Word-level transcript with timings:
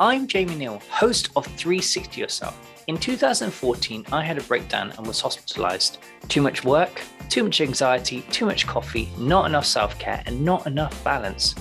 I'm 0.00 0.28
Jamie 0.28 0.54
Neal, 0.54 0.80
host 0.90 1.30
of 1.34 1.44
360 1.44 2.20
Yourself. 2.20 2.56
In 2.86 2.98
2014, 2.98 4.06
I 4.12 4.22
had 4.22 4.38
a 4.38 4.42
breakdown 4.42 4.92
and 4.96 5.04
was 5.04 5.20
hospitalized. 5.20 5.98
Too 6.28 6.40
much 6.40 6.62
work, 6.62 7.02
too 7.28 7.42
much 7.42 7.60
anxiety, 7.60 8.22
too 8.30 8.46
much 8.46 8.64
coffee, 8.64 9.10
not 9.18 9.46
enough 9.46 9.66
self 9.66 9.98
care, 9.98 10.22
and 10.26 10.44
not 10.44 10.68
enough 10.68 11.02
balance. 11.02 11.56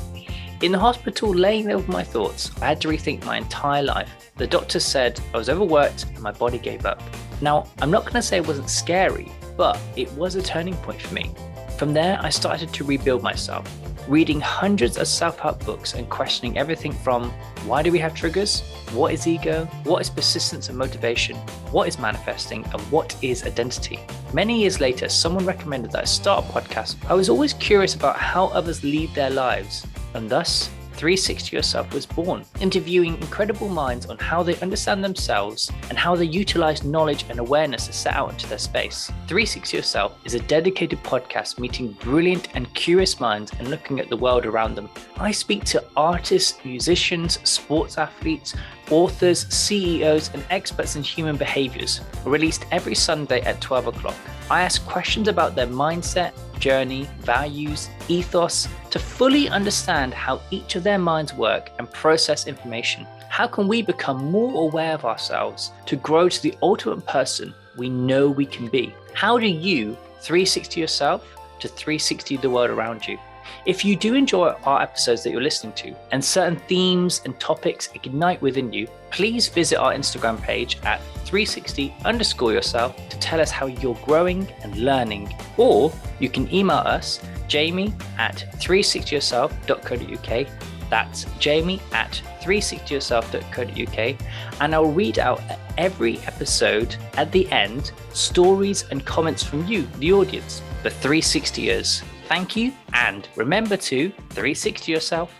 In 0.62 0.72
the 0.72 0.78
hospital, 0.78 1.34
laying 1.34 1.66
there 1.66 1.78
with 1.78 1.88
my 1.88 2.04
thoughts, 2.04 2.52
I 2.62 2.68
had 2.68 2.82
to 2.82 2.90
rethink 2.90 3.26
my 3.26 3.38
entire 3.38 3.82
life. 3.82 4.32
The 4.36 4.46
doctor 4.46 4.80
said 4.80 5.20
I 5.34 5.38
was 5.40 5.50
overworked 5.50 6.06
and 6.06 6.20
my 6.20 6.32
body 6.32 6.60
gave 6.60 6.86
up. 6.86 7.02
Now, 7.42 7.66
I'm 7.82 7.90
not 7.90 8.04
going 8.04 8.14
to 8.14 8.22
say 8.22 8.38
it 8.38 8.48
wasn't 8.48 8.70
scary, 8.70 9.32
but 9.58 9.80
it 9.96 10.12
was 10.12 10.36
a 10.36 10.44
turning 10.44 10.76
point 10.76 11.02
for 11.02 11.12
me. 11.12 11.34
From 11.80 11.92
there, 11.92 12.20
I 12.22 12.30
started 12.30 12.72
to 12.72 12.84
rebuild 12.84 13.24
myself, 13.24 13.68
reading 14.08 14.40
hundreds 14.40 14.98
of 14.98 15.08
self 15.08 15.38
help 15.40 15.64
books 15.66 15.94
and 15.94 16.10
questioning 16.10 16.58
everything 16.58 16.92
from 16.92 17.32
why 17.66 17.84
do 17.84 17.92
we 17.92 18.00
have 18.00 18.14
triggers? 18.14 18.62
What 18.94 19.14
is 19.14 19.28
ego? 19.28 19.66
What 19.84 20.02
is 20.02 20.10
persistence 20.10 20.70
and 20.70 20.78
motivation? 20.78 21.36
What 21.72 21.88
is 21.88 22.00
manifesting? 22.00 22.64
And 22.66 22.82
what 22.92 23.16
is 23.22 23.44
identity? 23.44 24.00
Many 24.34 24.62
years 24.62 24.80
later, 24.80 25.10
someone 25.10 25.46
recommended 25.46 25.92
that 25.92 26.04
I 26.04 26.06
start 26.06 26.46
a 26.46 26.48
podcast. 26.48 26.96
I 27.10 27.14
was 27.14 27.30
always 27.30 27.54
curious 27.54 27.96
about 27.96 28.18
how 28.18 28.48
others 28.48 28.84
lead 28.84 29.14
their 29.14 29.30
lives, 29.30 29.86
and 30.14 30.30
thus 30.30 30.70
360 30.98 31.56
Yourself 31.56 31.94
was 31.94 32.06
born, 32.06 32.44
interviewing 32.60 33.16
incredible 33.16 33.70
minds 33.70 34.08
on 34.08 34.18
how 34.18 34.42
they 34.42 34.58
understand 34.58 35.04
themselves 35.04 35.72
and 35.90 35.98
how 35.98 36.16
they 36.16 36.26
utilize 36.26 36.84
knowledge 36.84 37.26
and 37.30 37.40
awareness 37.40 37.86
to 37.86 37.94
set 37.94 38.16
out 38.16 38.32
into 38.32 38.48
their 38.48 38.58
space. 38.58 39.08
360 39.28 39.78
Yourself 39.78 40.18
is 40.26 40.34
a 40.34 40.40
dedicated 40.40 41.02
podcast 41.04 41.60
meeting 41.60 41.92
brilliant 42.02 42.50
and 42.56 42.74
curious 42.74 43.20
minds 43.20 43.52
and 43.60 43.70
looking 43.70 44.00
at 44.00 44.10
the 44.10 44.18
world 44.18 44.46
around 44.46 44.76
them. 44.76 44.90
I 45.18 45.32
speak 45.32 45.64
to 45.66 45.84
artists, 45.96 46.58
musicians, 46.66 47.40
sports 47.48 47.98
athletes, 47.98 48.56
authors, 48.90 49.48
CEOs, 49.54 50.34
and 50.34 50.44
experts 50.50 50.96
in 50.96 51.04
human 51.04 51.38
behaviors, 51.38 52.02
released 52.26 52.66
every 52.72 52.96
Sunday 52.96 53.42
at 53.42 53.62
12 53.62 53.88
o'clock. 53.88 54.16
I 54.50 54.62
ask 54.62 54.86
questions 54.86 55.28
about 55.28 55.56
their 55.56 55.68
mindset, 55.68 56.32
journey, 56.60 57.08
values, 57.20 57.90
ethos 58.08 58.68
to 58.90 59.00
fully 59.00 59.50
understand 59.50 60.14
how 60.14 60.42
each 60.52 60.76
of 60.76 60.84
their 60.84 60.98
minds 60.98 61.34
work 61.34 61.72
and 61.80 61.92
process 61.92 62.48
information. 62.48 63.06
How 63.30 63.48
can 63.48 63.68
we 63.68 63.82
become 63.82 64.32
more 64.32 64.64
aware 64.64 64.94
of 64.94 65.06
ourselves 65.06 65.72
to 65.86 65.96
grow 65.96 66.30
to 66.30 66.42
the 66.42 66.56
ultimate 66.62 67.06
person 67.06 67.54
we 67.78 67.90
know 67.90 68.30
we 68.30 68.46
can 68.46 68.68
be? 68.68 68.94
How 69.14 69.38
do 69.38 69.48
you 69.48 69.96
360 70.22 70.80
yourself 70.80 71.24
to 71.60 71.68
360 71.68 72.38
the 72.38 72.50
world 72.50 72.70
around 72.70 73.08
you? 73.08 73.18
If 73.66 73.84
you 73.84 73.96
do 73.96 74.14
enjoy 74.14 74.50
our 74.64 74.82
episodes 74.82 75.24
that 75.24 75.32
you're 75.32 75.42
listening 75.42 75.74
to 75.74 75.96
and 76.12 76.24
certain 76.24 76.58
themes 76.68 77.22
and 77.26 77.40
topics 77.40 77.90
ignite 77.94 78.42
within 78.42 78.72
you, 78.72 78.88
please 79.12 79.48
visit 79.48 79.78
our 79.78 79.94
Instagram 79.94 80.42
page 80.42 80.78
at 80.84 81.02
360 81.26 81.94
underscore 82.06 82.54
yourself 82.54 82.96
to 83.10 83.20
tell 83.20 83.42
us 83.42 83.52
how 83.52 83.66
you're 83.66 84.00
growing 84.06 84.48
and 84.64 84.78
learning. 84.78 85.34
Or 85.58 85.92
you 86.20 86.30
can 86.30 86.54
email 86.54 86.78
us, 86.78 87.20
jamie 87.48 87.94
at 88.18 88.46
360yourself.co.uk. 88.58 90.48
That's 90.90 91.26
jamie 91.40 91.82
at 91.92 92.22
360yourself.co.uk. 92.42 94.16
And 94.62 94.74
I'll 94.74 94.92
read 94.92 95.20
out 95.20 95.42
every 95.78 96.20
episode 96.20 96.96
at 97.16 97.32
the 97.32 97.52
end 97.52 97.92
stories 98.14 98.86
and 98.90 99.06
comments 99.06 99.44
from 99.44 99.68
you, 99.68 99.88
the 100.00 100.14
audience, 100.14 100.62
the 100.84 100.90
360ers. 100.90 102.04
Thank 102.28 102.58
you, 102.58 102.74
and 102.94 103.28
remember 103.38 103.78
to 103.78 104.10
360 104.10 104.92
yourself. 104.92 105.34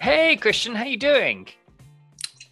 Hey, 0.00 0.36
Christian, 0.36 0.76
how 0.76 0.84
you 0.84 0.96
doing? 0.96 1.48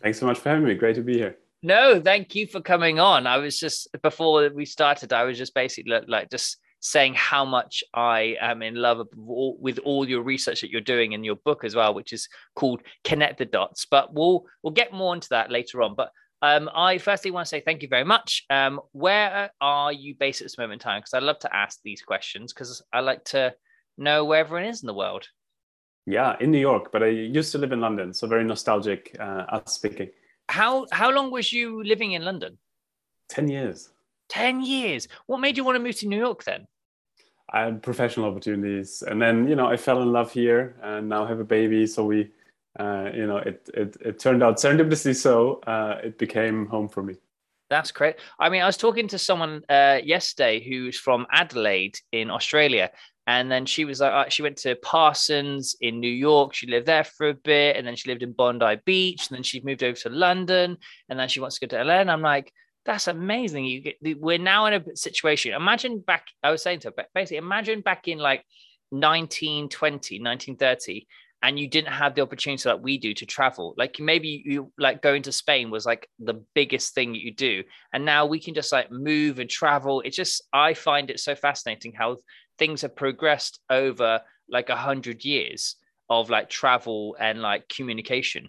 Thanks 0.03 0.19
so 0.19 0.27
much 0.27 0.41
for 0.41 0.49
having 0.49 0.65
me. 0.65 0.75
Great 0.75 0.97
to 0.97 1.03
be 1.03 1.15
here. 1.15 1.37
No, 1.63 2.01
thank 2.01 2.35
you 2.35 2.49
for 2.49 2.61
coming 2.61 2.99
on. 2.99 3.29
I 3.29 3.37
was 3.37 3.57
just 3.57 3.87
before 4.03 4.51
we 4.53 4.65
started, 4.65 5.13
I 5.13 5.23
was 5.23 5.39
just 5.39 5.55
basically 5.55 5.93
like 6.09 6.29
just 6.29 6.59
saying 6.81 7.15
how 7.15 7.45
much 7.45 7.85
I 7.95 8.37
am 8.41 8.63
in 8.63 8.75
love 8.75 9.07
with 9.15 9.79
all 9.85 10.09
your 10.09 10.23
research 10.23 10.63
that 10.63 10.71
you're 10.71 10.81
doing 10.81 11.13
in 11.13 11.23
your 11.23 11.37
book 11.37 11.63
as 11.63 11.77
well, 11.77 11.95
which 11.95 12.13
is 12.13 12.29
called 12.57 12.83
Connect 13.05 13.39
the 13.39 13.45
Dots. 13.45 13.87
But 13.89 14.13
we'll 14.13 14.45
we'll 14.65 14.73
get 14.73 14.93
more 14.93 15.15
into 15.15 15.29
that 15.31 15.53
later 15.53 15.83
on. 15.83 15.95
But 15.95 16.11
um, 16.43 16.69
I 16.75 16.99
firstly 16.99 17.31
want 17.31 17.47
to 17.47 17.49
say 17.49 17.61
thank 17.61 17.83
you 17.83 17.89
very 17.89 18.05
much. 18.05 18.45
Um, 18.51 18.81
where 18.91 19.51
are 19.61 19.93
you 19.93 20.17
based 20.17 20.41
at 20.41 20.45
this 20.45 20.59
moment 20.59 20.75
in 20.75 20.79
time? 20.81 21.01
Because 21.01 21.15
I 21.15 21.21
love 21.21 21.39
to 21.41 21.55
ask 21.55 21.79
these 21.85 22.03
questions 22.03 22.53
because 22.53 22.83
I 22.93 23.01
like 23.01 23.25
to 23.27 23.55
know 23.97 24.25
where 24.25 24.41
everyone 24.41 24.65
is 24.65 24.83
in 24.83 24.89
the 24.89 24.95
world. 24.95 25.29
Yeah, 26.05 26.37
in 26.41 26.51
New 26.51 26.59
York, 26.59 26.91
but 26.91 27.05
I 27.05 27.07
used 27.07 27.53
to 27.53 27.59
live 27.59 27.71
in 27.71 27.81
London, 27.81 28.13
so 28.13 28.27
very 28.27 28.43
nostalgic. 28.43 29.17
Uh, 29.21 29.45
us 29.53 29.75
speaking. 29.75 30.11
How 30.49 30.87
how 30.91 31.13
long 31.13 31.31
was 31.31 31.53
you 31.53 31.85
living 31.85 32.13
in 32.13 32.25
London? 32.25 32.59
Ten 33.29 33.49
years. 33.49 33.91
Ten 34.29 34.63
years. 34.63 35.07
What 35.27 35.39
made 35.39 35.57
you 35.57 35.63
want 35.63 35.77
to 35.77 35.83
move 35.83 35.97
to 35.99 36.09
New 36.09 36.19
York 36.19 36.43
then? 36.43 36.67
I 37.53 37.61
had 37.61 37.83
professional 37.85 38.27
opportunities, 38.27 39.03
and 39.07 39.23
then 39.23 39.47
you 39.47 39.55
know 39.55 39.69
I 39.69 39.77
fell 39.77 40.03
in 40.03 40.11
love 40.11 40.33
here, 40.33 40.75
and 40.83 41.09
now 41.09 41.25
have 41.25 41.39
a 41.39 41.45
baby. 41.45 41.87
So 41.87 42.05
we 42.05 42.31
uh, 42.79 43.11
you 43.15 43.27
know, 43.27 43.37
it, 43.37 43.69
it, 43.75 43.97
it 44.01 44.19
turned 44.19 44.43
out 44.43 44.57
serendipitously 44.57 45.15
so 45.15 45.61
uh, 45.67 45.99
it 46.03 46.19
became 46.19 46.67
home 46.67 46.89
for 46.89 47.03
me. 47.03 47.15
That's 47.69 47.93
great. 47.93 48.17
I 48.39 48.51
mean, 48.51 48.61
I 48.61 48.67
was 48.67 48.77
talking 48.77 49.09
to 49.09 49.19
someone 49.19 49.63
uh, 49.69 49.99
yesterday 50.05 50.63
who's 50.63 50.99
from 50.99 51.27
Adelaide 51.33 51.99
in 52.13 52.31
Australia, 52.31 52.91
and 53.27 53.51
then 53.51 53.65
she 53.65 53.85
was 53.85 54.01
like, 54.01 54.13
uh, 54.13 54.29
she 54.29 54.43
went 54.43 54.59
to 54.59 54.75
Parsons 54.77 55.77
in 55.81 56.01
New 56.01 56.11
York. 56.11 56.55
She 56.55 56.67
lived 56.67 56.87
there 56.87 57.05
for 57.05 57.29
a 57.29 57.35
bit, 57.35 57.77
and 57.77 57.87
then 57.87 57.97
she 57.97 58.11
lived 58.11 58.23
in 58.23 58.33
Bondi 58.33 58.77
Beach, 58.85 59.29
and 59.29 59.37
then 59.37 59.43
she 59.43 59.63
moved 59.63 59.83
over 59.83 59.97
to 60.01 60.11
London, 60.11 60.77
and 61.09 61.19
then 61.19 61.29
she 61.29 61.41
wants 61.41 61.59
to 61.59 61.67
go 61.67 61.77
to 61.79 61.85
LA. 61.85 62.01
And 62.01 62.11
I'm 62.11 62.21
like, 62.21 62.53
that's 62.85 63.09
amazing. 63.09 63.65
You 63.65 63.81
get, 63.81 64.21
we're 64.21 64.39
now 64.39 64.67
in 64.67 64.75
a 64.75 64.97
situation. 64.97 65.55
Imagine 65.55 66.01
back. 66.01 66.27
I 66.43 66.51
was 66.51 66.63
saying 66.63 66.81
to 66.81 66.93
her, 66.95 67.07
basically, 67.15 67.39
imagine 67.39 67.81
back 67.81 68.09
in 68.09 68.19
like 68.19 68.45
1920, 68.91 70.21
1930 70.21 71.07
and 71.43 71.59
you 71.59 71.67
didn't 71.67 71.93
have 71.93 72.15
the 72.15 72.23
opportunity 72.23 72.63
that 72.65 72.81
we 72.81 72.99
do 72.99 73.13
to 73.15 73.27
travel. 73.27 73.75
Like 73.77 73.99
maybe 73.99 74.43
you 74.47 74.73
like 74.79 75.03
going 75.03 75.23
to 75.23 75.33
spain 75.33 75.71
was 75.71 75.85
like 75.85 76.09
the 76.19 76.43
biggest 76.55 76.95
thing 76.95 77.15
you 77.15 77.35
do. 77.35 77.65
And 77.93 78.05
now 78.05 78.27
we 78.27 78.39
can 78.41 78.55
just 78.55 78.73
like 78.73 78.91
move 78.91 79.39
and 79.39 79.51
travel. 79.51 80.01
It's 80.03 80.17
just 80.17 80.43
i 80.53 80.75
find 80.75 81.11
it 81.11 81.21
so 81.21 81.35
fascinating 81.35 81.93
how 81.93 82.19
things 82.59 82.83
have 82.83 82.95
progressed 82.95 83.61
over 83.71 84.21
like 84.49 84.69
a 84.69 84.77
hundred 84.77 85.25
years 85.25 85.77
of 86.09 86.31
like 86.31 86.49
travel 86.49 87.17
and 87.19 87.43
like 87.43 87.69
communication. 87.69 88.49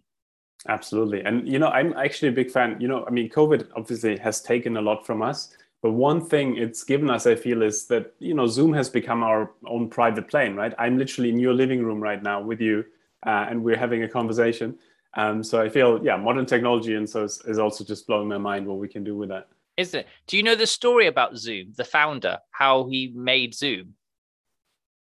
Absolutely. 0.68 1.22
And 1.22 1.48
you 1.48 1.60
know 1.60 1.68
i'm 1.68 1.94
actually 1.94 2.30
a 2.30 2.32
big 2.32 2.52
fan 2.52 2.80
you 2.80 2.88
know 2.88 3.04
i 3.08 3.10
mean 3.10 3.30
covid 3.30 3.68
obviously 3.76 4.18
has 4.18 4.42
taken 4.42 4.78
a 4.78 4.82
lot 4.82 5.06
from 5.06 5.22
us 5.22 5.50
but 5.84 5.92
one 5.92 6.26
thing 6.26 6.58
it's 6.58 6.84
given 6.84 7.10
us 7.12 7.28
i 7.28 7.36
feel 7.36 7.62
is 7.62 7.86
that 7.86 8.14
you 8.18 8.34
know 8.34 8.48
zoom 8.48 8.74
has 8.74 8.90
become 8.90 9.22
our 9.22 9.52
own 9.68 9.88
private 9.88 10.28
plane 10.28 10.56
right 10.56 10.74
i'm 10.80 10.98
literally 10.98 11.30
in 11.30 11.38
your 11.38 11.54
living 11.54 11.84
room 11.84 12.02
right 12.02 12.24
now 12.24 12.42
with 12.42 12.60
you 12.60 12.84
uh, 13.28 13.46
and 13.50 13.64
we're 13.64 13.78
having 13.78 14.04
a 14.04 14.10
conversation 14.10 14.76
um, 15.16 15.44
so 15.44 15.62
i 15.62 15.70
feel 15.70 16.04
yeah 16.04 16.18
modern 16.18 16.46
technology 16.46 16.96
and 16.96 17.08
so 17.08 17.24
is, 17.24 17.40
is 17.46 17.60
also 17.60 17.84
just 17.84 18.08
blowing 18.08 18.28
my 18.28 18.38
mind 18.38 18.66
what 18.66 18.80
we 18.80 18.88
can 18.88 19.04
do 19.04 19.16
with 19.16 19.30
that 19.30 19.48
isn't 19.78 20.00
it 20.00 20.08
do 20.26 20.38
you 20.38 20.44
know 20.44 20.56
the 20.56 20.66
story 20.66 21.06
about 21.08 21.38
zoom 21.38 21.72
the 21.78 21.86
founder 21.86 22.40
how 22.50 22.86
he 22.86 23.12
made 23.16 23.54
zoom 23.54 23.94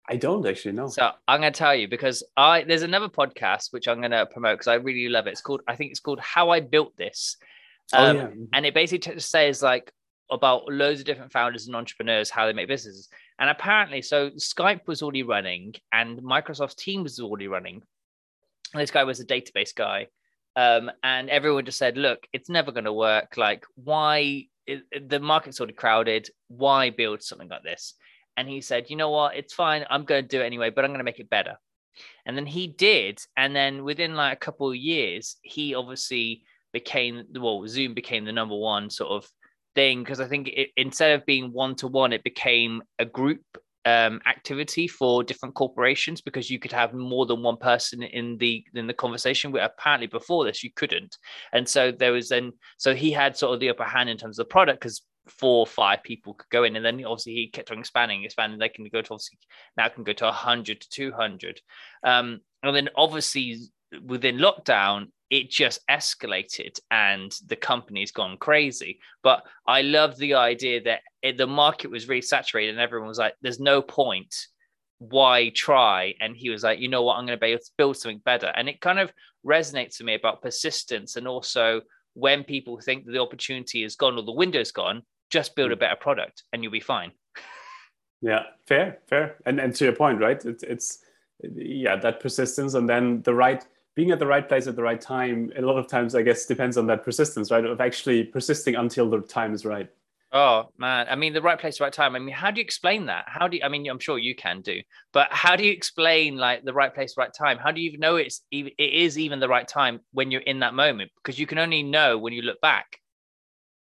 I 0.10 0.18
don't 0.18 0.46
actually 0.46 0.74
know. 0.74 0.88
So 0.88 1.10
I'm 1.26 1.40
going 1.40 1.54
to 1.54 1.58
tell 1.58 1.74
you 1.74 1.88
because 1.88 2.22
I 2.36 2.64
there's 2.64 2.82
another 2.82 3.08
podcast 3.08 3.72
which 3.72 3.88
I'm 3.88 4.00
going 4.00 4.12
to 4.12 4.26
promote 4.26 4.56
because 4.56 4.68
I 4.68 4.74
really 4.74 5.08
love 5.08 5.26
it. 5.28 5.30
It's 5.30 5.42
called 5.42 5.62
I 5.70 5.76
think 5.78 5.92
it's 5.92 6.02
called 6.02 6.20
How 6.20 6.50
I 6.50 6.60
Built 6.60 6.98
This, 6.98 7.38
oh, 7.94 8.04
um, 8.04 8.18
oh, 8.18 8.20
yeah. 8.20 8.30
and 8.52 8.66
it 8.66 8.74
basically 8.74 9.20
says 9.20 9.62
like 9.62 9.94
about 10.32 10.72
loads 10.72 11.02
of 11.02 11.06
different 11.06 11.32
founders 11.32 11.68
and 11.68 11.76
entrepreneurs 11.76 12.30
how 12.30 12.46
they 12.46 12.54
make 12.54 12.68
businesses. 12.68 13.10
And 13.38 13.50
apparently, 13.50 14.02
so 14.02 14.30
Skype 14.32 14.88
was 14.88 15.02
already 15.02 15.24
running 15.24 15.76
and 15.92 16.20
Microsoft 16.20 16.78
Teams 16.78 17.04
was 17.04 17.20
already 17.20 17.48
running. 17.48 17.84
This 18.74 18.92
guy 18.92 19.04
was 19.04 19.20
a 19.20 19.26
database 19.26 19.76
guy. 19.76 20.08
Um, 20.56 20.92
and 21.04 21.30
everyone 21.30 21.66
just 21.66 21.78
said, 21.78 21.98
look, 21.98 22.28
it's 22.34 22.50
never 22.50 22.72
going 22.72 22.86
to 22.86 22.94
work. 22.94 23.38
Like, 23.38 23.66
why? 23.76 24.48
It, 24.66 25.10
the 25.10 25.20
market's 25.20 25.60
already 25.60 25.74
crowded. 25.74 26.30
Why 26.48 26.90
build 26.90 27.22
something 27.22 27.50
like 27.50 27.64
this? 27.64 27.96
And 28.38 28.48
he 28.48 28.62
said, 28.62 28.90
you 28.90 28.96
know 28.96 29.10
what? 29.10 29.36
It's 29.36 29.54
fine. 29.54 29.86
I'm 29.90 30.06
going 30.06 30.24
to 30.24 30.28
do 30.28 30.42
it 30.42 30.46
anyway, 30.46 30.70
but 30.70 30.86
I'm 30.86 30.92
going 30.92 31.00
to 31.00 31.06
make 31.06 31.20
it 31.20 31.30
better. 31.30 31.58
And 32.26 32.38
then 32.38 32.46
he 32.46 32.68
did. 32.68 33.22
And 33.36 33.56
then 33.56 33.84
within 33.84 34.16
like 34.16 34.38
a 34.38 34.40
couple 34.40 34.70
of 34.70 34.76
years, 34.76 35.36
he 35.42 35.76
obviously 35.76 36.44
became, 36.72 37.26
the 37.32 37.42
well, 37.42 37.68
Zoom 37.68 37.94
became 37.94 38.24
the 38.24 38.32
number 38.32 38.56
one 38.56 38.90
sort 38.90 39.12
of 39.12 39.30
thing 39.76 40.04
because 40.04 40.20
I 40.20 40.28
think 40.28 40.48
it, 40.50 40.70
instead 40.78 41.20
of 41.20 41.26
being 41.26 41.52
one 41.52 41.76
to 41.76 41.88
one, 41.88 42.14
it 42.14 42.24
became 42.24 42.82
a 43.00 43.06
group 43.06 43.42
um, 43.86 44.22
activity 44.28 44.88
for 44.88 45.24
different 45.24 45.56
corporations 45.56 46.22
because 46.22 46.50
you 46.50 46.60
could 46.60 46.72
have 46.72 46.94
more 46.94 47.26
than 47.26 47.42
one 47.42 47.58
person 47.58 48.04
in 48.04 48.38
the 48.38 48.64
in 48.76 48.88
the 48.88 48.94
conversation. 48.94 49.52
Where 49.52 49.66
apparently 49.66 50.08
before 50.08 50.46
this 50.46 50.64
you 50.64 50.72
couldn't, 50.76 51.18
and 51.54 51.68
so 51.68 51.92
there 51.92 52.12
was 52.12 52.30
then 52.30 52.54
so 52.78 52.94
he 52.94 53.12
had 53.12 53.36
sort 53.36 53.54
of 53.54 53.60
the 53.60 53.70
upper 53.70 53.84
hand 53.84 54.10
in 54.10 54.18
terms 54.18 54.38
of 54.38 54.48
the 54.48 54.52
product 54.52 54.82
because 54.82 55.02
four 55.28 55.60
or 55.60 55.68
five 55.68 56.04
people 56.04 56.34
could 56.34 56.50
go 56.50 56.64
in, 56.64 56.76
and 56.76 56.86
then 56.86 57.04
obviously 57.06 57.34
he 57.34 57.48
kept 57.48 57.72
on 57.72 57.80
expanding, 57.80 58.24
expanding. 58.24 58.60
They 58.60 58.70
can 58.70 58.86
go 58.86 59.02
to 59.02 59.14
obviously 59.14 59.40
now 59.78 59.90
can 59.90 60.04
go 60.04 60.14
to 60.14 60.32
hundred 60.32 60.82
to 60.82 60.90
two 60.90 61.12
hundred, 61.12 61.60
um, 62.04 62.42
and 62.62 62.76
then 62.76 62.90
obviously 62.96 63.58
within 64.06 64.38
lockdown, 64.38 65.08
it 65.32 65.50
just 65.50 65.80
escalated 65.90 66.78
and 66.92 67.34
the 67.48 67.56
company's 67.56 68.12
gone 68.12 68.36
crazy. 68.38 69.00
But 69.24 69.44
I 69.66 69.82
love 69.82 70.18
the 70.18 70.34
idea 70.34 70.84
that 70.84 71.00
it, 71.24 71.38
the 71.38 71.48
market 71.48 71.90
was 71.90 72.10
really 72.10 72.22
saturated 72.22 72.72
and 72.72 72.80
everyone 72.80 73.08
was 73.08 73.18
like, 73.18 73.34
there's 73.42 73.60
no 73.60 73.82
point. 73.82 74.36
Why 75.00 75.50
try? 75.50 76.16
And 76.20 76.36
he 76.36 76.50
was 76.50 76.64
like, 76.64 76.80
you 76.80 76.90
know 76.90 77.04
what? 77.04 77.16
I'm 77.16 77.26
going 77.26 77.40
to 77.40 77.42
be 77.42 77.54
able 77.54 77.64
to 77.64 77.72
build 77.78 77.96
something 77.96 78.22
better. 78.26 78.48
And 78.48 78.68
it 78.68 78.82
kind 78.82 79.00
of 79.00 79.12
resonates 79.48 79.98
to 79.98 80.04
me 80.04 80.16
about 80.16 80.42
persistence 80.42 81.16
and 81.16 81.28
also 81.30 81.82
when 82.14 82.44
people 82.44 82.78
think 82.82 83.06
that 83.06 83.14
the 83.14 83.22
opportunity 83.22 83.86
is 83.86 83.96
gone 83.96 84.18
or 84.18 84.24
the 84.24 84.34
window's 84.34 84.74
gone, 84.74 85.02
just 85.30 85.56
build 85.56 85.72
a 85.72 85.78
mm. 85.78 85.80
better 85.80 85.96
product 85.96 86.44
and 86.52 86.62
you'll 86.62 86.74
be 86.74 86.82
fine. 86.82 87.12
Yeah, 88.24 88.44
fair, 88.68 89.00
fair. 89.10 89.38
And 89.48 89.60
and 89.60 89.74
to 89.74 89.86
your 89.86 89.96
point, 89.96 90.20
right? 90.20 90.46
It's 90.46 90.62
it's 90.62 91.00
yeah, 91.42 91.96
that 91.96 92.20
persistence 92.20 92.76
and 92.76 92.88
then 92.88 93.24
the 93.24 93.34
right 93.34 93.66
being 93.96 94.12
at 94.12 94.20
the 94.20 94.28
right 94.28 94.48
place 94.48 94.68
at 94.68 94.76
the 94.76 94.84
right 94.84 95.00
time. 95.00 95.52
A 95.58 95.62
lot 95.62 95.78
of 95.78 95.88
times, 95.88 96.16
I 96.16 96.22
guess, 96.22 96.46
depends 96.46 96.78
on 96.78 96.88
that 96.88 97.04
persistence, 97.04 97.52
right? 97.52 97.66
Of 97.66 97.82
actually 97.82 98.24
persisting 98.24 98.76
until 98.76 99.10
the 99.10 99.22
time 99.22 99.54
is 99.54 99.66
right. 99.66 99.90
Oh 100.34 100.70
man, 100.78 101.08
I 101.10 101.16
mean, 101.16 101.34
the 101.34 101.42
right 101.42 101.60
place, 101.60 101.82
right 101.82 101.92
time. 101.92 102.16
I 102.16 102.20
mean, 102.20 102.34
how 102.34 102.52
do 102.52 102.62
you 102.62 102.64
explain 102.64 103.08
that? 103.08 103.26
How 103.28 103.50
do 103.50 103.58
you, 103.58 103.64
I 103.64 103.68
mean, 103.68 103.90
I'm 103.90 104.00
sure 104.00 104.18
you 104.18 104.34
can 104.34 104.62
do, 104.62 104.80
but 105.12 105.28
how 105.30 105.58
do 105.58 105.66
you 105.66 105.74
explain 105.74 106.38
like 106.38 106.64
the 106.64 106.72
right 106.72 106.94
place, 106.94 107.16
right 107.18 107.34
time? 107.38 107.58
How 107.58 107.72
do 107.72 107.82
you 107.82 107.98
know 107.98 108.16
it's 108.16 108.42
it 108.50 108.74
is 108.78 109.20
even 109.20 109.42
the 109.42 109.50
right 109.50 109.68
time 109.68 110.00
when 110.14 110.32
you're 110.32 110.42
in 110.42 110.60
that 110.60 110.74
moment? 110.74 111.12
Because 111.18 111.38
you 111.38 111.46
can 111.46 111.58
only 111.58 111.84
know 111.84 112.18
when 112.18 112.32
you 112.32 112.44
look 112.44 112.62
back. 112.62 113.00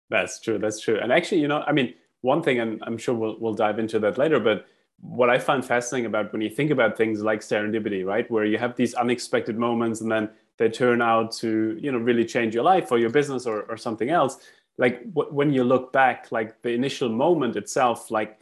That's 0.09 0.41
true. 0.41 0.57
That's 0.57 0.81
true. 0.81 0.99
And 1.01 1.13
actually, 1.13 1.39
you 1.39 1.47
know, 1.47 1.63
I 1.65 1.71
mean, 1.71 1.93
one 2.19 2.43
thing, 2.43 2.59
and 2.59 2.83
I'm 2.85 2.97
sure 2.97 3.15
we'll 3.15 3.39
we'll 3.39 3.53
dive 3.53 3.79
into 3.79 3.97
that 3.99 4.17
later, 4.17 4.41
but 4.41 4.65
what 4.99 5.29
I 5.29 5.37
find 5.37 5.63
fascinating 5.65 6.05
about 6.05 6.31
when 6.31 6.41
you 6.41 6.49
think 6.49 6.71
about 6.71 6.97
things 6.97 7.21
like 7.21 7.41
serendipity, 7.41 8.05
right, 8.05 8.29
where 8.31 8.45
you 8.45 8.57
have 8.57 8.75
these 8.75 8.93
unexpected 8.93 9.57
moments 9.57 10.01
and 10.01 10.11
then 10.11 10.29
they 10.57 10.69
turn 10.69 11.01
out 11.01 11.31
to, 11.33 11.77
you 11.81 11.91
know, 11.91 11.97
really 11.97 12.25
change 12.25 12.53
your 12.55 12.63
life 12.63 12.91
or 12.91 12.99
your 12.99 13.09
business 13.09 13.45
or, 13.45 13.63
or 13.63 13.77
something 13.77 14.09
else. 14.09 14.37
Like 14.77 15.03
when 15.13 15.51
you 15.51 15.63
look 15.63 15.93
back 15.93 16.31
like 16.31 16.61
the 16.61 16.69
initial 16.71 17.09
moment 17.09 17.55
itself 17.55 18.09
like 18.09 18.39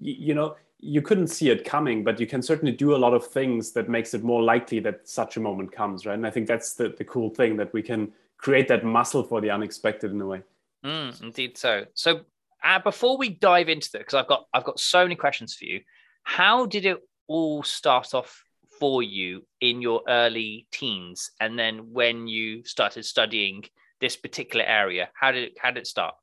you 0.00 0.32
know 0.32 0.56
you 0.78 1.02
couldn't 1.02 1.26
see 1.26 1.50
it 1.50 1.64
coming 1.64 2.04
but 2.04 2.20
you 2.20 2.26
can 2.26 2.40
certainly 2.40 2.72
do 2.72 2.94
a 2.94 2.96
lot 2.96 3.12
of 3.12 3.26
things 3.26 3.72
that 3.72 3.88
makes 3.88 4.14
it 4.14 4.22
more 4.22 4.42
likely 4.42 4.80
that 4.80 5.06
such 5.08 5.36
a 5.36 5.40
moment 5.40 5.72
comes 5.72 6.06
right? 6.06 6.14
And 6.14 6.26
i 6.26 6.30
think 6.30 6.46
that's 6.46 6.74
the, 6.74 6.90
the 6.90 7.04
cool 7.04 7.30
thing 7.30 7.56
that 7.56 7.72
we 7.72 7.82
can 7.82 8.12
create 8.42 8.68
that 8.68 8.84
muscle 8.84 9.22
for 9.22 9.40
the 9.40 9.50
unexpected 9.50 10.10
in 10.10 10.20
a 10.20 10.26
way. 10.26 10.42
Mm, 10.84 11.22
indeed. 11.22 11.56
So 11.56 11.86
so 11.94 12.22
uh, 12.64 12.78
before 12.78 13.16
we 13.18 13.28
dive 13.28 13.68
into 13.68 13.88
that 13.92 13.98
because 13.98 14.14
i've 14.14 14.28
got 14.28 14.44
i've 14.54 14.64
got 14.64 14.78
so 14.78 15.02
many 15.02 15.16
questions 15.16 15.54
for 15.54 15.64
you 15.64 15.80
how 16.24 16.66
did 16.66 16.86
it 16.86 16.98
all 17.28 17.62
start 17.62 18.14
off 18.14 18.42
for 18.78 19.02
you 19.02 19.44
in 19.60 19.80
your 19.80 20.02
early 20.08 20.66
teens 20.72 21.30
and 21.40 21.58
then 21.58 21.92
when 21.92 22.26
you 22.26 22.64
started 22.64 23.04
studying 23.04 23.64
this 24.02 24.16
particular 24.16 24.66
area? 24.66 25.08
How 25.14 25.32
did 25.32 25.44
it, 25.44 25.52
how 25.58 25.70
did 25.70 25.78
it 25.78 25.86
start? 25.86 26.14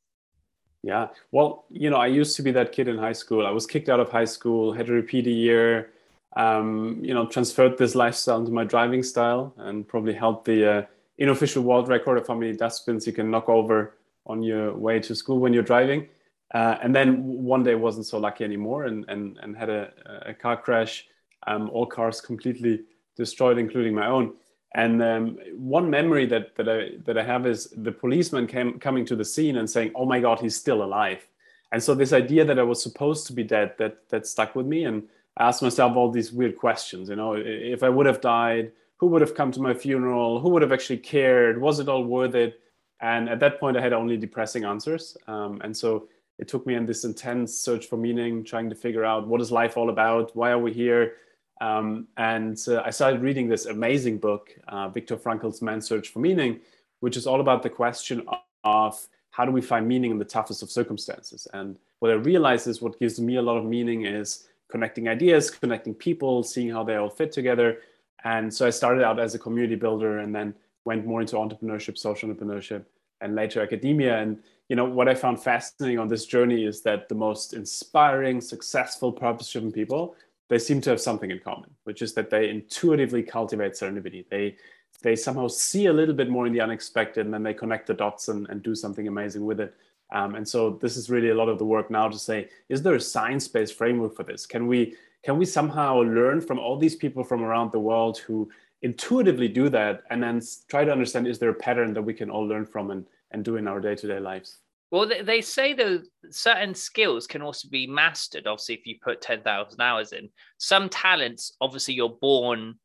Yeah, 0.83 1.07
well, 1.31 1.65
you 1.71 1.89
know, 1.89 1.97
I 1.97 2.07
used 2.07 2.35
to 2.35 2.43
be 2.43 2.51
that 2.51 2.71
kid 2.71 2.87
in 2.87 2.97
high 2.97 3.13
school. 3.13 3.47
I 3.47 3.49
was 3.49 3.65
kicked 3.65 3.89
out 3.89 3.99
of 3.99 4.09
high 4.11 4.25
school, 4.25 4.71
had 4.71 4.85
to 4.85 4.93
repeat 4.93 5.25
a 5.25 5.31
year. 5.31 5.91
Um, 6.37 6.99
you 7.01 7.13
know, 7.15 7.25
transferred 7.25 7.77
this 7.77 7.95
lifestyle 7.95 8.37
into 8.37 8.51
my 8.51 8.63
driving 8.63 9.01
style, 9.01 9.51
and 9.57 9.85
probably 9.87 10.13
helped 10.13 10.45
the 10.45 10.71
uh, 10.71 10.81
unofficial 11.19 11.63
world 11.63 11.89
record 11.89 12.17
of 12.19 12.27
how 12.27 12.35
many 12.35 12.53
dustbins 12.55 13.07
you 13.07 13.13
can 13.13 13.31
knock 13.31 13.49
over 13.49 13.95
on 14.27 14.43
your 14.43 14.75
way 14.75 14.99
to 14.99 15.15
school 15.15 15.39
when 15.39 15.53
you're 15.53 15.63
driving. 15.63 16.07
Uh, 16.53 16.77
and 16.81 16.95
then 16.95 17.23
one 17.23 17.63
day 17.63 17.75
wasn't 17.75 18.05
so 18.05 18.17
lucky 18.17 18.43
anymore, 18.43 18.85
and 18.85 19.05
and 19.07 19.37
and 19.41 19.55
had 19.55 19.69
a, 19.69 19.91
a 20.25 20.33
car 20.33 20.57
crash. 20.57 21.05
Um, 21.47 21.69
all 21.69 21.85
cars 21.85 22.19
completely 22.21 22.83
destroyed, 23.15 23.57
including 23.57 23.93
my 23.95 24.07
own. 24.07 24.33
And 24.75 25.01
um, 25.01 25.37
one 25.55 25.89
memory 25.89 26.25
that, 26.27 26.55
that, 26.57 26.69
I, 26.69 26.89
that 27.05 27.17
I 27.17 27.23
have 27.23 27.47
is 27.47 27.73
the 27.75 27.91
policeman 27.91 28.45
came, 28.45 28.77
coming 28.77 29.05
to 29.05 29.15
the 29.15 29.25
scene 29.25 29.57
and 29.57 29.69
saying, 29.69 29.91
oh 29.95 30.05
my 30.05 30.19
God, 30.19 30.39
he's 30.39 30.55
still 30.55 30.83
alive. 30.83 31.27
And 31.71 31.81
so 31.81 31.95
this 31.95 32.13
idea 32.13 32.45
that 32.45 32.59
I 32.59 32.63
was 32.63 32.83
supposed 32.83 33.25
to 33.27 33.33
be 33.33 33.43
dead, 33.43 33.73
that, 33.79 34.09
that 34.09 34.27
stuck 34.27 34.55
with 34.55 34.65
me. 34.65 34.83
And 34.83 35.03
I 35.37 35.47
asked 35.47 35.63
myself 35.63 35.95
all 35.95 36.11
these 36.11 36.31
weird 36.31 36.57
questions, 36.57 37.09
you 37.09 37.15
know, 37.15 37.33
if 37.35 37.83
I 37.83 37.89
would 37.89 38.05
have 38.05 38.21
died, 38.21 38.71
who 38.97 39.07
would 39.07 39.21
have 39.21 39.33
come 39.33 39.51
to 39.53 39.61
my 39.61 39.73
funeral? 39.73 40.39
Who 40.39 40.49
would 40.49 40.61
have 40.61 40.73
actually 40.73 40.97
cared? 40.97 41.59
Was 41.59 41.79
it 41.79 41.89
all 41.89 42.03
worth 42.03 42.35
it? 42.35 42.59
And 43.01 43.29
at 43.29 43.39
that 43.39 43.59
point, 43.59 43.77
I 43.77 43.81
had 43.81 43.93
only 43.93 44.17
depressing 44.17 44.65
answers. 44.65 45.17
Um, 45.27 45.61
and 45.63 45.75
so 45.75 46.09
it 46.39 46.47
took 46.47 46.65
me 46.65 46.75
on 46.75 46.85
this 46.85 47.03
intense 47.03 47.53
search 47.53 47.87
for 47.87 47.97
meaning, 47.97 48.43
trying 48.43 48.69
to 48.69 48.75
figure 48.75 49.03
out 49.03 49.27
what 49.27 49.41
is 49.41 49.51
life 49.51 49.75
all 49.77 49.89
about? 49.89 50.35
Why 50.35 50.51
are 50.51 50.59
we 50.59 50.71
here? 50.71 51.15
Um, 51.59 52.07
and 52.15 52.57
uh, 52.69 52.81
I 52.85 52.91
started 52.91 53.21
reading 53.21 53.49
this 53.49 53.65
amazing 53.65 54.17
book, 54.19 54.49
uh, 54.69 54.87
Viktor 54.87 55.17
Frankl's 55.17 55.61
Man's 55.61 55.85
Search 55.85 56.07
for 56.07 56.19
Meaning, 56.19 56.61
which 57.01 57.17
is 57.17 57.27
all 57.27 57.41
about 57.41 57.61
the 57.61 57.69
question 57.69 58.25
of 58.63 59.07
how 59.31 59.45
do 59.45 59.51
we 59.51 59.61
find 59.61 59.85
meaning 59.85 60.11
in 60.11 60.17
the 60.17 60.25
toughest 60.25 60.63
of 60.63 60.71
circumstances. 60.71 61.45
And 61.53 61.77
what 61.99 62.11
I 62.11 62.15
realized 62.15 62.67
is 62.67 62.81
what 62.81 62.99
gives 62.99 63.19
me 63.19 63.35
a 63.35 63.41
lot 63.41 63.57
of 63.57 63.65
meaning 63.65 64.05
is 64.05 64.47
connecting 64.69 65.09
ideas, 65.09 65.51
connecting 65.51 65.93
people, 65.93 66.43
seeing 66.43 66.69
how 66.69 66.83
they 66.85 66.95
all 66.95 67.09
fit 67.09 67.33
together. 67.33 67.79
And 68.23 68.53
so 68.53 68.65
I 68.65 68.69
started 68.69 69.03
out 69.03 69.19
as 69.19 69.35
a 69.35 69.39
community 69.39 69.75
builder 69.75 70.19
and 70.19 70.33
then 70.33 70.53
went 70.85 71.05
more 71.05 71.19
into 71.19 71.35
entrepreneurship, 71.35 71.97
social 71.97 72.29
entrepreneurship, 72.29 72.85
and 73.19 73.35
later 73.35 73.61
academia. 73.61 74.17
And 74.17 74.39
you 74.69 74.75
know 74.75 74.85
what 74.85 75.09
I 75.09 75.15
found 75.15 75.41
fascinating 75.41 75.99
on 75.99 76.07
this 76.07 76.25
journey 76.25 76.63
is 76.63 76.81
that 76.83 77.09
the 77.09 77.15
most 77.15 77.53
inspiring, 77.53 78.39
successful, 78.39 79.11
purpose-driven 79.11 79.71
people 79.71 80.15
they 80.49 80.59
seem 80.59 80.81
to 80.81 80.89
have 80.89 80.99
something 80.99 81.29
in 81.29 81.39
common, 81.39 81.69
which 81.83 82.01
is 82.01 82.13
that 82.15 82.31
they 82.31 82.49
intuitively 82.49 83.21
cultivate 83.23 83.73
serendipity. 83.73 84.25
They 84.29 84.55
they 85.01 85.15
somehow 85.15 85.47
see 85.47 85.85
a 85.85 85.93
little 85.93 86.15
bit 86.15 86.29
more 86.29 86.47
in 86.47 86.53
the 86.53 86.59
unexpected 86.59 87.25
and 87.25 87.33
then 87.33 87.43
they 87.43 87.53
connect 87.53 87.87
the 87.87 87.93
dots 87.93 88.27
and, 88.27 88.49
and 88.49 88.61
do 88.61 88.75
something 88.75 89.07
amazing 89.07 89.45
with 89.45 89.59
it. 89.59 89.73
Um, 90.11 90.35
and 90.35 90.45
so 90.45 90.71
this 90.81 90.97
is 90.97 91.09
really 91.09 91.29
a 91.29 91.35
lot 91.35 91.47
of 91.47 91.59
the 91.59 91.65
work 91.65 91.89
now 91.91 92.09
to 92.09 92.17
say, 92.17 92.49
is 92.67 92.81
there 92.81 92.95
a 92.95 92.99
science-based 92.99 93.75
framework 93.77 94.15
for 94.15 94.23
this? 94.23 94.45
Can 94.45 94.67
we 94.67 94.95
can 95.23 95.37
we 95.37 95.45
somehow 95.45 96.01
learn 96.01 96.41
from 96.41 96.59
all 96.59 96.77
these 96.77 96.95
people 96.95 97.23
from 97.23 97.43
around 97.43 97.71
the 97.71 97.79
world 97.79 98.17
who 98.17 98.49
intuitively 98.81 99.47
do 99.47 99.69
that 99.69 100.03
and 100.09 100.23
then 100.23 100.41
try 100.67 100.83
to 100.83 100.91
understand 100.91 101.27
is 101.27 101.37
there 101.37 101.49
a 101.49 101.53
pattern 101.53 101.93
that 101.93 102.01
we 102.01 102.13
can 102.13 102.29
all 102.29 102.47
learn 102.47 102.65
from 102.65 102.91
and, 102.91 103.05
and 103.31 103.43
do 103.43 103.57
in 103.57 103.67
our 103.67 103.79
day-to-day 103.79 104.19
lives? 104.19 104.59
Well, 104.91 105.09
they 105.23 105.41
say 105.41 105.73
though 105.73 106.01
certain 106.31 106.73
skills 106.73 107.27
can 107.27 107.43
also 107.43 107.69
be 107.69 107.85
mastered. 107.85 108.47
Obviously, 108.47 108.75
if 108.75 108.87
you 108.87 108.95
put 109.01 109.21
ten 109.21 109.43
thousand 109.43 109.79
hours 109.79 110.13
in, 110.13 110.29
some 110.57 110.89
talents 110.89 111.55
obviously 111.61 111.93
you're 111.93 112.09
born 112.09 112.79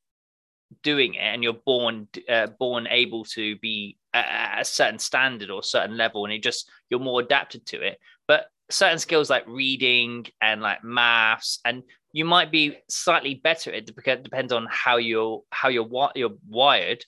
doing 0.83 1.15
it, 1.15 1.21
and 1.21 1.43
you're 1.43 1.55
born 1.65 2.09
uh, 2.29 2.49
born 2.59 2.87
able 2.91 3.25
to 3.25 3.57
be 3.57 3.97
at 4.13 4.61
a 4.61 4.65
certain 4.67 4.99
standard 4.99 5.51
or 5.51 5.63
certain 5.63 5.97
level, 5.97 6.25
and 6.25 6.35
it 6.35 6.43
just 6.43 6.69
you're 6.91 7.01
more 7.01 7.21
adapted 7.21 7.65
to 7.67 7.81
it. 7.81 7.99
But 8.29 8.49
certain 8.71 8.99
skills 8.99 9.31
like 9.31 9.47
reading 9.47 10.27
and 10.43 10.61
like 10.61 10.85
maths, 10.85 11.61
and 11.65 11.85
you 12.13 12.27
might 12.27 12.53
be 12.53 12.77
slightly 12.89 13.35
better 13.35 13.71
at 13.71 13.89
it 13.89 13.97
because 13.97 14.19
it 14.19 14.25
depends 14.25 14.53
on 14.53 14.69
how 14.71 14.99
you're 14.99 15.43
how 15.51 15.71
you're 15.71 15.89
you're 16.15 16.37
wired. 16.47 17.03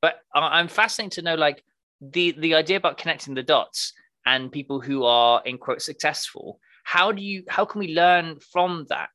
But 0.00 0.20
I'm 0.32 0.68
fascinated 0.68 1.12
to 1.14 1.22
know 1.22 1.34
like 1.34 1.64
the 2.00 2.32
the 2.38 2.54
idea 2.54 2.76
about 2.76 2.98
connecting 2.98 3.34
the 3.34 3.42
dots 3.42 3.92
and 4.26 4.52
people 4.52 4.80
who 4.80 5.04
are 5.04 5.42
in 5.44 5.56
quote 5.58 5.80
successful 5.80 6.60
how 6.84 7.10
do 7.10 7.22
you 7.22 7.42
how 7.48 7.64
can 7.64 7.80
we 7.80 7.94
learn 7.94 8.38
from 8.38 8.86
that? 8.88 9.10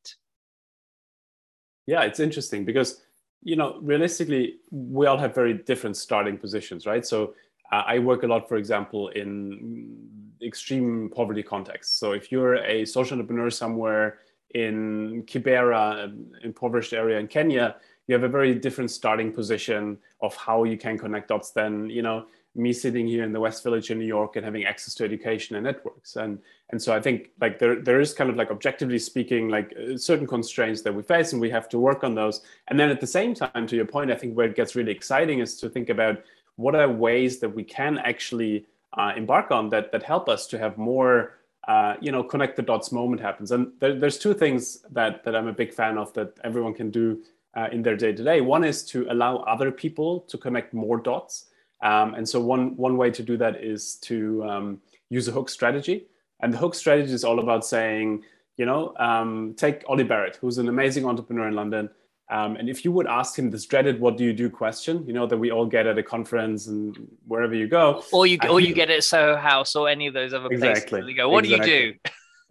Yeah 1.87 2.01
it's 2.03 2.19
interesting 2.19 2.65
because 2.65 3.01
you 3.43 3.55
know 3.55 3.79
realistically 3.81 4.57
we 4.71 5.05
all 5.07 5.17
have 5.17 5.33
very 5.33 5.53
different 5.53 5.97
starting 5.97 6.37
positions 6.37 6.85
right? 6.85 7.05
So 7.05 7.33
uh, 7.71 7.83
i 7.87 7.99
work 7.99 8.23
a 8.23 8.27
lot 8.27 8.49
for 8.49 8.57
example 8.57 9.09
in 9.09 9.97
extreme 10.43 11.09
poverty 11.15 11.43
contexts. 11.43 11.97
So 11.99 12.13
if 12.13 12.31
you're 12.31 12.55
a 12.55 12.83
social 12.85 13.17
entrepreneur 13.17 13.49
somewhere 13.49 14.19
in 14.55 15.23
kibera 15.27 16.03
an 16.03 16.35
impoverished 16.43 16.91
area 16.91 17.17
in 17.17 17.25
kenya 17.25 17.75
you 18.07 18.13
have 18.13 18.23
a 18.23 18.27
very 18.27 18.53
different 18.53 18.91
starting 18.91 19.31
position 19.31 19.97
of 20.19 20.35
how 20.35 20.65
you 20.65 20.77
can 20.77 20.97
connect 20.97 21.29
dots 21.29 21.51
than 21.51 21.89
you 21.89 22.01
know 22.01 22.25
me 22.53 22.73
sitting 22.73 23.07
here 23.07 23.23
in 23.23 23.31
the 23.31 23.39
West 23.39 23.63
Village 23.63 23.91
in 23.91 23.99
New 23.99 24.05
York 24.05 24.35
and 24.35 24.43
having 24.43 24.65
access 24.65 24.93
to 24.95 25.05
education 25.05 25.55
and 25.55 25.63
networks. 25.63 26.15
And 26.17 26.39
and 26.69 26.81
so 26.81 26.93
I 26.93 26.99
think 26.99 27.29
like 27.39 27.59
there 27.59 27.75
there 27.81 28.01
is 28.01 28.13
kind 28.13 28.29
of 28.29 28.35
like 28.35 28.51
objectively 28.51 28.99
speaking 28.99 29.47
like 29.47 29.73
uh, 29.77 29.97
certain 29.97 30.27
constraints 30.27 30.81
that 30.81 30.93
we 30.93 31.01
face 31.01 31.31
and 31.31 31.41
we 31.41 31.49
have 31.49 31.69
to 31.69 31.79
work 31.79 32.03
on 32.03 32.13
those. 32.13 32.41
And 32.67 32.79
then 32.79 32.89
at 32.89 32.99
the 32.99 33.07
same 33.07 33.33
time, 33.33 33.67
to 33.67 33.75
your 33.75 33.85
point, 33.85 34.11
I 34.11 34.15
think 34.15 34.35
where 34.35 34.47
it 34.47 34.55
gets 34.55 34.75
really 34.75 34.91
exciting 34.91 35.39
is 35.39 35.55
to 35.61 35.69
think 35.69 35.89
about 35.89 36.21
what 36.57 36.75
are 36.75 36.89
ways 36.89 37.39
that 37.39 37.49
we 37.49 37.63
can 37.63 37.97
actually 37.99 38.65
uh, 38.97 39.13
embark 39.15 39.51
on 39.51 39.69
that 39.69 39.91
that 39.93 40.03
help 40.03 40.27
us 40.27 40.45
to 40.47 40.57
have 40.57 40.77
more 40.77 41.37
uh, 41.69 41.95
you 42.01 42.11
know 42.11 42.23
connect 42.23 42.57
the 42.57 42.63
dots 42.63 42.91
moment 42.91 43.21
happens. 43.21 43.51
And 43.51 43.71
there, 43.79 43.97
there's 43.97 44.19
two 44.19 44.33
things 44.33 44.83
that 44.91 45.23
that 45.23 45.37
I'm 45.37 45.47
a 45.47 45.53
big 45.53 45.73
fan 45.73 45.97
of 45.97 46.11
that 46.13 46.37
everyone 46.43 46.73
can 46.73 46.91
do. 46.91 47.21
Uh, 47.53 47.67
in 47.73 47.81
their 47.83 47.97
day 47.97 48.13
to 48.13 48.23
day. 48.23 48.39
One 48.39 48.63
is 48.63 48.81
to 48.85 49.05
allow 49.09 49.39
other 49.39 49.71
people 49.71 50.21
to 50.29 50.37
connect 50.37 50.73
more 50.73 50.95
dots. 50.95 51.50
Um, 51.81 52.13
and 52.15 52.27
so 52.27 52.39
one, 52.39 52.75
one 52.77 52.97
way 52.97 53.11
to 53.11 53.23
do 53.23 53.37
that 53.37 53.63
is 53.63 53.95
to 54.03 54.43
um, 54.43 54.81
use 55.09 55.27
a 55.27 55.31
hook 55.31 55.49
strategy. 55.49 56.07
And 56.41 56.53
the 56.53 56.57
hook 56.57 56.75
strategy 56.75 57.13
is 57.13 57.23
all 57.23 57.39
about 57.39 57.65
saying, 57.65 58.23
you 58.57 58.65
know, 58.65 58.93
um, 58.97 59.53
take 59.57 59.83
Ollie 59.87 60.03
Barrett, 60.03 60.37
who's 60.37 60.57
an 60.57 60.67
amazing 60.67 61.05
entrepreneur 61.05 61.47
in 61.47 61.55
London. 61.55 61.89
Um, 62.31 62.55
and 62.55 62.69
if 62.69 62.85
you 62.85 62.93
would 62.93 63.07
ask 63.07 63.37
him 63.37 63.51
this 63.51 63.65
dreaded 63.65 63.99
"What 63.99 64.15
do 64.15 64.23
you 64.23 64.31
do?" 64.31 64.49
question, 64.49 65.05
you 65.05 65.11
know 65.11 65.27
that 65.27 65.37
we 65.37 65.51
all 65.51 65.65
get 65.65 65.85
at 65.85 65.97
a 65.97 66.03
conference 66.03 66.67
and 66.67 66.95
wherever 67.27 67.53
you 67.53 67.67
go, 67.67 68.05
or 68.13 68.25
you 68.25 68.39
or 68.49 68.61
you 68.61 68.73
get 68.73 68.89
at 68.89 69.03
Soho 69.03 69.35
House 69.35 69.75
or 69.75 69.89
any 69.89 70.07
of 70.07 70.13
those 70.13 70.33
other 70.33 70.47
exactly, 70.49 71.01
places, 71.01 71.09
you 71.09 71.15
go, 71.15 71.27
"What 71.27 71.43
exactly. 71.43 71.69
do 71.69 71.75
you 71.75 71.93
do?" 71.93 71.99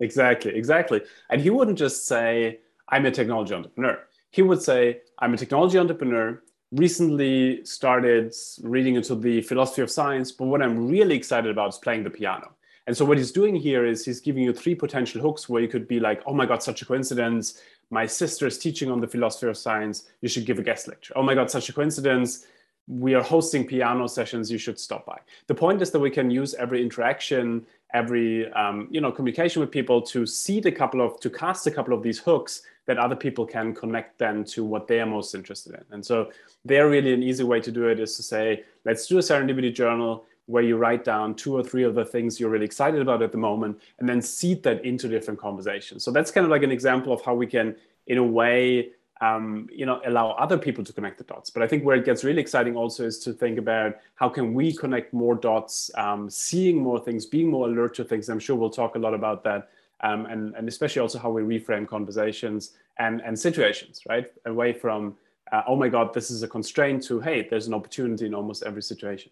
exactly, 0.01 0.55
exactly. 0.55 1.01
And 1.31 1.41
he 1.41 1.49
wouldn't 1.49 1.79
just 1.79 2.07
say, 2.07 2.61
"I'm 2.91 3.07
a 3.07 3.11
technology 3.11 3.55
entrepreneur." 3.55 3.99
He 4.31 4.43
would 4.43 4.61
say, 4.61 5.01
"I'm 5.19 5.33
a 5.33 5.39
technology 5.39 5.79
entrepreneur." 5.79 6.43
Recently 6.73 7.65
started 7.65 8.33
reading 8.63 8.95
into 8.95 9.17
the 9.17 9.41
philosophy 9.43 9.83
of 9.83 9.91
science, 9.91 10.31
but 10.31 10.47
what 10.47 10.63
I'm 10.63 10.89
really 10.89 11.17
excited 11.17 11.51
about 11.51 11.71
is 11.71 11.79
playing 11.79 12.05
the 12.05 12.11
piano. 12.11 12.53
And 12.87 12.97
so 12.97 13.05
what 13.05 13.19
he's 13.19 13.33
doing 13.33 13.57
here 13.57 13.87
is 13.87 14.05
he's 14.05 14.21
giving 14.21 14.43
you 14.43 14.53
three 14.53 14.75
potential 14.75 15.21
hooks 15.21 15.49
where 15.49 15.63
you 15.63 15.69
could 15.69 15.87
be 15.87 16.01
like, 16.01 16.23
oh 16.27 16.35
my 16.35 16.47
God, 16.47 16.63
such 16.63 16.83
a 16.83 16.85
coincidence. 16.85 17.61
My 17.91 18.07
sister 18.07 18.47
is 18.47 18.59
teaching 18.59 18.91
on 18.91 19.01
the 19.01 19.07
philosophy 19.07 19.49
of 19.49 19.57
science. 19.57 20.09
You 20.23 20.29
should 20.29 20.47
give 20.47 20.59
a 20.59 20.63
guest 20.63 20.89
lecture. 20.89 21.13
Oh 21.17 21.23
my 21.23 21.35
God, 21.35 21.51
such 21.51 21.69
a 21.69 21.73
coincidence. 21.73 22.47
We 22.89 23.15
are 23.15 23.23
hosting 23.23 23.67
piano 23.67 24.09
sessions. 24.09 24.51
You 24.51 24.59
should 24.59 24.79
stop 24.79 25.07
by. 25.07 25.19
The 25.47 25.55
point 25.55 25.83
is 25.83 25.91
that 25.91 26.01
we 26.01 26.11
can 26.11 26.31
use 26.31 26.55
every 26.55 26.83
interaction, 26.83 27.67
every 27.95 28.51
um, 28.53 28.89
you 28.91 29.01
know 29.01 29.13
communication 29.13 29.61
with 29.61 29.71
people 29.71 30.03
to 30.03 30.27
seed 30.27 30.67
a 30.67 30.73
couple 30.73 31.01
of 31.01 31.21
to 31.21 31.31
cast 31.31 31.67
a 31.67 31.71
couple 31.71 31.95
of 31.95 32.03
these 32.03 32.19
hooks 32.19 32.63
that 32.91 32.99
other 32.99 33.15
people 33.15 33.47
can 33.47 33.73
connect 33.73 34.19
then 34.19 34.43
to 34.43 34.65
what 34.65 34.89
they 34.89 34.99
are 34.99 35.07
most 35.07 35.33
interested 35.33 35.73
in. 35.75 35.85
And 35.93 36.05
so 36.05 36.17
there 36.65 36.91
really 36.91 37.13
an 37.15 37.23
easy 37.23 37.45
way 37.45 37.61
to 37.61 37.71
do 37.71 37.87
it 37.93 38.01
is 38.01 38.17
to 38.17 38.23
say, 38.25 38.65
let's 38.85 39.07
do 39.07 39.19
a 39.19 39.21
serendipity 39.21 39.73
journal 39.73 40.25
where 40.47 40.65
you 40.65 40.77
write 40.77 41.05
down 41.05 41.37
two 41.37 41.55
or 41.57 41.63
three 41.63 41.85
of 41.85 41.95
the 41.95 42.05
things 42.05 42.41
you're 42.41 42.51
really 42.51 42.65
excited 42.65 43.01
about 43.01 43.23
at 43.23 43.31
the 43.31 43.39
moment 43.39 43.81
and 44.01 44.09
then 44.09 44.21
seed 44.21 44.65
that 44.65 44.85
into 44.85 45.07
different 45.07 45.39
conversations. 45.39 46.03
So 46.03 46.11
that's 46.11 46.33
kind 46.33 46.45
of 46.45 46.51
like 46.51 46.65
an 46.65 46.73
example 46.73 47.13
of 47.13 47.21
how 47.23 47.35
we 47.43 47.47
can, 47.47 47.77
in 48.09 48.19
a 48.19 48.25
way, 48.41 48.91
um, 49.21 49.69
you 49.71 49.87
know, 49.87 50.01
allow 50.05 50.31
other 50.33 50.59
people 50.59 50.83
to 50.83 50.93
connect 50.93 51.19
the 51.19 51.25
dots. 51.33 51.49
But 51.51 51.63
I 51.63 51.69
think 51.69 51.85
where 51.85 51.95
it 51.95 52.05
gets 52.05 52.25
really 52.25 52.41
exciting 52.41 52.75
also 52.77 53.05
is 53.05 53.21
to 53.21 53.33
think 53.33 53.57
about 53.59 53.99
how 54.17 54.29
can 54.29 54.53
we 54.53 54.75
connect 54.75 55.13
more 55.13 55.37
dots, 55.37 55.93
um, 55.97 56.29
seeing 56.29 56.79
more 56.79 56.99
things, 56.99 57.25
being 57.27 57.49
more 57.49 57.69
alert 57.69 57.95
to 57.99 58.05
things. 58.05 58.29
I'm 58.29 58.41
sure 58.41 58.57
we'll 58.57 58.71
talk 58.83 58.97
a 58.97 58.99
lot 58.99 59.15
about 59.15 59.45
that. 59.45 59.69
Um, 60.03 60.27
and, 60.27 60.55
and 60.55 60.67
especially 60.67 61.01
also 61.01 61.19
how 61.19 61.31
we 61.31 61.43
reframe 61.43 61.87
conversations 61.87 62.73
and, 62.99 63.21
and 63.21 63.39
situations, 63.39 64.01
right? 64.09 64.33
Away 64.47 64.73
from, 64.73 65.17
uh, 65.53 65.63
oh 65.69 65.77
my 65.77 65.89
God, 65.89 66.15
this 66.15 66.31
is 66.31 66.43
a 66.43 66.49
constraint 66.49 67.03
to, 67.05 67.21
hey, 67.21 67.47
there's 67.49 67.67
an 67.67 67.75
opportunity 67.75 68.25
in 68.25 68.35
almost 68.35 68.63
every 68.63 68.83
situation. 68.83 69.31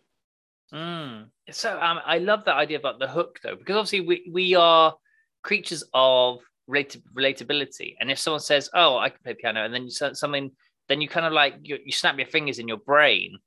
Mm. 0.73 1.29
So 1.51 1.81
um, 1.81 2.01
I 2.05 2.19
love 2.19 2.45
that 2.45 2.57
idea 2.57 2.79
about 2.79 2.99
the 2.99 3.09
hook, 3.09 3.41
though, 3.43 3.57
because 3.57 3.77
obviously 3.77 4.03
we, 4.03 4.31
we 4.31 4.55
are 4.55 4.95
creatures 5.43 5.83
of 5.95 6.41
relatability. 6.69 7.97
And 8.01 8.11
if 8.11 8.19
someone 8.19 8.41
says, 8.41 8.69
"Oh, 8.75 8.99
I 8.99 9.09
can 9.09 9.19
play 9.25 9.35
piano," 9.35 9.65
and 9.65 9.73
then 9.73 9.85
you 9.85 9.91
something, 9.91 10.51
then 10.89 11.01
you 11.01 11.09
kind 11.09 11.27
of 11.27 11.33
like 11.33 11.57
you, 11.63 11.79
you 11.85 11.93
snap 11.93 12.19
your 12.19 12.27
fingers 12.27 12.59
in 12.59 12.69
your 12.69 12.79
brain, 12.79 13.39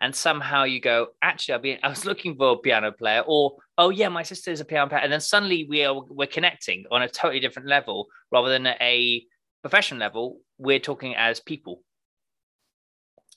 and 0.00 0.14
somehow 0.14 0.64
you 0.64 0.80
go, 0.80 1.08
"Actually, 1.22 1.54
I've 1.54 1.62
been, 1.62 1.78
I 1.82 1.88
was 1.88 2.06
looking 2.06 2.36
for 2.36 2.52
a 2.52 2.56
piano 2.56 2.92
player," 2.92 3.22
or 3.26 3.56
"Oh 3.80 3.90
yeah, 3.90 4.08
my 4.08 4.22
sister 4.22 4.50
is 4.50 4.60
a 4.60 4.64
player," 4.64 4.86
and 4.92 5.12
then 5.12 5.20
suddenly 5.20 5.64
we 5.64 5.84
are 5.84 6.02
we're 6.18 6.34
connecting 6.38 6.84
on 6.90 7.02
a 7.02 7.08
totally 7.08 7.40
different 7.40 7.66
level 7.66 8.06
rather 8.30 8.50
than 8.50 8.66
a 8.66 9.24
professional 9.62 10.00
level. 10.00 10.40
We're 10.58 10.84
talking 10.90 11.16
as 11.16 11.40
people. 11.40 11.82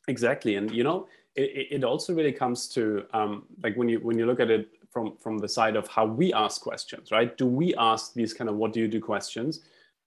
Exactly, 0.07 0.55
and 0.55 0.69
you 0.69 0.83
know 0.83 1.07
it, 1.35 1.67
it 1.71 1.83
also 1.83 2.13
really 2.13 2.31
comes 2.31 2.67
to 2.69 3.05
um, 3.13 3.43
like 3.63 3.75
when 3.75 3.89
you 3.89 3.99
when 3.99 4.17
you 4.17 4.25
look 4.25 4.39
at 4.39 4.49
it 4.49 4.69
from 4.91 5.17
from 5.17 5.37
the 5.37 5.49
side 5.49 5.75
of 5.75 5.87
how 5.87 6.05
we 6.05 6.33
ask 6.33 6.61
questions 6.61 7.11
right 7.11 7.35
do 7.37 7.47
we 7.47 7.73
ask 7.75 8.13
these 8.13 8.33
kind 8.33 8.49
of 8.49 8.55
what 8.55 8.73
do 8.73 8.79
you 8.79 8.87
do 8.87 9.01
questions 9.01 9.61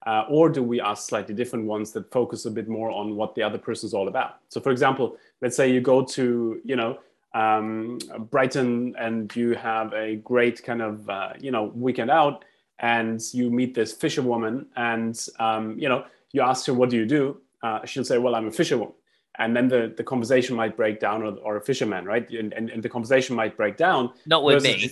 uh, 0.06 0.24
or 0.28 0.48
do 0.48 0.62
we 0.62 0.80
ask 0.80 1.08
slightly 1.08 1.34
different 1.34 1.64
ones 1.64 1.90
that 1.92 2.10
focus 2.12 2.46
a 2.46 2.50
bit 2.50 2.68
more 2.68 2.90
on 2.90 3.16
what 3.16 3.34
the 3.34 3.42
other 3.42 3.58
person 3.58 3.86
is 3.88 3.94
all 3.94 4.06
about 4.06 4.36
so 4.48 4.60
for 4.60 4.70
example 4.70 5.16
let's 5.42 5.56
say 5.56 5.70
you 5.70 5.80
go 5.80 6.04
to 6.04 6.60
you 6.64 6.76
know 6.76 6.98
um, 7.35 7.99
brighton 8.30 8.95
and 8.99 9.35
you 9.37 9.54
have 9.54 9.92
a 9.92 10.16
great 10.16 10.62
kind 10.62 10.83
of 10.83 11.09
uh, 11.09 11.33
you 11.38 11.50
know 11.50 11.73
weekend 11.75 12.11
out 12.11 12.45
and 12.78 13.21
you 13.33 13.50
meet 13.50 13.75
this 13.75 13.92
fisherwoman 13.92 14.66
and 14.76 15.26
um, 15.38 15.78
you 15.78 15.88
know 15.88 16.04
you 16.33 16.42
ask 16.42 16.66
her 16.66 16.75
what 16.75 16.90
do 16.90 16.97
you 16.97 17.06
do? 17.06 17.40
Uh, 17.62 17.85
she'll 17.85 18.04
say 18.04 18.18
well 18.18 18.35
i'm 18.35 18.49
a 18.49 18.52
fisherwoman. 18.52 18.95
And 19.38 19.54
then 19.54 19.68
the, 19.68 19.92
the 19.95 20.02
conversation 20.02 20.56
might 20.56 20.78
break 20.78 20.99
down 20.99 21.23
or, 21.23 21.37
or 21.42 21.56
a 21.59 21.61
fisherman 21.61 22.06
right? 22.06 22.28
And, 22.30 22.54
and, 22.54 22.71
and 22.71 22.83
the 22.83 22.88
conversation 22.88 23.37
might 23.37 23.54
break 23.54 23.76
down 23.76 24.12
not 24.25 24.42
with 24.42 24.62
me. 24.62 24.90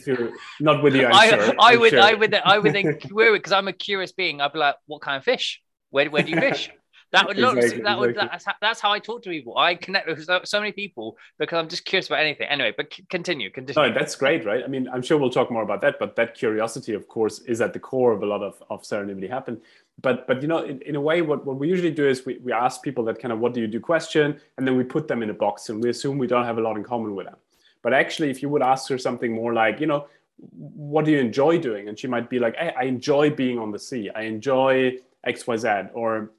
not 0.60 0.82
with 0.82 0.94
you 0.94 1.06
I'm 1.06 1.14
I, 1.14 1.28
sure, 1.28 1.54
I 1.58 1.76
would 1.76 1.90
sure. 1.90 2.00
i 2.00 2.12
would 2.12 2.34
i 2.34 2.58
would 2.58 2.72
think 2.72 3.02
because 3.02 3.52
i'm 3.58 3.68
a 3.68 3.72
curious 3.72 4.12
being 4.12 4.42
i'd 4.42 4.52
be 4.52 4.58
like 4.58 4.76
what 4.86 5.00
kind 5.00 5.16
of 5.16 5.24
fish? 5.24 5.62
Where, 5.90 6.10
where 6.10 6.22
do 6.22 6.30
you 6.30 6.40
fish 6.40 6.70
that 7.14 7.26
would 7.26 7.38
look 7.38 7.56
exactly, 7.56 7.82
that 7.82 7.98
would 7.98 8.10
exactly. 8.10 8.30
that's, 8.32 8.44
how, 8.44 8.52
that's 8.60 8.80
how 8.80 8.92
i 8.92 8.98
talk 8.98 9.22
to 9.22 9.30
people. 9.30 9.56
I 9.56 9.74
connect 9.74 10.06
with 10.06 10.28
so, 10.44 10.60
many 10.60 10.72
people 10.72 11.16
because 11.38 11.58
i'm 11.58 11.68
just 11.68 11.84
curious 11.84 12.06
about 12.08 12.20
anything. 12.20 12.48
Anyway 12.48 12.74
but 12.76 12.96
continue 13.08 13.50
continue. 13.50 13.88
No, 13.88 13.94
that's 13.94 14.16
great 14.16 14.44
right? 14.44 14.62
I 14.64 14.66
mean 14.66 14.88
i'm 14.92 15.02
sure 15.02 15.16
we'll 15.18 15.30
talk 15.30 15.50
more 15.50 15.62
about 15.62 15.80
that 15.82 15.98
but 15.98 16.16
that 16.16 16.34
curiosity 16.34 16.94
of 16.94 17.08
course 17.08 17.38
is 17.40 17.60
at 17.60 17.72
the 17.72 17.78
core 17.78 18.12
of 18.12 18.22
a 18.22 18.26
lot 18.26 18.42
of, 18.42 18.62
of 18.70 18.82
serendipity 18.82 19.28
happen. 19.28 19.60
But 20.02 20.26
but 20.26 20.42
you 20.42 20.48
know 20.48 20.64
in, 20.64 20.80
in 20.82 20.96
a 20.96 21.00
way 21.00 21.22
what, 21.22 21.46
what 21.46 21.56
we 21.58 21.68
usually 21.68 21.92
do 21.92 22.06
is 22.08 22.26
we, 22.26 22.38
we 22.38 22.52
ask 22.52 22.82
people 22.82 23.04
that 23.04 23.20
kind 23.20 23.32
of 23.32 23.38
what 23.38 23.54
do 23.54 23.60
you 23.60 23.68
do 23.68 23.80
question 23.80 24.40
and 24.56 24.66
then 24.66 24.76
we 24.76 24.84
put 24.84 25.08
them 25.08 25.22
in 25.22 25.30
a 25.30 25.34
box 25.34 25.68
and 25.68 25.82
we 25.82 25.90
assume 25.90 26.18
we 26.18 26.26
don't 26.26 26.44
have 26.44 26.58
a 26.58 26.60
lot 26.60 26.76
in 26.76 26.82
common 26.82 27.14
with 27.14 27.26
them. 27.26 27.36
But 27.82 27.94
actually 27.94 28.30
if 28.30 28.42
you 28.42 28.48
would 28.48 28.62
ask 28.62 28.88
her 28.88 28.98
something 28.98 29.32
more 29.32 29.52
like 29.54 29.80
you 29.80 29.86
know 29.86 30.06
what 30.50 31.04
do 31.04 31.12
you 31.12 31.18
enjoy 31.18 31.58
doing? 31.58 31.88
and 31.88 31.98
she 31.98 32.08
might 32.08 32.28
be 32.28 32.38
like 32.40 32.56
hey, 32.56 32.72
i 32.76 32.84
enjoy 32.84 33.30
being 33.30 33.58
on 33.58 33.70
the 33.70 33.78
sea. 33.78 34.10
I 34.14 34.22
enjoy 34.22 34.98
xyz 35.26 35.90
or 35.94 36.30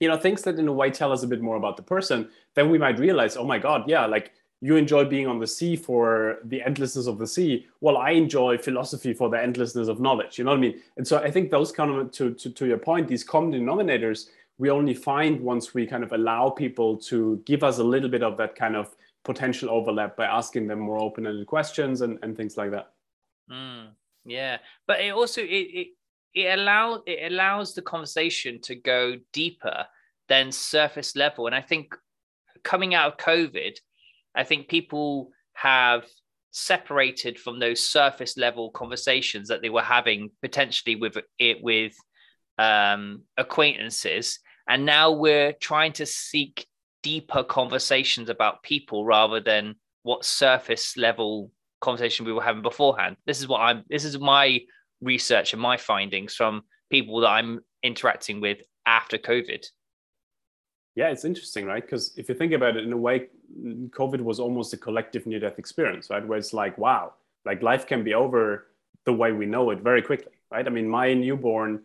you 0.00 0.08
know 0.08 0.16
things 0.16 0.42
that 0.42 0.58
in 0.58 0.68
a 0.68 0.72
way 0.72 0.90
tell 0.90 1.12
us 1.12 1.22
a 1.22 1.26
bit 1.26 1.40
more 1.40 1.56
about 1.56 1.76
the 1.76 1.82
person 1.82 2.28
then 2.54 2.70
we 2.70 2.78
might 2.78 2.98
realize 2.98 3.36
oh 3.36 3.44
my 3.44 3.58
god 3.58 3.84
yeah 3.88 4.06
like 4.06 4.32
you 4.60 4.76
enjoy 4.76 5.04
being 5.04 5.26
on 5.26 5.38
the 5.38 5.46
sea 5.46 5.76
for 5.76 6.38
the 6.44 6.62
endlessness 6.62 7.06
of 7.06 7.18
the 7.18 7.26
sea 7.26 7.66
well 7.80 7.96
i 7.96 8.10
enjoy 8.10 8.56
philosophy 8.56 9.12
for 9.12 9.28
the 9.28 9.40
endlessness 9.40 9.88
of 9.88 10.00
knowledge 10.00 10.38
you 10.38 10.44
know 10.44 10.50
what 10.50 10.58
i 10.58 10.60
mean? 10.60 10.80
And 10.96 11.06
so 11.06 11.18
i 11.18 11.30
think 11.30 11.50
those 11.50 11.72
kind 11.72 11.90
of 11.90 12.10
to, 12.12 12.34
to, 12.34 12.50
to 12.50 12.66
your 12.66 12.78
point 12.78 13.08
these 13.08 13.24
common 13.24 13.52
denominators 13.52 14.28
we 14.58 14.70
only 14.70 14.94
find 14.94 15.40
once 15.40 15.74
we 15.74 15.86
kind 15.86 16.04
of 16.04 16.12
allow 16.12 16.48
people 16.48 16.96
to 16.96 17.42
give 17.44 17.64
us 17.64 17.78
a 17.78 17.84
little 17.84 18.08
bit 18.08 18.22
of 18.22 18.36
that 18.36 18.54
kind 18.54 18.76
of 18.76 18.94
potential 19.24 19.70
overlap 19.70 20.16
by 20.16 20.26
asking 20.26 20.68
them 20.68 20.78
more 20.78 20.98
open-ended 20.98 21.46
questions 21.46 22.02
and, 22.02 22.18
and 22.22 22.36
things 22.36 22.56
like 22.56 22.70
that. 22.70 22.92
Mm, 23.50 23.88
yeah. 24.24 24.58
But 24.86 25.00
it 25.00 25.12
also 25.12 25.40
it, 25.40 25.46
it 25.46 25.88
it 26.34 26.58
allows 26.58 27.00
it 27.06 27.32
allows 27.32 27.74
the 27.74 27.82
conversation 27.82 28.60
to 28.60 28.74
go 28.74 29.16
deeper 29.32 29.86
than 30.28 30.50
surface 30.50 31.14
level 31.16 31.46
and 31.46 31.54
i 31.54 31.60
think 31.60 31.94
coming 32.62 32.94
out 32.94 33.12
of 33.12 33.18
covid 33.18 33.76
I 34.34 34.44
think 34.44 34.68
people 34.68 35.30
have 35.54 36.04
separated 36.50 37.38
from 37.38 37.58
those 37.58 37.80
surface 37.80 38.36
level 38.36 38.70
conversations 38.70 39.48
that 39.48 39.62
they 39.62 39.70
were 39.70 39.82
having 39.82 40.30
potentially 40.42 40.96
with 40.96 41.16
it 41.38 41.58
with 41.62 41.94
um, 42.58 43.22
acquaintances, 43.36 44.40
and 44.68 44.84
now 44.84 45.12
we're 45.12 45.52
trying 45.52 45.92
to 45.94 46.06
seek 46.06 46.66
deeper 47.02 47.44
conversations 47.44 48.30
about 48.30 48.62
people 48.62 49.04
rather 49.04 49.40
than 49.40 49.74
what 50.02 50.24
surface 50.24 50.96
level 50.96 51.50
conversation 51.80 52.24
we 52.24 52.32
were 52.32 52.42
having 52.42 52.62
beforehand. 52.62 53.16
This 53.26 53.40
is 53.40 53.48
what 53.48 53.60
I'm. 53.60 53.84
This 53.88 54.04
is 54.04 54.18
my 54.18 54.60
research 55.04 55.52
and 55.52 55.62
my 55.62 55.76
findings 55.76 56.34
from 56.34 56.64
people 56.90 57.20
that 57.20 57.28
I'm 57.28 57.60
interacting 57.82 58.40
with 58.40 58.58
after 58.86 59.18
COVID. 59.18 59.64
Yeah, 60.94 61.08
it's 61.08 61.24
interesting, 61.24 61.66
right? 61.66 61.82
Because 61.82 62.12
if 62.16 62.28
you 62.28 62.34
think 62.34 62.52
about 62.52 62.76
it 62.76 62.84
in 62.84 62.92
a 62.92 62.96
way, 62.96 63.26
COVID 63.90 64.20
was 64.20 64.38
almost 64.38 64.72
a 64.72 64.76
collective 64.76 65.26
near 65.26 65.40
death 65.40 65.58
experience, 65.58 66.08
right? 66.10 66.24
Where 66.24 66.38
it's 66.38 66.52
like, 66.52 66.78
wow, 66.78 67.14
like 67.44 67.62
life 67.62 67.86
can 67.86 68.04
be 68.04 68.14
over 68.14 68.68
the 69.04 69.12
way 69.12 69.32
we 69.32 69.46
know 69.46 69.70
it 69.70 69.80
very 69.80 70.02
quickly, 70.02 70.32
right? 70.50 70.66
I 70.66 70.70
mean, 70.70 70.88
my 70.88 71.12
newborn, 71.12 71.82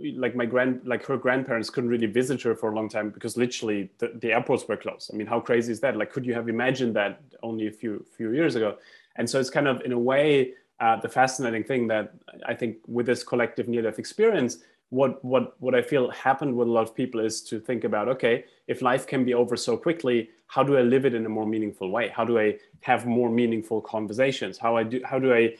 like 0.00 0.36
my 0.36 0.44
grand, 0.44 0.82
like 0.84 1.04
her 1.06 1.16
grandparents 1.16 1.70
couldn't 1.70 1.90
really 1.90 2.06
visit 2.06 2.42
her 2.42 2.54
for 2.54 2.70
a 2.70 2.74
long 2.74 2.88
time 2.88 3.10
because 3.10 3.36
literally 3.36 3.90
the, 3.98 4.12
the 4.20 4.32
airports 4.32 4.68
were 4.68 4.76
closed. 4.76 5.10
I 5.12 5.16
mean, 5.16 5.26
how 5.26 5.40
crazy 5.40 5.72
is 5.72 5.80
that? 5.80 5.96
Like, 5.96 6.12
could 6.12 6.26
you 6.26 6.34
have 6.34 6.48
imagined 6.48 6.94
that 6.96 7.20
only 7.42 7.66
a 7.66 7.72
few 7.72 8.04
few 8.16 8.32
years 8.32 8.54
ago? 8.54 8.76
And 9.16 9.28
so 9.28 9.40
it's 9.40 9.50
kind 9.50 9.66
of 9.66 9.80
in 9.80 9.92
a 9.92 9.98
way 9.98 10.52
uh, 10.80 10.96
the 11.00 11.08
fascinating 11.08 11.64
thing 11.64 11.88
that 11.88 12.12
I 12.46 12.54
think 12.54 12.76
with 12.86 13.06
this 13.06 13.22
collective 13.22 13.68
near 13.68 13.82
death 13.82 13.98
experience 13.98 14.58
what 14.90 15.24
what 15.24 15.60
what 15.60 15.74
I 15.74 15.82
feel 15.82 16.10
happened 16.10 16.56
with 16.56 16.68
a 16.68 16.70
lot 16.70 16.82
of 16.82 16.94
people 16.94 17.20
is 17.20 17.42
to 17.42 17.58
think 17.58 17.84
about 17.84 18.08
okay, 18.08 18.44
if 18.68 18.82
life 18.82 19.06
can 19.06 19.24
be 19.24 19.34
over 19.34 19.56
so 19.56 19.76
quickly, 19.76 20.30
how 20.46 20.62
do 20.62 20.76
I 20.76 20.82
live 20.82 21.04
it 21.04 21.14
in 21.14 21.26
a 21.26 21.28
more 21.28 21.46
meaningful 21.46 21.90
way? 21.90 22.08
How 22.08 22.24
do 22.24 22.38
I 22.38 22.56
have 22.82 23.06
more 23.06 23.28
meaningful 23.28 23.80
conversations? 23.80 24.58
How 24.58 24.76
I 24.76 24.84
do 24.84 25.00
how 25.04 25.18
do 25.18 25.34
I 25.34 25.56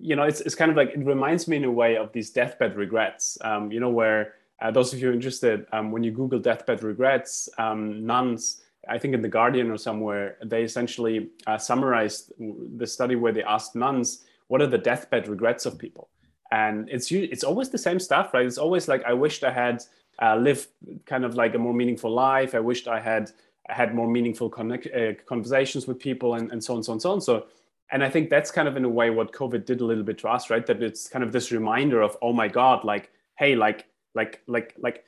you 0.00 0.14
know 0.14 0.24
it's, 0.24 0.40
it's 0.42 0.54
kind 0.54 0.70
of 0.70 0.76
like 0.76 0.90
it 0.90 1.04
reminds 1.04 1.48
me 1.48 1.56
in 1.56 1.64
a 1.64 1.70
way 1.70 1.96
of 1.96 2.12
these 2.12 2.30
deathbed 2.30 2.76
regrets 2.76 3.38
um, 3.42 3.72
you 3.72 3.80
know 3.80 3.88
where 3.88 4.34
uh, 4.60 4.70
those 4.70 4.92
of 4.92 5.00
you 5.00 5.12
interested 5.12 5.66
um, 5.72 5.90
when 5.90 6.02
you 6.02 6.10
google 6.10 6.38
deathbed 6.38 6.82
regrets 6.82 7.48
um, 7.56 8.04
nuns 8.04 8.60
i 8.88 8.98
think 8.98 9.14
in 9.14 9.22
the 9.22 9.28
guardian 9.28 9.70
or 9.70 9.78
somewhere 9.78 10.36
they 10.44 10.62
essentially 10.62 11.30
uh, 11.46 11.56
summarized 11.56 12.32
the 12.76 12.86
study 12.86 13.16
where 13.16 13.32
they 13.32 13.42
asked 13.42 13.74
nuns 13.74 14.24
what 14.48 14.60
are 14.60 14.66
the 14.66 14.78
deathbed 14.78 15.28
regrets 15.28 15.64
of 15.66 15.78
people 15.78 16.08
and 16.50 16.88
it's 16.90 17.10
it's 17.12 17.44
always 17.44 17.70
the 17.70 17.78
same 17.78 17.98
stuff 17.98 18.34
right 18.34 18.46
it's 18.46 18.58
always 18.58 18.88
like 18.88 19.02
i 19.04 19.12
wished 19.12 19.44
i 19.44 19.50
had 19.50 19.82
uh, 20.20 20.36
live 20.36 20.66
kind 21.06 21.24
of 21.24 21.34
like 21.34 21.54
a 21.54 21.58
more 21.58 21.74
meaningful 21.74 22.10
life. 22.10 22.54
I 22.54 22.60
wished 22.60 22.88
I 22.88 23.00
had 23.00 23.30
I 23.68 23.74
had 23.74 23.94
more 23.94 24.08
meaningful 24.08 24.48
connect, 24.48 24.86
uh, 24.94 25.12
conversations 25.26 25.86
with 25.86 25.98
people 25.98 26.34
and, 26.34 26.50
and 26.50 26.62
so 26.62 26.74
on, 26.74 26.82
so 26.82 26.92
on, 26.92 27.00
so 27.00 27.12
on. 27.12 27.20
So, 27.20 27.46
and 27.92 28.02
I 28.02 28.08
think 28.08 28.30
that's 28.30 28.50
kind 28.50 28.66
of 28.66 28.78
in 28.78 28.84
a 28.84 28.88
way 28.88 29.10
what 29.10 29.32
COVID 29.32 29.66
did 29.66 29.82
a 29.82 29.84
little 29.84 30.02
bit 30.02 30.16
to 30.18 30.28
us, 30.28 30.48
right? 30.48 30.64
That 30.64 30.82
it's 30.82 31.06
kind 31.06 31.22
of 31.22 31.32
this 31.32 31.52
reminder 31.52 32.00
of, 32.00 32.16
oh 32.22 32.32
my 32.32 32.48
God, 32.48 32.82
like, 32.84 33.10
hey, 33.36 33.54
like, 33.56 33.84
like, 34.14 34.40
like, 34.46 34.74
like, 34.78 35.04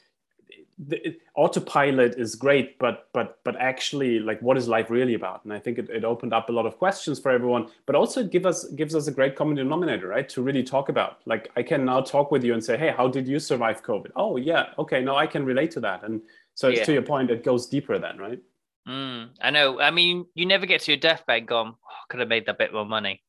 the 0.89 1.17
autopilot 1.35 2.19
is 2.19 2.35
great 2.35 2.79
but 2.79 3.09
but 3.13 3.39
but 3.45 3.55
actually 3.61 4.19
like 4.19 4.41
what 4.41 4.57
is 4.57 4.67
life 4.67 4.89
really 4.91 5.15
about? 5.15 5.45
And 5.45 5.53
i 5.53 5.59
think 5.59 5.79
it, 5.79 5.91
it 5.91 6.05
opened 6.05 6.33
up 6.33 6.49
a 6.49 6.53
lot 6.53 6.67
of 6.67 6.79
questions 6.79 7.19
for 7.19 7.31
everyone 7.31 7.69
but 7.87 7.95
also 7.95 8.21
it 8.21 8.31
give 8.31 8.47
us 8.47 8.65
gives 8.71 8.95
us 8.95 9.07
a 9.07 9.13
great 9.13 9.37
common 9.37 9.57
denominator 9.57 10.09
right 10.09 10.29
to 10.31 10.43
really 10.43 10.63
talk 10.63 10.89
about. 10.89 11.19
Like 11.27 11.51
i 11.57 11.63
can 11.63 11.85
now 11.85 12.01
talk 12.01 12.31
with 12.31 12.43
you 12.45 12.55
and 12.55 12.65
say 12.65 12.79
hey 12.79 12.95
how 12.97 13.09
did 13.09 13.29
you 13.29 13.39
survive 13.39 13.83
covid? 13.83 14.11
Oh 14.17 14.37
yeah 14.37 14.67
okay 14.79 15.03
now 15.03 15.17
i 15.17 15.27
can 15.27 15.45
relate 15.45 15.71
to 15.73 15.81
that. 15.81 16.03
And 16.05 16.23
so 16.55 16.69
yeah. 16.69 16.85
to 16.85 16.93
your 16.93 17.03
point 17.03 17.31
it 17.31 17.45
goes 17.45 17.67
deeper 17.67 17.99
then 17.99 18.17
right? 18.19 18.41
Mm, 18.89 19.31
i 19.41 19.51
know. 19.51 19.81
I 19.81 19.91
mean 19.91 20.27
you 20.35 20.47
never 20.47 20.67
get 20.67 20.81
to 20.83 20.93
your 20.93 21.01
deathbed 21.01 21.47
gone 21.47 21.75
oh, 21.75 22.03
could 22.09 22.21
have 22.21 22.29
made 22.29 22.47
that 22.47 22.59
bit 22.59 22.73
more 22.73 22.87
money. 22.87 23.23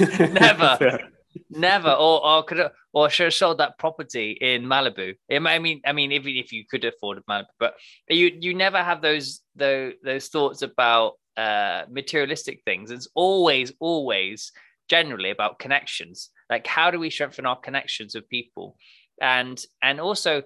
Never 0.00 1.10
never 1.50 1.90
or 1.90 2.24
or 2.24 2.42
could 2.42 2.58
have, 2.58 2.72
or 2.92 3.10
should 3.10 3.24
have 3.24 3.34
sold 3.34 3.58
that 3.58 3.78
property 3.78 4.32
in 4.40 4.64
Malibu. 4.64 5.14
I 5.30 5.58
mean, 5.58 5.80
I 5.84 5.92
mean, 5.92 6.12
even 6.12 6.36
if 6.36 6.52
you 6.52 6.64
could 6.68 6.84
afford 6.84 7.22
Malibu, 7.28 7.46
but 7.58 7.74
you 8.08 8.30
you 8.40 8.54
never 8.54 8.78
have 8.78 9.02
those 9.02 9.40
those 9.54 9.94
those 10.02 10.28
thoughts 10.28 10.62
about 10.62 11.14
uh, 11.36 11.82
materialistic 11.90 12.62
things. 12.64 12.90
It's 12.90 13.08
always 13.14 13.72
always 13.80 14.52
generally 14.88 15.30
about 15.30 15.58
connections. 15.58 16.30
Like 16.50 16.66
how 16.66 16.90
do 16.90 16.98
we 16.98 17.10
strengthen 17.10 17.46
our 17.46 17.58
connections 17.58 18.14
with 18.14 18.28
people, 18.28 18.76
and 19.20 19.62
and 19.82 20.00
also 20.00 20.42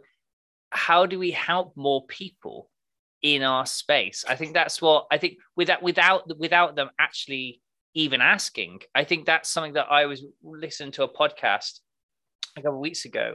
how 0.71 1.07
do 1.07 1.19
we 1.19 1.31
help 1.31 1.77
more 1.77 2.07
people 2.07 2.71
in 3.23 3.43
our 3.43 3.67
space? 3.67 4.25
I 4.29 4.37
think 4.37 4.55
that's 4.55 4.81
what 4.81 5.07
I 5.11 5.19
think 5.19 5.39
without 5.57 5.83
without 5.83 6.39
without 6.39 6.77
them 6.77 6.91
actually 6.99 7.61
even 7.95 8.21
asking. 8.21 8.81
I 8.95 9.05
think 9.05 9.27
that's 9.27 9.51
something 9.51 9.75
that 9.75 9.91
I 9.91 10.07
was 10.07 10.25
listening 10.43 10.93
to 10.93 11.05
a 11.05 11.13
podcast 11.13 11.81
a 12.57 12.63
couple 12.63 12.77
of 12.77 12.81
weeks 12.81 13.05
ago, 13.05 13.35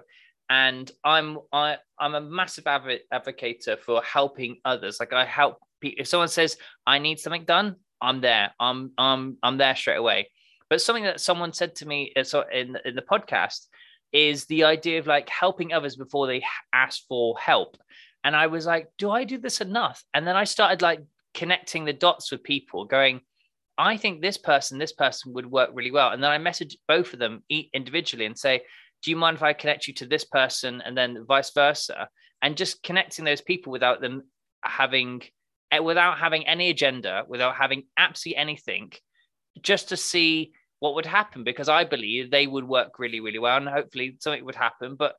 and 0.50 0.90
I'm 1.04 1.40
I 1.52 1.78
I'm 2.00 2.16
a 2.16 2.22
massive 2.22 2.68
advocate 2.68 3.66
for 3.84 4.02
helping 4.04 4.58
others. 4.66 4.98
Like 5.00 5.14
I 5.14 5.26
help 5.26 5.58
people. 5.82 6.02
If 6.02 6.08
someone 6.08 6.28
says 6.30 6.58
I 6.86 7.00
need 7.00 7.20
something 7.20 7.46
done, 7.46 7.78
I'm 8.02 8.22
there. 8.22 8.52
I'm 8.60 8.92
I'm 8.98 9.38
I'm 9.44 9.58
there 9.58 9.76
straight 9.76 9.98
away. 9.98 10.30
But 10.70 10.82
something 10.82 11.04
that 11.04 11.22
someone 11.22 11.54
said 11.54 11.76
to 11.76 11.88
me 11.88 12.14
uh, 12.16 12.24
so 12.24 12.44
in 12.52 12.78
in 12.86 12.96
the 12.96 13.02
podcast 13.02 13.68
is 14.12 14.46
the 14.46 14.64
idea 14.64 15.00
of 15.00 15.08
like 15.08 15.28
helping 15.28 15.74
others 15.74 15.96
before 15.96 16.28
they 16.28 16.44
ask 16.72 17.02
for 17.08 17.38
help. 17.40 17.78
And 18.24 18.36
I 18.36 18.48
was 18.48 18.66
like, 18.66 18.88
do 18.98 19.10
I 19.10 19.24
do 19.24 19.38
this 19.38 19.60
enough? 19.60 20.04
And 20.14 20.26
then 20.26 20.36
I 20.36 20.46
started 20.46 20.82
like 20.82 21.02
connecting 21.34 21.84
the 21.84 21.94
dots 21.94 22.32
with 22.32 22.44
people, 22.44 22.86
going, 22.86 23.22
I 23.78 23.98
think 23.98 24.22
this 24.22 24.38
person, 24.38 24.78
this 24.78 24.94
person 24.94 25.34
would 25.34 25.50
work 25.50 25.72
really 25.74 25.92
well. 25.92 26.12
And 26.12 26.24
then 26.24 26.32
I 26.32 26.38
message 26.38 26.78
both 26.88 27.14
of 27.14 27.20
them 27.20 27.44
individually 27.74 28.26
and 28.26 28.38
say, 28.38 28.62
do 29.02 29.12
you 29.12 29.18
mind 29.18 29.38
if 29.38 29.44
I 29.44 29.54
connect 29.54 29.88
you 29.88 29.94
to 29.96 30.06
this 30.06 30.24
person 30.24 30.82
and 30.86 30.98
then 30.98 31.26
vice 31.28 31.52
versa? 31.52 32.08
And 32.42 32.56
just 32.56 32.84
connecting 32.84 33.26
those 33.26 33.42
people 33.42 33.72
without 33.72 34.00
them 34.00 34.24
having, 34.64 35.24
eh, 35.72 35.80
without 35.80 36.18
having 36.18 36.48
any 36.48 36.70
agenda, 36.70 37.24
without 37.28 37.56
having 37.56 37.84
absolutely 37.98 38.38
anything, 38.38 38.92
just 39.62 39.90
to 39.90 39.98
see 39.98 40.54
what 40.80 40.96
would 40.96 41.06
happen 41.06 41.44
because 41.44 41.70
I 41.70 41.84
believe 41.84 42.30
they 42.30 42.48
would 42.48 42.68
work 42.68 43.00
really, 43.00 43.22
really 43.22 43.40
well. 43.40 43.58
And 43.58 43.68
hopefully 43.68 44.18
something 44.20 44.46
would 44.46 44.56
happen. 44.56 44.96
But 44.96 45.16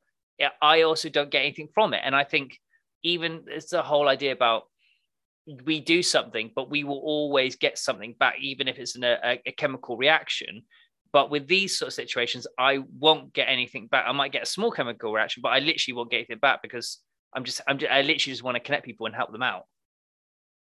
I 0.61 0.83
also 0.83 1.09
don't 1.09 1.31
get 1.31 1.40
anything 1.40 1.69
from 1.75 1.95
it. 1.95 2.03
And 2.05 2.14
I 2.14 2.25
think 2.25 2.59
even 3.03 3.45
it's 3.49 3.71
the 3.71 3.83
whole 3.83 4.09
idea 4.09 4.33
about 4.33 4.64
we 5.64 5.80
do 5.80 6.02
something, 6.02 6.50
but 6.54 6.70
we 6.70 6.85
will 6.85 7.00
always 7.00 7.57
get 7.57 7.78
something 7.78 8.14
back, 8.18 8.37
even 8.40 8.68
if 8.68 8.78
it's 8.78 8.96
in 8.96 9.04
a, 9.04 9.38
a, 9.46 9.52
chemical 9.52 9.96
reaction. 9.96 10.62
But 11.12 11.30
with 11.30 11.46
these 11.46 11.78
sort 11.78 11.88
of 11.88 11.94
situations, 11.94 12.46
I 12.59 12.80
won't 12.98 13.33
get 13.33 13.48
anything 13.48 13.87
back. 13.87 14.04
I 14.09 14.12
might 14.12 14.33
get 14.33 14.42
a 14.42 14.46
small 14.46 14.70
chemical 14.70 15.12
reaction, 15.12 15.42
but 15.42 15.50
I 15.50 15.59
literally 15.59 15.94
won't 15.94 16.11
get 16.11 16.18
anything 16.18 16.38
back 16.38 16.62
because 16.62 16.98
I'm 17.35 17.44
just, 17.44 17.61
I'm 17.68 17.78
just, 17.78 17.92
I 17.92 18.00
literally 18.00 18.33
just 18.33 18.42
want 18.42 18.57
to 18.57 18.61
connect 18.61 18.85
people 18.85 19.07
and 19.07 19.14
help 19.14 19.33
them 19.33 19.42
out. 19.42 19.64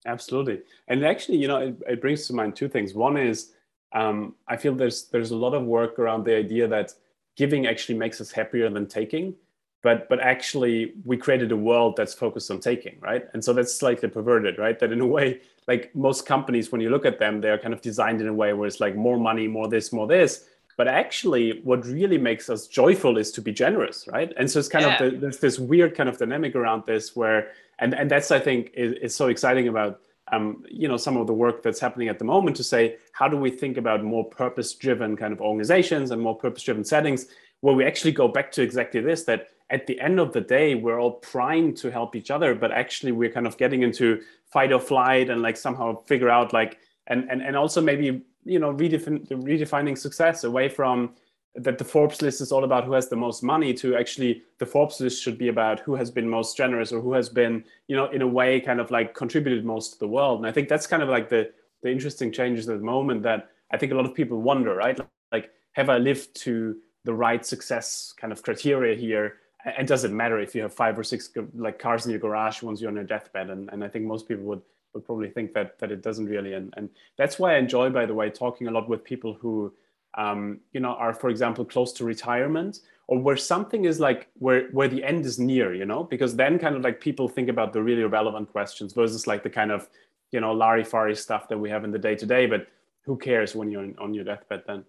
Absolutely, 0.05 0.61
and 0.87 1.05
actually, 1.05 1.37
you 1.37 1.47
know, 1.47 1.57
it, 1.57 1.75
it 1.87 2.01
brings 2.01 2.25
to 2.27 2.33
mind 2.33 2.55
two 2.55 2.67
things. 2.67 2.95
One 2.95 3.17
is 3.17 3.51
um, 3.93 4.35
I 4.47 4.57
feel 4.57 4.73
there's 4.73 5.09
there's 5.09 5.31
a 5.31 5.35
lot 5.35 5.53
of 5.53 5.63
work 5.63 5.99
around 5.99 6.23
the 6.23 6.35
idea 6.35 6.67
that 6.69 6.93
giving 7.37 7.67
actually 7.67 7.99
makes 7.99 8.19
us 8.19 8.31
happier 8.31 8.69
than 8.69 8.87
taking 8.87 9.35
but 9.81 10.07
but 10.09 10.19
actually 10.19 10.93
we 11.05 11.17
created 11.17 11.51
a 11.51 11.57
world 11.57 11.95
that's 11.97 12.13
focused 12.13 12.51
on 12.51 12.59
taking 12.59 12.97
right? 13.01 13.25
And 13.33 13.43
so 13.43 13.53
that's 13.53 13.73
slightly 13.73 14.09
perverted 14.09 14.57
right? 14.57 14.77
That 14.79 14.91
in 14.91 15.01
a 15.01 15.07
way 15.07 15.41
like 15.67 15.95
most 15.95 16.25
companies 16.25 16.71
when 16.71 16.81
you 16.81 16.89
look 16.89 17.05
at 17.05 17.19
them 17.19 17.41
they're 17.41 17.57
kind 17.57 17.73
of 17.73 17.81
designed 17.81 18.21
in 18.21 18.27
a 18.27 18.33
way 18.33 18.53
where 18.53 18.67
it's 18.67 18.79
like 18.79 18.95
more 18.95 19.17
money 19.17 19.47
more 19.47 19.67
this 19.67 19.91
more 19.91 20.07
this. 20.07 20.45
But 20.77 20.87
actually 20.87 21.61
what 21.63 21.85
really 21.85 22.17
makes 22.17 22.49
us 22.49 22.67
joyful 22.67 23.17
is 23.17 23.31
to 23.31 23.41
be 23.41 23.51
generous 23.51 24.07
right? 24.11 24.31
And 24.37 24.49
so 24.49 24.59
it's 24.59 24.69
kind 24.69 24.85
yeah. 24.85 25.03
of 25.03 25.11
the, 25.11 25.17
there's 25.17 25.39
this 25.39 25.59
weird 25.59 25.95
kind 25.95 26.09
of 26.09 26.17
dynamic 26.17 26.55
around 26.55 26.83
this 26.85 27.15
where 27.15 27.51
and 27.81 27.93
and 27.93 28.09
that's 28.09 28.31
i 28.31 28.39
think 28.39 28.71
is, 28.73 28.93
is 29.01 29.15
so 29.15 29.27
exciting 29.27 29.67
about 29.67 29.99
um, 30.31 30.63
you 30.69 30.87
know 30.87 30.95
some 30.95 31.17
of 31.17 31.27
the 31.27 31.33
work 31.33 31.61
that's 31.61 31.79
happening 31.79 32.07
at 32.07 32.17
the 32.17 32.23
moment 32.23 32.55
to 32.55 32.63
say 32.63 32.95
how 33.11 33.27
do 33.27 33.35
we 33.35 33.49
think 33.49 33.75
about 33.75 34.01
more 34.01 34.23
purpose 34.23 34.73
driven 34.73 35.17
kind 35.17 35.33
of 35.33 35.41
organizations 35.41 36.11
and 36.11 36.21
more 36.21 36.37
purpose 36.37 36.63
driven 36.63 36.85
settings 36.85 37.25
where 37.59 37.75
we 37.75 37.83
actually 37.83 38.13
go 38.13 38.29
back 38.29 38.51
to 38.53 38.61
exactly 38.61 39.01
this 39.01 39.23
that 39.23 39.49
at 39.71 39.87
the 39.87 39.99
end 39.99 40.19
of 40.19 40.33
the 40.33 40.41
day, 40.41 40.75
we're 40.75 40.99
all 40.99 41.13
primed 41.13 41.77
to 41.77 41.89
help 41.89 42.15
each 42.15 42.29
other, 42.29 42.53
but 42.53 42.71
actually 42.71 43.13
we're 43.13 43.31
kind 43.31 43.47
of 43.47 43.57
getting 43.57 43.81
into 43.81 44.21
fight 44.51 44.71
or 44.71 44.79
flight 44.79 45.29
and 45.29 45.41
like 45.41 45.57
somehow 45.57 46.03
figure 46.03 46.29
out 46.29 46.53
like 46.53 46.77
and 47.07 47.29
and, 47.31 47.41
and 47.41 47.55
also 47.55 47.81
maybe 47.81 48.21
you 48.43 48.59
know 48.59 48.73
redefin- 48.73 49.25
redefining 49.29 49.97
success 49.97 50.43
away 50.43 50.67
from 50.67 51.13
that 51.55 51.77
the 51.77 51.83
Forbes 51.83 52.21
list 52.21 52.39
is 52.39 52.51
all 52.51 52.63
about 52.63 52.85
who 52.85 52.93
has 52.93 53.09
the 53.09 53.15
most 53.15 53.43
money 53.43 53.73
to 53.73 53.95
actually 53.95 54.41
the 54.59 54.65
Forbes 54.65 55.01
list 55.01 55.21
should 55.21 55.37
be 55.37 55.49
about 55.49 55.79
who 55.81 55.95
has 55.95 56.09
been 56.09 56.29
most 56.29 56.55
generous 56.55 56.91
or 56.93 57.01
who 57.01 57.13
has 57.13 57.27
been, 57.27 57.63
you 57.87 57.95
know, 57.95 58.05
in 58.11 58.21
a 58.21 58.27
way 58.27 58.59
kind 58.59 58.79
of 58.79 58.89
like 58.91 59.13
contributed 59.13 59.65
most 59.65 59.93
to 59.93 59.99
the 59.99 60.07
world. 60.07 60.39
And 60.39 60.47
I 60.47 60.51
think 60.51 60.69
that's 60.69 60.87
kind 60.87 61.03
of 61.03 61.09
like 61.09 61.29
the 61.29 61.51
the 61.81 61.91
interesting 61.91 62.31
changes 62.31 62.69
at 62.69 62.77
the 62.77 62.85
moment 62.85 63.23
that 63.23 63.49
I 63.71 63.77
think 63.77 63.91
a 63.91 63.95
lot 63.95 64.05
of 64.05 64.13
people 64.13 64.41
wonder, 64.41 64.75
right? 64.75 64.99
Like, 65.31 65.49
have 65.73 65.89
I 65.89 65.97
lived 65.97 66.35
to 66.41 66.77
the 67.03 67.13
right 67.13 67.45
success 67.45 68.13
kind 68.15 68.31
of 68.31 68.43
criteria 68.43 68.95
here? 68.95 69.37
It 69.65 69.87
doesn't 69.87 70.15
matter 70.15 70.39
if 70.39 70.55
you 70.55 70.61
have 70.61 70.73
five 70.73 70.97
or 70.97 71.03
six 71.03 71.29
like 71.55 71.79
cars 71.79 72.05
in 72.05 72.11
your 72.11 72.19
garage 72.19 72.61
once 72.61 72.81
you're 72.81 72.89
on 72.89 72.95
your 72.95 73.03
deathbed? 73.03 73.49
And, 73.49 73.69
and 73.71 73.83
i 73.83 73.87
think 73.87 74.05
most 74.05 74.27
people 74.27 74.43
would 74.45 74.61
would 74.93 75.05
probably 75.05 75.29
think 75.29 75.53
that 75.53 75.79
that 75.79 75.91
it 75.91 76.01
doesn't 76.01 76.25
really. 76.25 76.53
And, 76.53 76.73
and 76.77 76.89
that's 77.17 77.39
why 77.39 77.55
i 77.55 77.57
enjoy 77.57 77.89
by 77.89 78.05
the 78.05 78.13
way 78.13 78.29
talking 78.29 78.67
a 78.67 78.71
lot 78.71 78.89
with 78.89 79.03
people 79.03 79.33
who 79.33 79.73
um, 80.17 80.59
you 80.73 80.81
know 80.81 80.93
are 80.93 81.13
for 81.13 81.29
example 81.29 81.63
close 81.63 81.93
to 81.93 82.03
retirement 82.03 82.81
or 83.07 83.17
where 83.19 83.37
something 83.37 83.85
is 83.85 83.99
like 83.99 84.27
where 84.39 84.67
where 84.71 84.87
the 84.87 85.03
end 85.03 85.25
is 85.25 85.39
near 85.39 85.73
you 85.73 85.85
know? 85.85 86.03
Because 86.03 86.35
then 86.35 86.59
kind 86.59 86.75
of 86.75 86.81
like 86.81 86.99
people 86.99 87.27
think 87.27 87.49
about 87.49 87.73
the 87.73 87.81
really 87.81 88.03
relevant 88.03 88.51
questions 88.51 88.93
versus 88.93 89.27
like 89.27 89.43
the 89.43 89.49
kind 89.49 89.71
of 89.71 89.87
you 90.31 90.41
know 90.41 90.53
larry-fari 90.53 91.17
stuff 91.17 91.47
that 91.49 91.57
we 91.57 91.69
have 91.69 91.83
in 91.83 91.91
the 91.91 91.99
day 91.99 92.15
to 92.15 92.25
day 92.25 92.45
but 92.45 92.67
who 93.03 93.17
cares 93.17 93.55
when 93.55 93.71
you're 93.71 93.89
on 93.99 94.13
your 94.13 94.23
deathbed 94.23 94.63
then? 94.67 94.85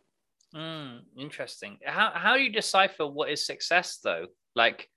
Mm, 0.55 1.01
interesting. 1.17 1.79
How, 1.83 2.13
how 2.15 2.37
do 2.37 2.43
you 2.43 2.53
decipher 2.53 3.07
what 3.07 3.31
is 3.31 3.45
success 3.45 3.99
though 4.03 4.27
like 4.55 4.89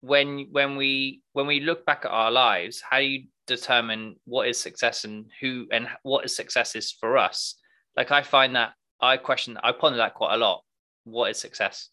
when 0.00 0.48
when 0.50 0.76
we 0.76 1.22
when 1.32 1.46
we 1.46 1.60
look 1.60 1.84
back 1.84 2.04
at 2.04 2.10
our 2.10 2.30
lives 2.30 2.82
how 2.88 2.98
do 2.98 3.04
you 3.04 3.24
determine 3.46 4.16
what 4.24 4.48
is 4.48 4.58
success 4.58 5.04
and 5.04 5.26
who 5.40 5.66
and 5.72 5.88
what 6.02 6.24
is 6.24 6.34
success 6.34 6.76
is 6.76 6.90
for 6.90 7.18
us? 7.18 7.56
Like 7.96 8.10
i 8.10 8.22
find 8.22 8.56
that 8.56 8.72
i 9.00 9.16
question 9.16 9.58
i 9.62 9.72
ponder 9.72 9.98
that 9.98 10.14
quite 10.14 10.34
a 10.34 10.38
lot. 10.38 10.62
What 11.04 11.30
is 11.30 11.38
success? 11.38 11.88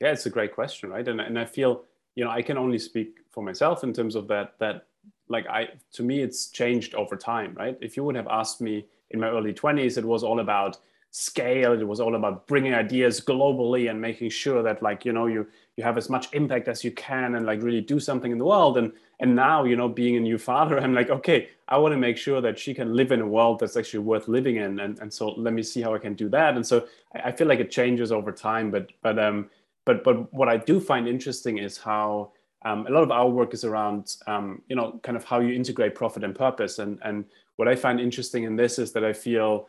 Yeah 0.00 0.12
it's 0.12 0.26
a 0.26 0.30
great 0.30 0.54
question 0.54 0.90
right? 0.90 1.06
And, 1.06 1.20
and 1.20 1.38
i 1.38 1.44
feel 1.44 1.84
you 2.14 2.24
know 2.24 2.30
i 2.30 2.42
can 2.42 2.58
only 2.58 2.78
speak 2.78 3.18
for 3.30 3.42
myself 3.42 3.82
in 3.82 3.92
terms 3.92 4.14
of 4.14 4.28
that 4.28 4.54
that 4.58 4.86
like 5.28 5.46
i 5.48 5.68
to 5.92 6.02
me 6.02 6.20
it's 6.20 6.48
changed 6.48 6.94
over 6.94 7.16
time 7.16 7.54
right? 7.54 7.76
If 7.80 7.96
you 7.96 8.04
would 8.04 8.16
have 8.16 8.28
asked 8.28 8.60
me 8.60 8.86
in 9.10 9.20
my 9.20 9.28
early 9.28 9.54
20s 9.54 9.98
it 9.98 10.04
was 10.04 10.22
all 10.22 10.40
about 10.40 10.78
scale. 11.10 11.72
It 11.72 11.86
was 11.86 12.00
all 12.00 12.14
about 12.14 12.46
bringing 12.46 12.74
ideas 12.74 13.20
globally 13.20 13.90
and 13.90 14.00
making 14.00 14.30
sure 14.30 14.62
that 14.62 14.82
like 14.82 15.04
you 15.04 15.12
know 15.12 15.26
you 15.26 15.46
you 15.76 15.84
have 15.84 15.96
as 15.96 16.10
much 16.10 16.32
impact 16.32 16.68
as 16.68 16.84
you 16.84 16.90
can 16.92 17.34
and 17.34 17.46
like 17.46 17.62
really 17.62 17.80
do 17.80 17.98
something 17.98 18.30
in 18.30 18.38
the 18.38 18.44
world. 18.44 18.78
And 18.78 18.92
and 19.20 19.34
now 19.34 19.64
you 19.64 19.76
know 19.76 19.88
being 19.88 20.16
a 20.16 20.20
new 20.20 20.38
father 20.38 20.78
i'm 20.78 20.94
like 20.94 21.10
okay 21.10 21.48
i 21.68 21.76
want 21.76 21.92
to 21.92 21.98
make 21.98 22.16
sure 22.16 22.40
that 22.40 22.58
she 22.58 22.72
can 22.72 22.94
live 22.94 23.10
in 23.10 23.20
a 23.20 23.26
world 23.26 23.58
that's 23.58 23.76
actually 23.76 24.00
worth 24.00 24.28
living 24.28 24.56
in. 24.56 24.80
And, 24.80 24.98
and 25.00 25.12
so 25.12 25.30
let 25.30 25.52
me 25.52 25.62
see 25.62 25.82
how 25.82 25.94
i 25.94 25.98
can 25.98 26.14
do 26.14 26.28
that. 26.30 26.54
And 26.54 26.66
so 26.66 26.86
I, 27.14 27.28
I 27.28 27.32
feel 27.32 27.46
like 27.48 27.60
it 27.60 27.70
changes 27.70 28.12
over 28.12 28.32
time 28.32 28.70
but 28.70 28.90
but 29.02 29.18
um 29.18 29.50
but 29.84 30.04
but 30.04 30.32
what 30.32 30.48
i 30.48 30.56
do 30.56 30.78
find 30.80 31.08
interesting 31.08 31.58
is 31.58 31.78
how 31.78 32.32
um, 32.64 32.88
a 32.88 32.90
lot 32.90 33.04
of 33.04 33.12
our 33.12 33.28
work 33.28 33.54
is 33.54 33.64
around 33.64 34.16
um, 34.26 34.62
you 34.68 34.76
know 34.76 35.00
kind 35.02 35.16
of 35.16 35.24
how 35.24 35.38
you 35.38 35.54
integrate 35.54 35.94
profit 35.94 36.24
and 36.24 36.34
purpose. 36.34 36.78
And 36.78 36.98
and 37.02 37.24
what 37.56 37.68
i 37.68 37.74
find 37.74 38.00
interesting 38.00 38.44
in 38.44 38.54
this 38.56 38.78
is 38.78 38.92
that 38.92 39.04
i 39.04 39.12
feel 39.12 39.68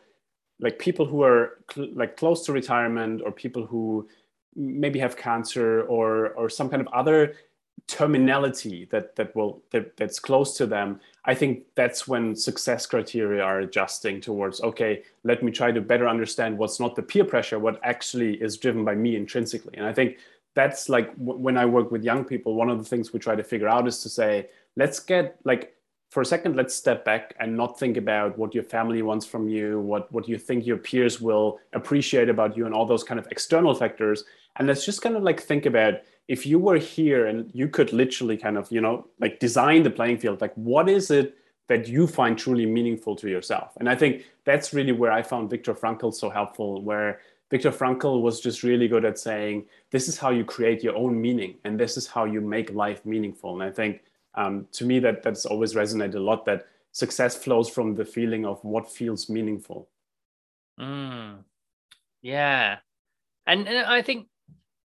like 0.60 0.78
people 0.78 1.06
who 1.06 1.22
are 1.22 1.58
cl- 1.72 1.92
like 1.94 2.16
close 2.16 2.44
to 2.46 2.52
retirement 2.52 3.22
or 3.24 3.32
people 3.32 3.66
who 3.66 4.08
maybe 4.54 4.98
have 4.98 5.16
cancer 5.16 5.82
or 5.82 6.30
or 6.30 6.48
some 6.48 6.68
kind 6.68 6.80
of 6.80 6.88
other 6.92 7.34
terminality 7.86 8.84
that 8.90 9.16
that 9.16 9.34
will 9.34 9.62
that, 9.70 9.96
that's 9.96 10.20
close 10.20 10.56
to 10.56 10.66
them 10.66 11.00
i 11.24 11.34
think 11.34 11.64
that's 11.74 12.06
when 12.06 12.36
success 12.36 12.86
criteria 12.86 13.42
are 13.42 13.60
adjusting 13.60 14.20
towards 14.20 14.60
okay 14.60 15.02
let 15.24 15.42
me 15.42 15.50
try 15.50 15.72
to 15.72 15.80
better 15.80 16.08
understand 16.08 16.56
what's 16.56 16.78
not 16.78 16.94
the 16.94 17.02
peer 17.02 17.24
pressure 17.24 17.58
what 17.58 17.80
actually 17.82 18.34
is 18.42 18.56
driven 18.56 18.84
by 18.84 18.94
me 18.94 19.16
intrinsically. 19.16 19.76
And 19.76 19.86
i 19.86 19.92
think 19.92 20.18
that's 20.54 20.88
like 20.88 21.16
w- 21.18 21.38
when 21.38 21.56
i 21.56 21.64
work 21.64 21.90
with 21.90 22.04
young 22.04 22.24
people 22.24 22.54
one 22.54 22.70
of 22.70 22.78
the 22.78 22.84
things 22.84 23.12
we 23.12 23.18
try 23.18 23.34
to 23.34 23.44
figure 23.44 23.68
out 23.68 23.88
is 23.88 23.98
to 24.02 24.08
say 24.08 24.48
let's 24.76 25.00
get 25.00 25.38
like 25.44 25.74
for 26.10 26.20
a 26.20 26.26
second 26.26 26.56
let's 26.56 26.74
step 26.74 27.04
back 27.04 27.34
and 27.38 27.56
not 27.56 27.78
think 27.78 27.96
about 27.96 28.36
what 28.36 28.52
your 28.52 28.64
family 28.64 29.00
wants 29.00 29.24
from 29.24 29.48
you 29.48 29.80
what 29.80 30.12
what 30.12 30.28
you 30.28 30.36
think 30.36 30.66
your 30.66 30.76
peers 30.76 31.20
will 31.20 31.60
appreciate 31.72 32.28
about 32.28 32.56
you 32.56 32.66
and 32.66 32.74
all 32.74 32.84
those 32.84 33.04
kind 33.04 33.18
of 33.18 33.26
external 33.30 33.74
factors. 33.74 34.24
And 34.56 34.66
let's 34.66 34.84
just 34.84 35.00
kind 35.00 35.16
of 35.16 35.22
like 35.22 35.40
think 35.40 35.64
about 35.66 35.94
if 36.28 36.44
you 36.44 36.58
were 36.58 36.78
here 36.78 37.26
and 37.26 37.50
you 37.54 37.68
could 37.68 37.92
literally 37.92 38.36
kind 38.36 38.58
of 38.58 38.70
you 38.70 38.80
know 38.80 39.06
like 39.20 39.38
design 39.38 39.82
the 39.84 39.90
playing 39.90 40.18
field 40.18 40.40
like 40.40 40.54
what 40.54 40.88
is 40.88 41.10
it 41.10 41.36
that 41.68 41.86
you 41.86 42.08
find 42.08 42.36
truly 42.36 42.66
meaningful 42.66 43.14
to 43.16 43.30
yourself? 43.30 43.76
And 43.78 43.88
i 43.88 43.94
think 43.94 44.24
that's 44.44 44.74
really 44.74 44.92
where 44.92 45.12
i 45.12 45.22
found 45.22 45.48
viktor 45.48 45.74
frankl 45.74 46.12
so 46.12 46.28
helpful 46.28 46.82
where 46.82 47.20
viktor 47.50 47.70
frankl 47.70 48.20
was 48.20 48.40
just 48.40 48.64
really 48.64 48.88
good 48.88 49.04
at 49.04 49.18
saying 49.18 49.64
this 49.90 50.08
is 50.08 50.18
how 50.18 50.30
you 50.30 50.44
create 50.44 50.82
your 50.82 50.96
own 50.96 51.20
meaning 51.20 51.54
and 51.64 51.78
this 51.78 51.96
is 51.96 52.08
how 52.08 52.24
you 52.24 52.40
make 52.40 52.72
life 52.72 53.06
meaningful. 53.06 53.54
And 53.54 53.62
i 53.62 53.72
think 53.72 54.02
um, 54.34 54.66
to 54.72 54.84
me 54.84 54.98
that 54.98 55.22
that's 55.22 55.46
always 55.46 55.74
resonated 55.74 56.14
a 56.14 56.20
lot 56.20 56.44
that 56.44 56.66
success 56.92 57.36
flows 57.36 57.68
from 57.68 57.94
the 57.94 58.04
feeling 58.04 58.44
of 58.44 58.62
what 58.64 58.90
feels 58.90 59.28
meaningful 59.28 59.88
mm. 60.78 61.36
yeah 62.22 62.78
and, 63.46 63.68
and 63.68 63.86
i 63.86 64.02
think 64.02 64.26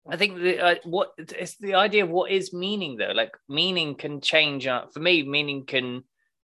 I 0.08 0.18
think 0.18 0.38
the 0.40 0.60
uh, 0.60 0.76
what 0.84 1.14
it's 1.18 1.58
the 1.58 1.74
idea 1.74 2.04
of 2.04 2.10
what 2.10 2.32
is 2.32 2.54
meaning 2.54 2.98
though. 2.98 3.12
Like 3.14 3.32
meaning 3.50 3.96
can 3.96 4.22
change. 4.22 4.68
Uh, 4.68 4.86
for 4.94 5.00
me, 5.00 5.24
meaning 5.24 5.66
can 5.66 6.04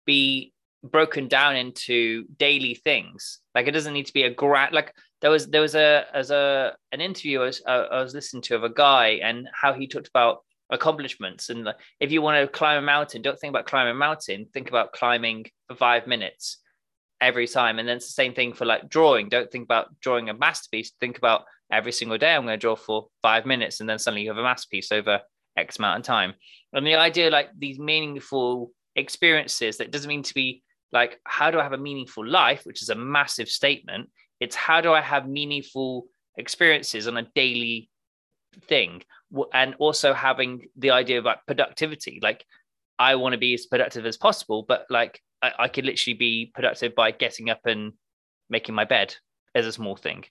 be 0.07 0.53
broken 0.85 1.27
down 1.27 1.57
into 1.57 2.25
daily 2.39 2.75
things. 2.75 3.41
Like 3.55 3.67
it 3.67 3.73
doesn't 3.73 3.93
need 3.93 4.07
to 4.07 4.13
be 4.13 4.23
a 4.23 4.35
grand. 4.35 4.75
Like 4.75 4.95
there 5.21 5.31
was 5.31 5.49
there 5.49 5.61
was 5.61 5.75
a 5.75 6.07
as 6.15 6.31
a 6.31 6.77
an 6.93 7.01
interview 7.01 7.41
I 7.41 7.45
was, 7.45 7.63
I 7.67 8.03
was 8.03 8.15
listening 8.15 8.43
to 8.43 8.55
of 8.55 8.65
a 8.65 8.73
guy 8.73 9.21
and 9.23 9.49
how 9.53 9.73
he 9.73 9.89
talked 9.89 10.09
about 10.09 10.45
accomplishments 10.70 11.48
and 11.48 11.68
if 12.00 12.12
you 12.12 12.20
want 12.22 12.40
to 12.40 12.46
climb 12.46 12.78
a 12.78 12.87
mountain, 12.87 13.22
don't 13.22 13.38
think 13.38 13.50
about 13.50 13.66
climbing 13.66 13.92
a 13.92 13.98
mountain. 13.98 14.46
Think 14.52 14.68
about 14.68 14.92
climbing 14.92 15.46
for 15.66 15.76
five 15.76 16.07
minutes 16.07 16.59
every 17.20 17.48
time. 17.48 17.78
And 17.78 17.88
then 17.88 17.96
it's 17.96 18.07
the 18.07 18.12
same 18.12 18.35
thing 18.35 18.52
for 18.52 18.64
like 18.64 18.88
drawing. 18.88 19.28
Don't 19.28 19.50
think 19.50 19.64
about 19.64 19.98
drawing 20.00 20.28
a 20.28 20.35
masterpiece. 20.35 20.92
Think 21.00 21.18
about 21.18 21.44
every 21.72 21.92
single 21.92 22.18
day 22.18 22.35
I'm 22.35 22.42
going 22.42 22.54
to 22.54 22.61
draw 22.61 22.76
for 22.76 23.09
five 23.22 23.46
minutes, 23.46 23.81
and 23.81 23.88
then 23.88 23.98
suddenly 23.98 24.22
you 24.22 24.31
have 24.31 24.38
a 24.38 24.42
masterpiece 24.42 24.92
over 24.92 25.20
X 25.57 25.78
amount 25.78 26.00
of 26.00 26.07
time. 26.07 26.35
And 26.72 26.87
the 26.87 26.94
idea, 26.96 27.31
like 27.31 27.48
these 27.59 27.78
meaningful 27.78 28.70
experiences, 28.96 29.78
that 29.78 29.90
doesn't 29.90 30.09
mean 30.09 30.22
to 30.22 30.35
be 30.35 30.62
like, 30.92 31.20
how 31.24 31.50
do 31.50 31.59
I 31.59 31.62
have 31.62 31.72
a 31.72 31.78
meaningful 31.78 32.26
life, 32.26 32.62
which 32.64 32.83
is 32.83 32.88
a 32.88 32.94
massive 32.94 33.48
statement. 33.48 34.11
It's 34.40 34.57
how 34.57 34.81
do 34.81 34.92
I 34.92 35.00
have 35.00 35.28
meaningful 35.28 36.07
experiences 36.37 37.09
on 37.09 37.16
a 37.16 37.28
daily 37.35 37.90
thing, 38.68 39.02
and 39.53 39.75
also 39.79 40.12
having 40.12 40.69
the 40.77 40.91
idea 40.91 41.21
like 41.21 41.45
productivity. 41.47 42.19
Like, 42.23 42.45
I 42.99 43.14
want 43.14 43.33
to 43.33 43.38
be 43.38 43.55
as 43.55 43.67
productive 43.67 44.07
as 44.07 44.17
possible, 44.17 44.64
but 44.67 44.87
like 44.91 45.23
I, 45.43 45.53
I 45.59 45.69
could 45.69 45.85
literally 45.85 46.14
be 46.14 46.51
productive 46.55 46.95
by 46.95 47.11
getting 47.12 47.51
up 47.51 47.61
and 47.64 47.93
making 48.51 48.75
my 48.75 48.85
bed 48.85 49.14
as 49.55 49.67
a 49.67 49.73
small 49.73 49.97
thing. 49.97 50.25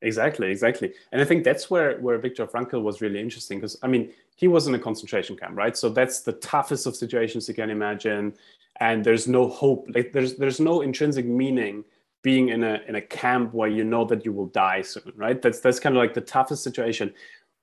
Exactly, 0.00 0.50
exactly. 0.50 0.92
And 1.12 1.20
I 1.20 1.24
think 1.24 1.44
that's 1.44 1.70
where 1.70 1.98
where 2.00 2.18
Viktor 2.18 2.46
Frankl 2.46 2.82
was 2.82 3.00
really 3.00 3.20
interesting 3.20 3.58
because 3.58 3.78
I 3.82 3.86
mean, 3.86 4.12
he 4.34 4.48
was 4.48 4.66
in 4.66 4.74
a 4.74 4.78
concentration 4.78 5.36
camp, 5.36 5.56
right? 5.56 5.76
So 5.76 5.88
that's 5.88 6.20
the 6.20 6.32
toughest 6.32 6.86
of 6.86 6.96
situations 6.96 7.48
you 7.48 7.54
can 7.54 7.70
imagine 7.70 8.34
and 8.80 9.04
there's 9.04 9.28
no 9.28 9.48
hope. 9.48 9.86
Like 9.94 10.12
there's 10.12 10.34
there's 10.36 10.60
no 10.60 10.80
intrinsic 10.80 11.24
meaning 11.24 11.84
being 12.22 12.48
in 12.48 12.64
a 12.64 12.80
in 12.88 12.96
a 12.96 13.00
camp 13.00 13.52
where 13.52 13.68
you 13.68 13.84
know 13.84 14.04
that 14.06 14.24
you 14.24 14.32
will 14.32 14.46
die 14.46 14.82
soon, 14.82 15.12
right? 15.14 15.40
That's 15.40 15.60
that's 15.60 15.78
kind 15.78 15.96
of 15.96 16.00
like 16.00 16.14
the 16.14 16.20
toughest 16.20 16.64
situation. 16.64 17.14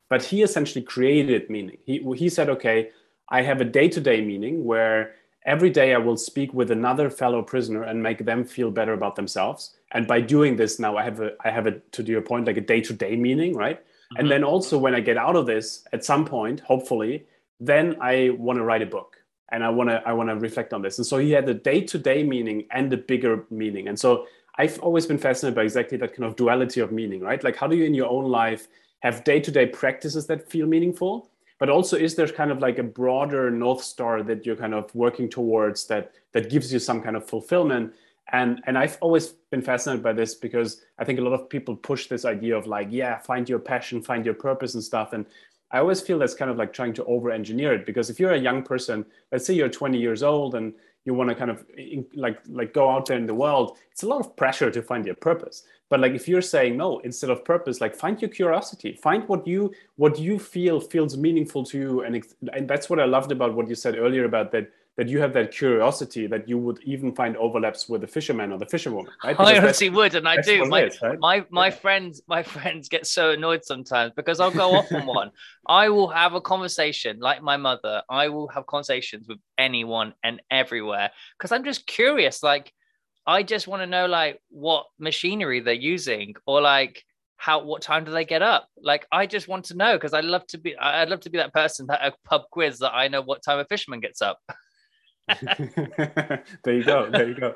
But 0.10 0.24
he 0.24 0.42
essentially 0.42 0.84
created 0.84 1.50
meaning. 1.50 1.78
He 1.86 2.04
he 2.16 2.30
said, 2.30 2.50
"Okay, 2.50 2.90
I 3.30 3.42
have 3.44 3.62
a 3.62 3.66
day-to-day 3.66 4.22
meaning 4.22 4.66
where 4.66 5.14
every 5.46 5.70
day 5.70 5.94
I 5.94 5.98
will 6.00 6.18
speak 6.18 6.54
with 6.54 6.72
another 6.72 7.10
fellow 7.10 7.42
prisoner 7.42 7.84
and 7.84 8.04
make 8.04 8.26
them 8.26 8.44
feel 8.44 8.72
better 8.72 8.94
about 8.94 9.16
themselves." 9.16 9.76
and 9.92 10.08
by 10.08 10.22
doing 10.22 10.56
this 10.56 10.80
now 10.80 10.98
i 10.98 11.04
have 11.04 11.20
a 11.20 11.32
i 11.44 11.50
have 11.50 11.68
a 11.68 11.72
to 11.92 12.04
your 12.04 12.22
point 12.22 12.46
like 12.46 12.58
a 12.58 12.62
day-to-day 12.62 13.16
meaning 13.16 13.56
right 13.56 13.80
mm-hmm. 13.80 14.20
and 14.20 14.32
then 14.32 14.44
also 14.44 14.78
when 14.78 14.96
i 14.96 15.00
get 15.00 15.18
out 15.18 15.36
of 15.36 15.46
this 15.46 15.84
at 15.94 16.04
some 16.04 16.26
point 16.26 16.60
hopefully 16.62 17.26
then 17.60 17.96
i 18.02 18.30
want 18.38 18.58
to 18.58 18.64
write 18.64 18.82
a 18.82 18.86
book 18.86 19.18
and 19.52 19.64
i 19.64 19.70
want 19.70 19.90
to 19.90 20.02
i 20.06 20.14
want 20.14 20.30
to 20.30 20.36
reflect 20.36 20.74
on 20.74 20.82
this 20.82 20.98
and 20.98 21.06
so 21.06 21.18
he 21.18 21.32
had 21.32 21.48
a 21.50 21.54
day-to-day 21.54 22.24
meaning 22.24 22.66
and 22.72 22.92
a 22.94 22.98
bigger 22.98 23.46
meaning 23.50 23.88
and 23.88 24.00
so 24.00 24.26
i've 24.58 24.80
always 24.80 25.06
been 25.06 25.18
fascinated 25.18 25.56
by 25.56 25.64
exactly 25.64 25.98
that 25.98 26.16
kind 26.16 26.26
of 26.26 26.36
duality 26.36 26.80
of 26.80 26.92
meaning 26.92 27.22
right 27.22 27.44
like 27.44 27.56
how 27.56 27.68
do 27.68 27.76
you 27.76 27.86
in 27.86 27.94
your 27.94 28.10
own 28.10 28.26
life 28.26 28.68
have 29.00 29.24
day-to-day 29.24 29.68
practices 29.68 30.28
that 30.28 30.50
feel 30.50 30.68
meaningful 30.68 31.30
but 31.60 31.70
also 31.70 31.98
is 31.98 32.16
there 32.16 32.28
kind 32.28 32.52
of 32.52 32.60
like 32.60 32.80
a 32.80 32.84
broader 32.84 33.52
north 33.52 33.84
star 33.84 34.24
that 34.24 34.46
you're 34.46 34.56
kind 34.56 34.74
of 34.74 34.94
working 34.96 35.30
towards 35.30 35.86
that 35.88 36.14
that 36.32 36.50
gives 36.50 36.74
you 36.74 36.80
some 36.80 37.02
kind 37.02 37.16
of 37.16 37.28
fulfillment? 37.28 37.94
And 38.32 38.62
and 38.66 38.78
i've 38.78 38.98
always 39.02 39.30
been 39.50 39.62
fascinated 39.62 40.04
by 40.04 40.14
this 40.14 40.36
because 40.36 40.84
i 41.00 41.04
think 41.04 41.18
a 41.18 41.22
lot 41.22 41.34
of 41.34 41.50
people 41.50 41.76
push 41.76 42.08
this 42.08 42.26
idea 42.26 42.56
of 42.56 42.68
like 42.68 42.88
yeah 42.92 43.18
find 43.18 43.50
your 43.50 43.58
passion 43.58 44.04
find 44.04 44.24
your 44.24 44.36
purpose 44.36 44.76
and 44.76 44.84
stuff. 44.84 45.14
And 45.14 45.26
i 45.72 45.80
always 45.80 46.00
feel 46.00 46.20
that's 46.20 46.36
kind 46.36 46.52
of 46.52 46.58
like 46.58 46.72
trying 46.72 46.94
to 46.94 47.04
over 47.06 47.32
engineer 47.32 47.74
it 47.74 47.88
because 47.88 48.10
if 48.12 48.20
you're 48.20 48.34
a 48.34 48.40
young 48.40 48.62
person 48.62 49.04
let's 49.32 49.46
say 49.46 49.56
you're 49.56 49.70
20 49.70 49.98
years 49.98 50.22
old 50.22 50.54
and 50.54 50.74
you 51.06 51.14
want 51.14 51.30
to 51.30 51.36
kind 51.36 51.52
of 51.52 51.66
like 52.14 52.40
like 52.48 52.74
go 52.74 52.90
out 52.90 53.06
there 53.06 53.18
in 53.18 53.26
the 53.26 53.34
world 53.34 53.78
it's 53.92 54.04
a 54.04 54.08
lot 54.08 54.20
of 54.20 54.36
pressure 54.36 54.72
to 54.72 54.82
find 54.82 55.06
your 55.06 55.16
purpose. 55.16 55.64
But 55.90 56.00
like 56.00 56.14
if 56.14 56.28
you're 56.28 56.42
saying 56.42 56.78
no 56.78 57.00
instead 57.00 57.30
of 57.30 57.44
purpose 57.44 57.82
like 57.82 57.96
find 57.96 58.22
your 58.22 58.30
curiosity. 58.30 58.94
Find 58.94 59.28
what 59.28 59.46
you 59.46 59.74
what 59.98 60.18
you 60.20 60.40
feel 60.40 60.80
feels 60.80 61.18
meaningful 61.18 61.64
to 61.66 61.78
you. 61.78 62.02
And 62.04 62.26
and 62.54 62.70
that's 62.70 62.90
what 62.90 63.00
i 63.00 63.06
loved 63.06 63.32
about 63.32 63.56
what 63.56 63.68
you 63.68 63.76
said 63.76 63.98
earlier 63.98 64.26
about 64.26 64.52
that 64.52 64.72
that 65.00 65.08
you 65.08 65.22
have 65.22 65.32
that 65.32 65.50
curiosity 65.54 66.28
that 66.28 66.50
you 66.50 66.58
would 66.58 66.78
even 66.84 67.16
find 67.16 67.38
overlaps 67.38 67.88
with 67.88 68.02
the 68.02 68.08
fisherman 68.08 68.52
or 68.52 68.58
the 68.58 68.66
fisherwoman, 68.66 69.10
right? 69.24 69.32
Because 69.38 69.48
I 69.48 69.58
honestly 69.58 69.90
would, 69.90 70.14
and 70.14 70.28
I 70.28 70.42
do. 70.42 70.66
My, 70.66 70.84
is, 70.84 71.02
right? 71.02 71.18
my 71.18 71.46
my 71.50 71.68
yeah. 71.68 71.74
friends, 71.74 72.22
my 72.28 72.44
friends 72.56 72.90
get 72.90 73.08
so 73.08 73.32
annoyed 73.32 73.64
sometimes 73.64 74.12
because 74.14 74.42
I'll 74.42 74.52
go 74.52 74.76
off 74.76 74.92
on 74.92 75.06
one. 75.22 75.32
I 75.66 75.88
will 75.88 76.10
have 76.10 76.34
a 76.34 76.42
conversation 76.42 77.22
like 77.22 77.42
my 77.42 77.56
mother. 77.56 78.04
I 78.10 78.28
will 78.28 78.50
have 78.50 78.68
conversations 78.68 79.26
with 79.30 79.38
anyone 79.58 80.16
and 80.22 80.42
everywhere 80.52 81.12
because 81.38 81.54
I'm 81.54 81.64
just 81.64 81.88
curious. 81.88 82.44
Like, 82.44 82.74
I 83.26 83.42
just 83.42 83.70
want 83.70 83.82
to 83.82 83.88
know 83.88 84.06
like 84.06 84.42
what 84.50 84.88
machinery 85.00 85.62
they're 85.62 85.86
using 85.96 86.36
or 86.46 86.60
like 86.60 87.06
how 87.38 87.64
what 87.64 87.82
time 87.82 88.04
do 88.04 88.12
they 88.12 88.26
get 88.26 88.42
up 88.42 88.68
like 88.84 89.08
i 89.14 89.26
just 89.26 89.48
want 89.48 89.64
to 89.64 89.74
know 89.74 89.96
because 89.96 90.14
i 90.14 90.20
love 90.20 90.46
to 90.46 90.58
be 90.58 90.76
i'd 90.78 91.08
love 91.08 91.22
to 91.22 91.30
be 91.30 91.38
that 91.38 91.54
person 91.54 91.88
that 91.88 92.06
a 92.06 92.12
pub 92.26 92.42
quiz 92.52 92.80
that 92.80 92.94
i 92.94 93.08
know 93.08 93.22
what 93.22 93.42
time 93.42 93.60
a 93.60 93.64
fisherman 93.64 94.02
gets 94.02 94.22
up 94.22 94.42
there 96.64 96.74
you 96.74 96.84
go. 96.84 97.10
There 97.10 97.28
you 97.28 97.36
go. 97.36 97.56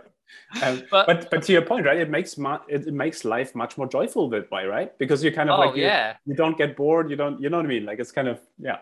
Um, 0.62 0.84
but, 0.90 1.08
but, 1.08 1.30
but 1.30 1.44
to 1.44 1.52
your 1.52 1.62
point, 1.64 1.86
right? 1.86 1.98
It 1.98 2.10
makes 2.10 2.38
mu- 2.38 2.58
it, 2.68 2.88
it, 2.88 2.94
makes 2.94 3.26
life 3.26 3.56
much 3.56 3.78
more 3.78 3.88
joyful 3.88 4.30
that 4.30 4.50
way, 4.52 4.66
right? 4.66 4.98
Because 4.98 5.24
you're 5.24 5.34
kind 5.34 5.50
of 5.50 5.60
oh, 5.60 5.66
like 5.66 5.76
you, 5.76 5.84
yeah. 5.84 6.16
you 6.26 6.34
don't 6.34 6.58
get 6.58 6.76
bored. 6.76 7.10
You 7.10 7.16
don't 7.16 7.42
you 7.42 7.50
know 7.50 7.58
what 7.58 7.66
I 7.66 7.70
mean? 7.70 7.86
Like 7.86 8.00
it's 8.00 8.12
kind 8.12 8.28
of 8.28 8.40
yeah. 8.58 8.78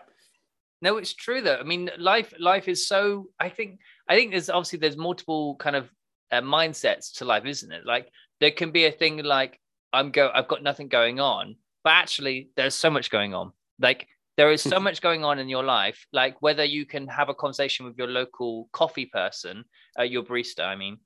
No, 0.80 0.96
it's 0.96 1.14
true 1.14 1.40
though. 1.40 1.56
I 1.56 1.62
mean, 1.62 1.90
life 1.98 2.32
life 2.38 2.68
is 2.68 2.86
so. 2.86 3.26
I 3.38 3.48
think 3.48 3.80
I 4.08 4.16
think 4.16 4.32
there's 4.32 4.50
obviously 4.50 4.78
there's 4.78 4.96
multiple 4.96 5.56
kind 5.56 5.76
of 5.76 5.90
uh, 6.30 6.40
mindsets 6.40 7.18
to 7.18 7.24
life, 7.24 7.44
isn't 7.44 7.72
it? 7.72 7.86
Like 7.86 8.10
there 8.40 8.50
can 8.50 8.72
be 8.72 8.86
a 8.86 8.92
thing 8.92 9.22
like 9.22 9.60
I'm 9.92 10.10
go 10.10 10.30
I've 10.34 10.48
got 10.48 10.62
nothing 10.62 10.88
going 10.88 11.20
on, 11.20 11.56
but 11.84 11.90
actually 11.90 12.50
there's 12.56 12.74
so 12.74 12.90
much 12.90 13.10
going 13.10 13.34
on. 13.34 13.52
Like 13.78 14.08
there 14.36 14.52
is 14.52 14.62
so 14.62 14.80
much 14.86 15.00
going 15.00 15.24
on 15.24 15.38
in 15.38 15.48
your 15.48 15.64
life 15.64 16.06
like 16.12 16.36
whether 16.40 16.64
you 16.64 16.86
can 16.86 17.06
have 17.06 17.28
a 17.28 17.34
conversation 17.34 17.86
with 17.86 17.96
your 17.96 18.08
local 18.08 18.68
coffee 18.72 19.06
person 19.06 19.64
uh, 19.98 20.02
your 20.02 20.22
barista 20.22 20.64
i 20.64 20.76
mean 20.76 20.98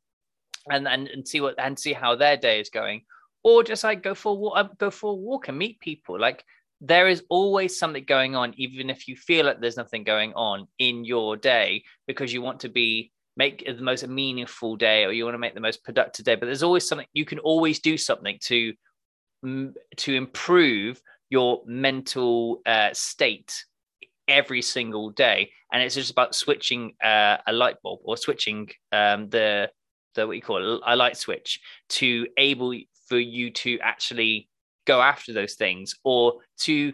and, 0.71 0.89
and 0.89 1.09
and 1.09 1.27
see 1.27 1.41
what 1.41 1.55
and 1.59 1.79
see 1.79 1.93
how 1.93 2.17
their 2.17 2.37
day 2.37 2.61
is 2.61 2.71
going 2.71 3.03
or 3.47 3.62
just 3.62 3.85
like 3.85 4.03
go 4.03 4.12
for 4.12 4.33
a 4.33 4.35
walk, 4.35 4.55
uh, 4.57 4.65
go 4.77 4.91
for 4.91 5.12
a 5.12 5.15
walk 5.15 5.47
and 5.47 5.57
meet 5.57 5.79
people. 5.79 6.19
Like 6.19 6.45
there 6.81 7.07
is 7.07 7.23
always 7.31 7.79
something 7.79 8.05
going 8.05 8.35
on 8.35 8.53
even 8.57 8.91
if 8.91 9.07
you 9.07 9.15
feel 9.15 9.47
like 9.47 9.61
there's 9.61 9.77
nothing 9.77 10.03
going 10.03 10.33
on 10.35 10.67
in 10.81 11.05
your 11.05 11.37
day 11.37 11.85
because 12.09 12.33
you 12.33 12.43
want 12.43 12.59
to 12.61 12.69
be 12.69 13.12
make 13.37 13.65
the 13.65 13.81
most 13.81 14.05
meaningful 14.09 14.75
day 14.75 15.05
or 15.05 15.12
you 15.12 15.23
want 15.23 15.35
to 15.35 15.39
make 15.39 15.55
the 15.55 15.61
most 15.61 15.85
productive 15.85 16.25
day. 16.25 16.35
But 16.35 16.47
there's 16.47 16.65
always 16.65 16.89
something 16.89 17.07
you 17.12 17.25
can 17.25 17.39
always 17.39 17.79
do 17.79 17.97
something 17.97 18.37
to 18.47 18.73
to 19.45 20.12
improve 20.12 21.01
your 21.31 21.62
mental 21.67 22.61
uh, 22.67 22.91
state 22.93 23.65
every 24.29 24.62
single 24.62 25.11
day 25.11 25.51
and 25.73 25.83
it's 25.83 25.95
just 25.95 26.11
about 26.11 26.35
switching 26.35 26.95
uh, 27.03 27.37
a 27.47 27.53
light 27.53 27.77
bulb 27.83 28.01
or 28.05 28.17
switching 28.17 28.69
um, 28.93 29.29
the 29.31 29.71
the 30.15 30.27
what 30.27 30.37
you 30.37 30.43
call 30.43 30.77
it, 30.77 30.81
a 30.87 30.97
light 30.97 31.17
switch 31.17 31.61
to 31.89 32.27
able 32.39 32.75
for 33.09 33.19
you 33.19 33.51
to 33.51 33.79
actually 33.81 34.49
go 34.87 35.01
after 35.01 35.33
those 35.33 35.55
things 35.55 35.95
or 36.05 36.41
to 36.59 36.93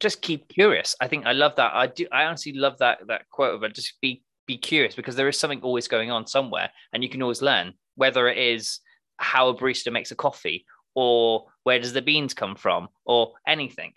just 0.00 0.20
keep 0.20 0.48
curious. 0.48 0.94
I 1.00 1.08
think 1.08 1.24
I 1.24 1.32
love 1.32 1.56
that. 1.56 1.72
I 1.74 1.86
do. 1.86 2.06
I 2.12 2.24
honestly 2.24 2.52
love 2.52 2.78
that 2.78 2.98
that 3.08 3.28
quote 3.30 3.62
of 3.62 3.72
just 3.72 3.94
be 4.02 4.22
be 4.46 4.58
curious 4.58 4.94
because 4.94 5.16
there 5.16 5.28
is 5.28 5.38
something 5.38 5.60
always 5.62 5.88
going 5.88 6.10
on 6.10 6.26
somewhere, 6.26 6.70
and 6.92 7.02
you 7.02 7.08
can 7.08 7.22
always 7.22 7.42
learn 7.42 7.72
whether 7.94 8.28
it 8.28 8.38
is 8.38 8.80
how 9.18 9.48
a 9.48 9.54
barista 9.54 9.90
makes 9.90 10.10
a 10.10 10.16
coffee 10.16 10.66
or 10.94 11.46
where 11.66 11.80
does 11.80 11.92
the 11.92 12.00
beans 12.00 12.32
come 12.32 12.54
from 12.54 12.88
or 13.04 13.32
anything. 13.44 13.92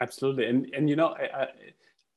Absolutely, 0.00 0.46
and 0.46 0.72
and 0.72 0.88
you 0.88 0.94
know, 0.94 1.08
I, 1.08 1.42
I, 1.42 1.48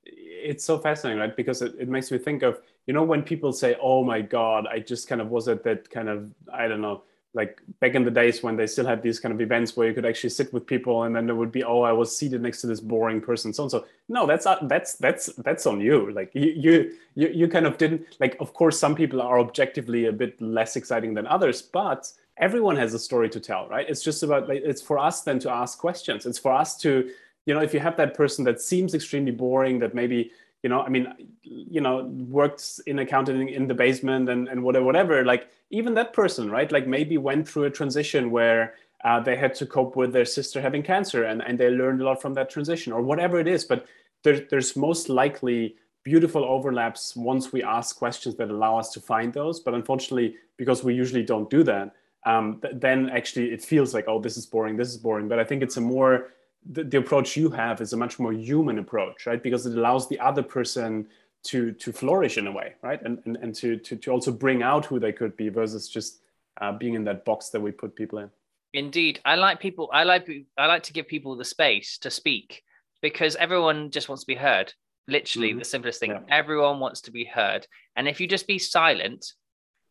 it's 0.05 0.63
so 0.63 0.77
fascinating, 0.77 1.19
right? 1.19 1.35
Because 1.35 1.63
it, 1.63 1.73
it 1.79 1.89
makes 1.89 2.11
me 2.11 2.19
think 2.19 2.43
of 2.43 2.61
you 2.85 2.93
know 2.93 3.01
when 3.01 3.23
people 3.23 3.51
say, 3.51 3.75
"Oh 3.81 4.03
my 4.03 4.21
God, 4.21 4.67
I 4.67 4.77
just 4.77 5.07
kind 5.07 5.21
of 5.21 5.29
was 5.29 5.47
at 5.47 5.63
that 5.63 5.89
kind 5.89 6.07
of 6.07 6.29
I 6.53 6.67
don't 6.67 6.81
know." 6.81 7.01
like 7.33 7.61
back 7.79 7.95
in 7.95 8.03
the 8.03 8.11
days 8.11 8.43
when 8.43 8.57
they 8.57 8.67
still 8.67 8.85
had 8.85 9.01
these 9.01 9.17
kind 9.17 9.33
of 9.33 9.39
events 9.39 9.77
where 9.77 9.87
you 9.87 9.93
could 9.93 10.05
actually 10.05 10.29
sit 10.29 10.51
with 10.51 10.67
people 10.67 11.03
and 11.03 11.15
then 11.15 11.25
there 11.25 11.33
would 11.33 11.49
be 11.49 11.63
oh 11.63 11.81
i 11.81 11.91
was 11.93 12.13
seated 12.13 12.41
next 12.41 12.59
to 12.59 12.67
this 12.67 12.81
boring 12.81 13.21
person 13.21 13.53
so 13.53 13.63
and 13.63 13.71
so 13.71 13.85
no 14.09 14.27
that's 14.27 14.43
not, 14.43 14.67
that's 14.67 14.95
that's 14.95 15.27
that's 15.37 15.65
on 15.65 15.79
you 15.79 16.11
like 16.11 16.29
you, 16.33 16.91
you 17.15 17.29
you 17.29 17.47
kind 17.47 17.65
of 17.65 17.77
didn't 17.77 18.05
like 18.19 18.35
of 18.41 18.53
course 18.53 18.77
some 18.77 18.93
people 18.93 19.21
are 19.21 19.39
objectively 19.39 20.07
a 20.07 20.11
bit 20.11 20.41
less 20.41 20.75
exciting 20.75 21.13
than 21.13 21.25
others 21.25 21.61
but 21.61 22.11
everyone 22.37 22.75
has 22.75 22.93
a 22.93 22.99
story 22.99 23.29
to 23.29 23.39
tell 23.39 23.67
right? 23.67 23.85
It's 23.89 24.03
just 24.03 24.23
about 24.23 24.47
like 24.47 24.61
it's 24.63 24.81
for 24.81 24.97
us 24.97 25.21
then 25.21 25.39
to 25.39 25.51
ask 25.51 25.77
questions. 25.77 26.25
It's 26.25 26.39
for 26.39 26.53
us 26.53 26.77
to 26.77 27.09
you 27.45 27.53
know 27.53 27.61
if 27.61 27.73
you 27.73 27.79
have 27.79 27.97
that 27.97 28.13
person 28.13 28.45
that 28.45 28.61
seems 28.61 28.93
extremely 28.93 29.31
boring 29.31 29.79
that 29.79 29.95
maybe 29.95 30.31
you 30.61 30.69
know 30.69 30.81
i 30.81 30.89
mean 30.89 31.11
you 31.41 31.81
know 31.81 32.03
works 32.29 32.79
in 32.85 32.99
accounting 32.99 33.49
in 33.49 33.67
the 33.67 33.73
basement 33.73 34.29
and, 34.29 34.47
and 34.47 34.61
whatever 34.61 34.85
whatever 34.85 35.25
like 35.25 35.47
even 35.71 35.93
that 35.95 36.13
person 36.13 36.51
right? 36.51 36.71
Like 36.71 36.85
maybe 36.85 37.17
went 37.17 37.47
through 37.47 37.63
a 37.63 37.69
transition 37.69 38.29
where 38.29 38.75
uh, 39.03 39.19
they 39.19 39.35
had 39.35 39.55
to 39.55 39.65
cope 39.65 39.95
with 39.95 40.13
their 40.13 40.25
sister 40.25 40.61
having 40.61 40.83
cancer 40.83 41.23
and, 41.23 41.41
and 41.41 41.57
they 41.59 41.69
learned 41.69 42.01
a 42.01 42.05
lot 42.05 42.21
from 42.21 42.33
that 42.35 42.49
transition 42.49 42.93
or 42.93 43.01
whatever 43.01 43.39
it 43.39 43.47
is. 43.47 43.63
But 43.63 43.87
there, 44.23 44.41
there's 44.51 44.75
most 44.75 45.09
likely 45.09 45.75
beautiful 46.03 46.43
overlaps 46.43 47.15
once 47.15 47.51
we 47.51 47.63
ask 47.63 47.97
questions 47.97 48.35
that 48.35 48.49
allow 48.49 48.77
us 48.77 48.91
to 48.93 48.99
find 48.99 49.33
those. 49.33 49.59
But 49.59 49.73
unfortunately 49.73 50.35
because 50.57 50.83
we 50.83 50.93
usually 50.93 51.23
don't 51.23 51.49
do 51.49 51.63
that 51.63 51.95
um, 52.25 52.59
th- 52.61 52.73
then 52.77 53.09
actually 53.09 53.51
it 53.51 53.63
feels 53.63 53.93
like 53.93 54.05
oh 54.07 54.19
this 54.19 54.37
is 54.37 54.45
boring 54.45 54.77
this 54.77 54.89
is 54.89 54.97
boring 54.97 55.27
but 55.27 55.39
i 55.39 55.43
think 55.43 55.63
it's 55.63 55.77
a 55.77 55.81
more 55.81 56.29
the, 56.69 56.83
the 56.83 56.97
approach 56.97 57.35
you 57.35 57.49
have 57.49 57.81
is 57.81 57.93
a 57.93 57.97
much 57.97 58.19
more 58.19 58.33
human 58.33 58.79
approach, 58.79 59.25
right? 59.25 59.41
Because 59.41 59.65
it 59.65 59.77
allows 59.77 60.07
the 60.07 60.19
other 60.19 60.43
person 60.43 61.07
to 61.43 61.71
to 61.71 61.91
flourish 61.91 62.37
in 62.37 62.45
a 62.47 62.51
way, 62.51 62.75
right? 62.81 63.01
And 63.01 63.19
and, 63.25 63.37
and 63.37 63.55
to, 63.55 63.77
to 63.77 63.95
to 63.95 64.11
also 64.11 64.31
bring 64.31 64.61
out 64.61 64.85
who 64.85 64.99
they 64.99 65.11
could 65.11 65.35
be 65.35 65.49
versus 65.49 65.89
just 65.89 66.21
uh, 66.59 66.71
being 66.71 66.93
in 66.93 67.03
that 67.05 67.25
box 67.25 67.49
that 67.49 67.59
we 67.59 67.71
put 67.71 67.95
people 67.95 68.19
in. 68.19 68.29
Indeed, 68.73 69.19
I 69.25 69.35
like 69.35 69.59
people. 69.59 69.89
I 69.91 70.03
like 70.03 70.29
I 70.57 70.67
like 70.67 70.83
to 70.83 70.93
give 70.93 71.07
people 71.07 71.35
the 71.35 71.45
space 71.45 71.97
to 71.99 72.11
speak 72.11 72.63
because 73.01 73.35
everyone 73.37 73.89
just 73.89 74.07
wants 74.07 74.23
to 74.23 74.27
be 74.27 74.35
heard. 74.35 74.73
Literally, 75.07 75.49
mm-hmm. 75.49 75.59
the 75.59 75.65
simplest 75.65 75.99
thing. 75.99 76.11
Yeah. 76.11 76.21
Everyone 76.29 76.79
wants 76.79 77.01
to 77.01 77.11
be 77.11 77.25
heard, 77.25 77.65
and 77.95 78.07
if 78.07 78.21
you 78.21 78.27
just 78.27 78.47
be 78.47 78.59
silent, 78.59 79.33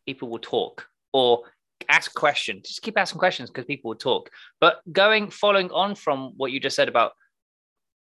people 0.05 0.29
will 0.29 0.39
talk. 0.39 0.87
Or 1.13 1.43
ask 1.89 2.13
questions. 2.13 2.67
Just 2.67 2.81
keep 2.81 2.97
asking 2.97 3.19
questions 3.19 3.49
because 3.49 3.65
people 3.65 3.89
will 3.89 3.97
talk. 3.97 4.29
But 4.59 4.81
going, 4.91 5.29
following 5.29 5.71
on 5.71 5.95
from 5.95 6.33
what 6.37 6.51
you 6.51 6.59
just 6.59 6.75
said 6.75 6.89
about 6.89 7.13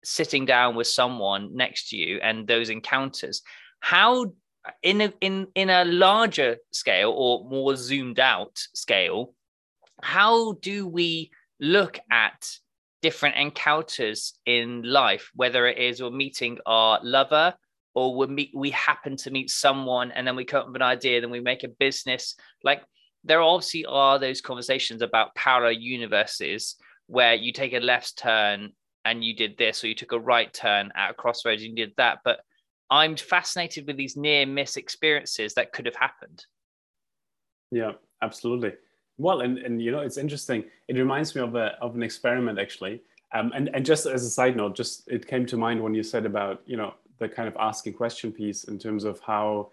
sitting 0.03 0.45
down 0.45 0.75
with 0.75 0.87
someone 0.87 1.55
next 1.55 1.89
to 1.89 1.97
you 1.97 2.19
and 2.21 2.47
those 2.47 2.69
encounters, 2.69 3.41
how 3.79 4.33
in 4.83 5.01
a 5.01 5.13
in 5.21 5.47
in 5.55 5.69
a 5.69 5.85
larger 5.85 6.57
scale 6.71 7.11
or 7.11 7.49
more 7.49 7.75
zoomed 7.75 8.19
out 8.19 8.57
scale, 8.73 9.33
how 10.01 10.53
do 10.53 10.87
we 10.87 11.31
look 11.59 11.99
at 12.11 12.49
different 13.01 13.37
encounters 13.37 14.33
in 14.45 14.83
life, 14.83 15.31
whether 15.35 15.67
it 15.67 15.77
is 15.77 16.01
we're 16.01 16.09
meeting 16.09 16.57
our 16.65 16.99
lover 17.03 17.53
or 17.95 18.15
we 18.15 18.27
meet 18.27 18.51
we 18.53 18.69
happen 18.71 19.15
to 19.17 19.31
meet 19.31 19.49
someone 19.49 20.11
and 20.11 20.27
then 20.27 20.35
we 20.35 20.45
come 20.45 20.61
up 20.61 20.67
with 20.67 20.75
an 20.75 20.81
idea, 20.81 21.21
then 21.21 21.29
we 21.29 21.39
make 21.39 21.63
a 21.63 21.69
business 21.69 22.35
like 22.63 22.83
there 23.23 23.41
obviously 23.41 23.85
are 23.85 24.19
those 24.19 24.41
conversations 24.41 25.01
about 25.01 25.35
parallel 25.35 25.73
universes 25.73 26.75
where 27.07 27.33
you 27.33 27.51
take 27.51 27.73
a 27.73 27.79
left 27.79 28.17
turn 28.17 28.71
and 29.05 29.23
you 29.23 29.35
did 29.35 29.57
this, 29.57 29.83
or 29.83 29.87
you 29.87 29.95
took 29.95 30.11
a 30.11 30.19
right 30.19 30.53
turn 30.53 30.91
at 30.95 31.11
a 31.11 31.13
crossroads 31.13 31.63
and 31.63 31.77
you 31.77 31.85
did 31.85 31.95
that. 31.97 32.19
But 32.23 32.39
I'm 32.89 33.15
fascinated 33.15 33.87
with 33.87 33.97
these 33.97 34.17
near 34.17 34.45
miss 34.45 34.77
experiences 34.77 35.53
that 35.55 35.73
could 35.73 35.85
have 35.85 35.95
happened. 35.95 36.45
Yeah, 37.71 37.93
absolutely. 38.21 38.73
Well, 39.17 39.41
and, 39.41 39.57
and 39.57 39.81
you 39.81 39.91
know, 39.91 39.99
it's 39.99 40.17
interesting. 40.17 40.63
It 40.87 40.97
reminds 40.97 41.35
me 41.35 41.41
of 41.41 41.55
a 41.55 41.77
of 41.81 41.95
an 41.95 42.03
experiment 42.03 42.59
actually. 42.59 43.01
Um, 43.33 43.51
and, 43.53 43.69
and 43.75 43.85
just 43.85 44.05
as 44.07 44.25
a 44.25 44.29
side 44.29 44.57
note, 44.57 44.75
just 44.75 45.07
it 45.07 45.27
came 45.27 45.45
to 45.47 45.57
mind 45.57 45.83
when 45.83 45.93
you 45.93 46.01
said 46.01 46.25
about, 46.25 46.61
you 46.65 46.77
know, 46.77 46.95
the 47.19 47.29
kind 47.29 47.47
of 47.47 47.55
asking 47.59 47.93
question 47.93 48.31
piece 48.31 48.63
in 48.63 48.79
terms 48.79 49.03
of 49.03 49.19
how 49.19 49.69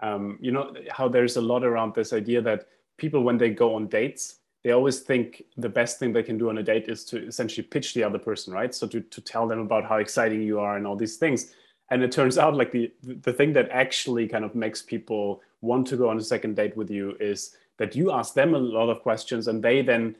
um, 0.00 0.38
you 0.40 0.52
know, 0.52 0.74
how 0.90 1.08
there's 1.08 1.36
a 1.36 1.40
lot 1.40 1.64
around 1.64 1.94
this 1.94 2.12
idea 2.12 2.40
that 2.42 2.66
people 2.96 3.22
when 3.22 3.38
they 3.38 3.50
go 3.50 3.74
on 3.74 3.86
dates 3.86 4.36
they 4.66 4.72
always 4.72 4.98
think 4.98 5.44
the 5.56 5.68
best 5.68 6.00
thing 6.00 6.12
they 6.12 6.24
can 6.24 6.36
do 6.36 6.48
on 6.48 6.58
a 6.58 6.62
date 6.62 6.88
is 6.88 7.04
to 7.04 7.24
essentially 7.24 7.64
pitch 7.64 7.94
the 7.94 8.02
other 8.02 8.18
person 8.18 8.52
right? 8.52 8.74
So 8.74 8.88
to, 8.88 9.00
to 9.00 9.20
tell 9.20 9.46
them 9.46 9.60
about 9.60 9.84
how 9.84 9.98
exciting 9.98 10.42
you 10.42 10.58
are 10.58 10.76
and 10.76 10.88
all 10.88 10.96
these 10.96 11.18
things. 11.18 11.54
And 11.90 12.02
it 12.02 12.10
turns 12.10 12.36
out 12.42 12.56
like 12.56 12.72
the 12.72 12.90
the 13.00 13.32
thing 13.32 13.52
that 13.52 13.68
actually 13.70 14.26
kind 14.26 14.44
of 14.44 14.56
makes 14.56 14.82
people 14.82 15.40
want 15.60 15.86
to 15.86 15.96
go 15.96 16.08
on 16.08 16.18
a 16.18 16.20
second 16.20 16.56
date 16.56 16.76
with 16.76 16.90
you 16.90 17.16
is 17.20 17.54
that 17.76 17.94
you 17.94 18.10
ask 18.10 18.34
them 18.34 18.56
a 18.56 18.58
lot 18.58 18.90
of 18.90 19.02
questions 19.02 19.46
and 19.46 19.62
they 19.62 19.82
then 19.82 20.16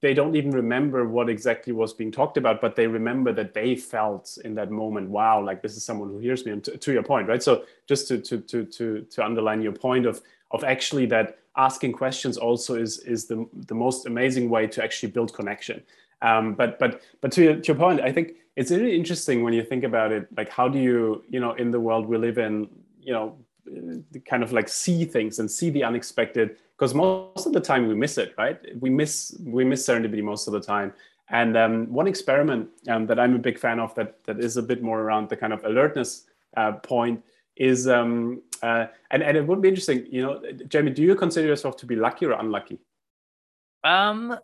they 0.00 0.14
don't 0.14 0.34
even 0.34 0.52
remember 0.52 1.06
what 1.06 1.28
exactly 1.28 1.74
was 1.74 1.92
being 1.92 2.10
talked 2.10 2.38
about 2.38 2.62
but 2.62 2.76
they 2.76 2.86
remember 2.86 3.34
that 3.34 3.52
they 3.52 3.76
felt 3.76 4.38
in 4.46 4.54
that 4.54 4.70
moment 4.70 5.10
wow 5.10 5.44
like 5.44 5.60
this 5.60 5.76
is 5.76 5.84
someone 5.84 6.08
who 6.08 6.18
hears 6.20 6.46
me. 6.46 6.52
And 6.52 6.64
to, 6.64 6.78
to 6.78 6.92
your 6.94 7.02
point 7.02 7.28
right? 7.28 7.42
So 7.42 7.64
just 7.86 8.08
to, 8.08 8.16
to 8.16 8.40
to 8.40 8.64
to 8.64 9.02
to 9.02 9.22
underline 9.22 9.60
your 9.60 9.72
point 9.72 10.06
of 10.06 10.22
of 10.52 10.64
actually 10.64 11.04
that 11.04 11.39
asking 11.56 11.92
questions 11.92 12.36
also 12.36 12.74
is 12.74 12.98
is 13.00 13.26
the, 13.26 13.46
the 13.66 13.74
most 13.74 14.06
amazing 14.06 14.48
way 14.50 14.66
to 14.66 14.82
actually 14.82 15.10
build 15.10 15.34
connection. 15.34 15.82
Um, 16.22 16.54
but 16.54 16.78
but 16.78 17.02
but 17.20 17.32
to 17.32 17.42
your, 17.42 17.54
to 17.56 17.66
your 17.68 17.76
point 17.76 18.02
i 18.02 18.12
think 18.12 18.34
it's 18.54 18.70
really 18.70 18.94
interesting 18.94 19.42
when 19.42 19.54
you 19.54 19.62
think 19.62 19.84
about 19.84 20.12
it 20.12 20.28
like 20.36 20.50
how 20.50 20.68
do 20.68 20.78
you 20.78 21.24
you 21.30 21.40
know 21.40 21.54
in 21.54 21.70
the 21.70 21.80
world 21.80 22.04
we 22.06 22.18
live 22.18 22.36
in 22.36 22.68
you 23.00 23.14
know 23.14 23.38
kind 24.26 24.42
of 24.42 24.52
like 24.52 24.68
see 24.68 25.04
things 25.04 25.38
and 25.38 25.50
see 25.50 25.70
the 25.70 25.84
unexpected 25.84 26.56
because 26.76 26.94
most 26.94 27.46
of 27.46 27.52
the 27.52 27.60
time 27.60 27.86
we 27.88 27.94
miss 27.94 28.18
it 28.18 28.34
right? 28.38 28.58
We 28.80 28.90
miss 28.90 29.36
we 29.44 29.64
miss 29.64 29.86
serendipity 29.86 30.22
most 30.22 30.46
of 30.46 30.52
the 30.52 30.60
time. 30.60 30.92
And 31.28 31.56
um, 31.56 31.92
one 31.92 32.08
experiment 32.08 32.68
um, 32.88 33.06
that 33.06 33.20
i'm 33.20 33.34
a 33.34 33.38
big 33.38 33.58
fan 33.58 33.78
of 33.78 33.94
that 33.94 34.24
that 34.24 34.40
is 34.40 34.56
a 34.56 34.62
bit 34.62 34.82
more 34.82 35.00
around 35.00 35.28
the 35.28 35.36
kind 35.36 35.52
of 35.52 35.64
alertness 35.64 36.24
uh, 36.56 36.72
point 36.72 37.22
is 37.60 37.86
um, 37.86 38.42
uh, 38.62 38.86
and 39.10 39.22
and 39.22 39.36
it 39.36 39.46
would 39.46 39.60
be 39.60 39.68
interesting, 39.68 40.06
you 40.10 40.22
know, 40.22 40.42
Jamie, 40.66 40.90
do 40.90 41.02
you 41.02 41.14
consider 41.14 41.46
yourself 41.46 41.76
to 41.76 41.86
be 41.86 41.94
lucky 41.94 42.24
or 42.24 42.32
unlucky? 42.32 42.78
Um, 43.84 44.36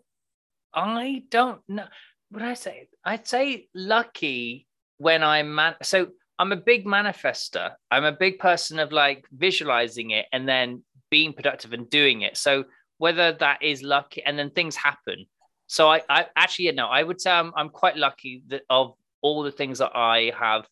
I 0.73 1.23
don't 1.29 1.61
know. 1.67 1.85
What 2.29 2.43
I 2.43 2.53
say? 2.53 2.89
I'd 3.03 3.27
say 3.27 3.67
lucky 3.73 4.67
when 4.99 5.23
I'm 5.23 5.53
man. 5.55 5.75
So 5.81 6.09
I'm 6.37 6.51
a 6.51 6.57
big 6.57 6.85
manifester. 6.85 7.71
I'm 7.89 8.03
a 8.05 8.11
big 8.11 8.37
person 8.37 8.77
of 8.77 8.91
like 8.91 9.25
visualizing 9.31 10.11
it 10.11 10.27
and 10.31 10.47
then 10.47 10.83
being 11.09 11.33
productive 11.33 11.73
and 11.73 11.89
doing 11.89 12.21
it. 12.21 12.37
So 12.37 12.65
whether 12.99 13.31
that 13.33 13.63
is 13.63 13.81
lucky 13.81 14.23
and 14.23 14.37
then 14.37 14.51
things 14.51 14.75
happen. 14.75 15.25
So 15.65 15.89
I, 15.89 16.01
I 16.07 16.27
actually, 16.35 16.71
know, 16.71 16.87
I 16.87 17.01
would 17.01 17.19
say 17.19 17.31
I'm, 17.31 17.51
I'm 17.55 17.69
quite 17.69 17.97
lucky 17.97 18.43
that 18.47 18.61
of 18.69 18.93
all 19.21 19.41
the 19.41 19.51
things 19.51 19.79
that 19.79 19.95
I 19.95 20.31
have 20.37 20.67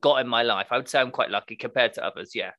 got 0.00 0.16
in 0.20 0.28
my 0.28 0.42
life. 0.42 0.68
I 0.70 0.76
would 0.76 0.88
say 0.88 1.00
I'm 1.00 1.10
quite 1.10 1.30
lucky 1.30 1.56
compared 1.56 1.92
to 1.94 2.04
others. 2.04 2.34
Yeah. 2.34 2.52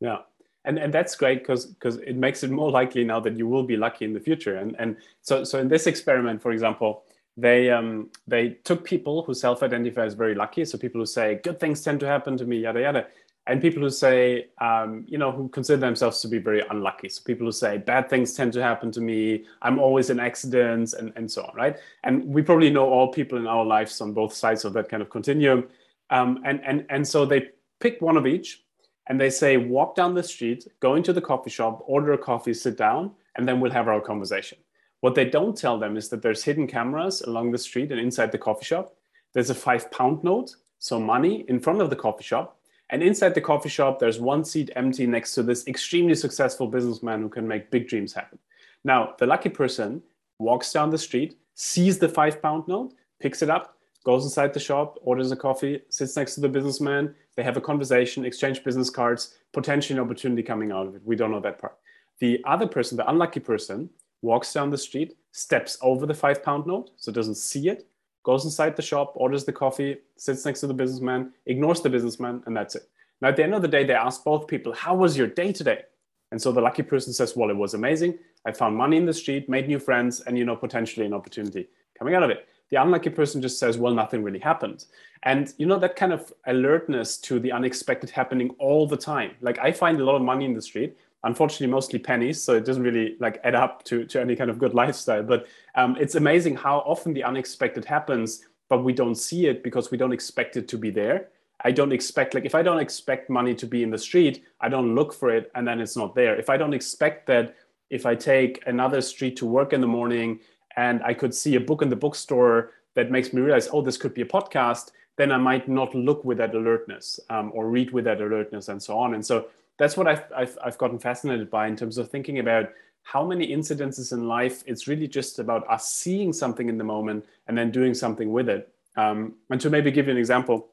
Yeah. 0.00 0.18
And, 0.64 0.78
and 0.78 0.92
that's 0.92 1.16
great 1.16 1.40
because 1.40 1.66
because 1.66 1.96
it 1.96 2.16
makes 2.16 2.42
it 2.42 2.50
more 2.50 2.70
likely 2.70 3.04
now 3.04 3.20
that 3.20 3.36
you 3.36 3.46
will 3.46 3.62
be 3.62 3.76
lucky 3.76 4.04
in 4.04 4.12
the 4.12 4.20
future. 4.20 4.56
And 4.56 4.76
and 4.78 4.96
so 5.22 5.44
so 5.44 5.58
in 5.58 5.68
this 5.68 5.86
experiment, 5.86 6.42
for 6.42 6.52
example, 6.52 7.04
they 7.36 7.70
um 7.70 8.10
they 8.26 8.50
took 8.64 8.84
people 8.84 9.22
who 9.22 9.32
self-identify 9.32 10.04
as 10.04 10.14
very 10.14 10.34
lucky, 10.34 10.64
so 10.64 10.76
people 10.76 11.00
who 11.00 11.06
say 11.06 11.40
good 11.42 11.58
things 11.60 11.82
tend 11.82 12.00
to 12.00 12.06
happen 12.06 12.36
to 12.36 12.44
me, 12.44 12.58
yada 12.58 12.80
yada, 12.80 13.06
and 13.46 13.62
people 13.62 13.82
who 13.82 13.90
say 13.90 14.48
um, 14.60 15.04
you 15.08 15.16
know 15.16 15.32
who 15.32 15.48
consider 15.48 15.78
themselves 15.78 16.20
to 16.20 16.28
be 16.28 16.38
very 16.38 16.62
unlucky. 16.70 17.08
So 17.08 17.22
people 17.24 17.46
who 17.46 17.52
say 17.52 17.78
bad 17.78 18.10
things 18.10 18.34
tend 18.34 18.52
to 18.54 18.62
happen 18.62 18.92
to 18.92 19.00
me, 19.00 19.44
I'm 19.62 19.78
always 19.78 20.10
in 20.10 20.20
accidents, 20.20 20.92
and 20.92 21.12
and 21.16 21.30
so 21.30 21.44
on, 21.44 21.54
right? 21.56 21.76
And 22.04 22.24
we 22.26 22.42
probably 22.42 22.70
know 22.70 22.86
all 22.88 23.08
people 23.08 23.38
in 23.38 23.46
our 23.46 23.64
lives 23.64 24.00
on 24.00 24.12
both 24.12 24.34
sides 24.34 24.64
of 24.64 24.74
that 24.74 24.88
kind 24.88 25.02
of 25.02 25.08
continuum 25.08 25.68
um, 26.10 26.40
and, 26.44 26.60
and, 26.64 26.86
and 26.88 27.06
so 27.06 27.24
they 27.24 27.48
pick 27.80 28.00
one 28.00 28.16
of 28.16 28.26
each 28.26 28.64
and 29.08 29.20
they 29.20 29.30
say, 29.30 29.56
walk 29.56 29.94
down 29.94 30.14
the 30.14 30.22
street, 30.22 30.66
go 30.80 30.94
into 30.94 31.12
the 31.12 31.20
coffee 31.20 31.50
shop, 31.50 31.82
order 31.86 32.12
a 32.12 32.18
coffee, 32.18 32.54
sit 32.54 32.76
down, 32.76 33.12
and 33.36 33.48
then 33.48 33.60
we'll 33.60 33.70
have 33.70 33.88
our 33.88 34.00
conversation. 34.00 34.58
What 35.00 35.14
they 35.14 35.24
don't 35.24 35.56
tell 35.56 35.78
them 35.78 35.96
is 35.96 36.08
that 36.08 36.22
there's 36.22 36.42
hidden 36.42 36.66
cameras 36.66 37.22
along 37.22 37.52
the 37.52 37.58
street 37.58 37.92
and 37.92 38.00
inside 38.00 38.32
the 38.32 38.38
coffee 38.38 38.64
shop. 38.64 38.94
There's 39.32 39.50
a 39.50 39.54
five 39.54 39.90
pound 39.90 40.24
note, 40.24 40.56
so 40.78 40.98
money 40.98 41.44
in 41.48 41.60
front 41.60 41.80
of 41.80 41.90
the 41.90 41.96
coffee 41.96 42.24
shop. 42.24 42.58
And 42.90 43.02
inside 43.02 43.34
the 43.34 43.40
coffee 43.40 43.68
shop, 43.68 43.98
there's 43.98 44.18
one 44.18 44.44
seat 44.44 44.70
empty 44.74 45.06
next 45.06 45.34
to 45.34 45.42
this 45.42 45.66
extremely 45.68 46.14
successful 46.14 46.66
businessman 46.66 47.20
who 47.20 47.28
can 47.28 47.46
make 47.46 47.70
big 47.70 47.86
dreams 47.86 48.12
happen. 48.12 48.38
Now, 48.84 49.14
the 49.18 49.26
lucky 49.26 49.50
person 49.50 50.02
walks 50.38 50.72
down 50.72 50.90
the 50.90 50.98
street, 50.98 51.38
sees 51.54 51.98
the 51.98 52.08
five 52.08 52.40
pound 52.40 52.66
note, 52.66 52.94
picks 53.20 53.42
it 53.42 53.50
up, 53.50 53.77
goes 54.04 54.24
inside 54.24 54.54
the 54.54 54.60
shop, 54.60 54.98
orders 55.02 55.32
a 55.32 55.36
coffee, 55.36 55.82
sits 55.88 56.16
next 56.16 56.34
to 56.34 56.40
the 56.40 56.48
businessman. 56.48 57.14
They 57.36 57.42
have 57.42 57.56
a 57.56 57.60
conversation, 57.60 58.24
exchange 58.24 58.64
business 58.64 58.90
cards, 58.90 59.36
potentially 59.52 59.98
an 59.98 60.04
opportunity 60.04 60.42
coming 60.42 60.72
out 60.72 60.86
of 60.86 60.94
it. 60.94 61.02
We 61.04 61.16
don't 61.16 61.30
know 61.30 61.40
that 61.40 61.58
part. 61.58 61.76
The 62.20 62.42
other 62.46 62.66
person, 62.66 62.96
the 62.96 63.08
unlucky 63.08 63.40
person, 63.40 63.90
walks 64.22 64.52
down 64.52 64.70
the 64.70 64.78
street, 64.78 65.16
steps 65.32 65.78
over 65.82 66.06
the 66.06 66.14
five 66.14 66.42
pound 66.42 66.66
note, 66.66 66.90
so 66.96 67.12
doesn't 67.12 67.36
see 67.36 67.68
it, 67.68 67.86
goes 68.24 68.44
inside 68.44 68.76
the 68.76 68.82
shop, 68.82 69.12
orders 69.14 69.44
the 69.44 69.52
coffee, 69.52 69.98
sits 70.16 70.44
next 70.44 70.60
to 70.60 70.66
the 70.66 70.74
businessman, 70.74 71.32
ignores 71.46 71.80
the 71.80 71.90
businessman, 71.90 72.42
and 72.46 72.56
that's 72.56 72.74
it. 72.74 72.88
Now, 73.20 73.28
at 73.28 73.36
the 73.36 73.44
end 73.44 73.54
of 73.54 73.62
the 73.62 73.68
day, 73.68 73.84
they 73.84 73.94
ask 73.94 74.24
both 74.24 74.46
people, 74.46 74.72
How 74.72 74.94
was 74.94 75.16
your 75.16 75.26
day 75.26 75.52
today? 75.52 75.82
And 76.30 76.40
so 76.40 76.52
the 76.52 76.60
lucky 76.60 76.82
person 76.82 77.12
says, 77.12 77.36
Well, 77.36 77.50
it 77.50 77.56
was 77.56 77.74
amazing. 77.74 78.18
I 78.44 78.52
found 78.52 78.76
money 78.76 78.96
in 78.96 79.06
the 79.06 79.14
street, 79.14 79.48
made 79.48 79.68
new 79.68 79.78
friends, 79.78 80.20
and 80.20 80.36
you 80.38 80.44
know, 80.44 80.56
potentially 80.56 81.06
an 81.06 81.14
opportunity 81.14 81.68
coming 81.98 82.14
out 82.14 82.22
of 82.22 82.30
it. 82.30 82.48
The 82.70 82.80
unlucky 82.82 83.10
person 83.10 83.40
just 83.40 83.58
says, 83.58 83.78
Well, 83.78 83.94
nothing 83.94 84.22
really 84.22 84.38
happened. 84.38 84.86
And 85.22 85.52
you 85.58 85.66
know, 85.66 85.78
that 85.78 85.96
kind 85.96 86.12
of 86.12 86.32
alertness 86.46 87.16
to 87.18 87.40
the 87.40 87.52
unexpected 87.52 88.10
happening 88.10 88.50
all 88.58 88.86
the 88.86 88.96
time. 88.96 89.32
Like 89.40 89.58
I 89.58 89.72
find 89.72 90.00
a 90.00 90.04
lot 90.04 90.16
of 90.16 90.22
money 90.22 90.44
in 90.44 90.54
the 90.54 90.62
street, 90.62 90.96
unfortunately 91.24 91.66
mostly 91.66 91.98
pennies 91.98 92.40
so 92.40 92.54
it 92.54 92.64
doesn't 92.64 92.82
really 92.82 93.16
like 93.18 93.40
add 93.44 93.54
up 93.54 93.82
to, 93.84 94.04
to 94.04 94.20
any 94.20 94.36
kind 94.36 94.50
of 94.50 94.58
good 94.58 94.74
lifestyle 94.82 95.22
but 95.22 95.46
um, 95.74 95.96
it's 95.98 96.14
amazing 96.14 96.56
how 96.56 96.78
often 96.78 97.12
the 97.12 97.24
unexpected 97.24 97.84
happens 97.84 98.44
but 98.68 98.84
we 98.84 98.92
don't 98.92 99.16
see 99.16 99.46
it 99.46 99.62
because 99.62 99.90
we 99.90 99.98
don't 99.98 100.12
expect 100.12 100.56
it 100.56 100.68
to 100.68 100.78
be 100.78 100.90
there 100.90 101.28
i 101.64 101.70
don't 101.70 101.92
expect 101.92 102.34
like 102.34 102.44
if 102.44 102.54
i 102.54 102.62
don't 102.62 102.78
expect 102.78 103.28
money 103.28 103.54
to 103.54 103.66
be 103.66 103.82
in 103.82 103.90
the 103.90 103.98
street 103.98 104.44
i 104.60 104.68
don't 104.68 104.94
look 104.94 105.12
for 105.12 105.30
it 105.30 105.50
and 105.54 105.66
then 105.66 105.80
it's 105.80 105.96
not 105.96 106.14
there 106.14 106.36
if 106.36 106.48
i 106.48 106.56
don't 106.56 106.74
expect 106.74 107.26
that 107.26 107.56
if 107.90 108.06
i 108.06 108.14
take 108.14 108.62
another 108.66 109.00
street 109.00 109.36
to 109.36 109.46
work 109.46 109.72
in 109.72 109.80
the 109.80 109.86
morning 109.86 110.38
and 110.84 110.96
i 111.10 111.12
could 111.20 111.34
see 111.42 111.54
a 111.56 111.64
book 111.68 111.82
in 111.84 111.90
the 111.94 112.02
bookstore 112.04 112.70
that 112.96 113.10
makes 113.16 113.32
me 113.34 113.40
realize 113.46 113.68
oh 113.72 113.82
this 113.82 113.98
could 114.02 114.14
be 114.14 114.22
a 114.22 114.32
podcast 114.36 114.84
then 115.20 115.30
i 115.36 115.40
might 115.50 115.66
not 115.68 115.94
look 115.94 116.24
with 116.24 116.38
that 116.38 116.54
alertness 116.54 117.20
um, 117.34 117.50
or 117.54 117.62
read 117.76 117.90
with 117.96 118.04
that 118.04 118.20
alertness 118.20 118.68
and 118.72 118.82
so 118.88 118.98
on 119.04 119.14
and 119.14 119.24
so 119.30 119.46
that's 119.78 119.96
what 119.96 120.06
I've, 120.06 120.24
I've, 120.36 120.58
I've 120.62 120.78
gotten 120.78 120.98
fascinated 120.98 121.50
by 121.50 121.68
in 121.68 121.76
terms 121.76 121.96
of 121.98 122.10
thinking 122.10 122.40
about 122.40 122.70
how 123.04 123.24
many 123.24 123.48
incidences 123.48 124.12
in 124.12 124.28
life 124.28 124.62
it's 124.66 124.86
really 124.86 125.08
just 125.08 125.38
about 125.38 125.66
us 125.70 125.90
seeing 125.90 126.32
something 126.32 126.68
in 126.68 126.76
the 126.76 126.84
moment 126.84 127.24
and 127.46 127.56
then 127.56 127.70
doing 127.70 127.94
something 127.94 128.32
with 128.32 128.48
it. 128.50 128.70
Um, 128.96 129.36
and 129.48 129.60
to 129.62 129.70
maybe 129.70 129.90
give 129.90 130.06
you 130.06 130.12
an 130.12 130.18
example, 130.18 130.66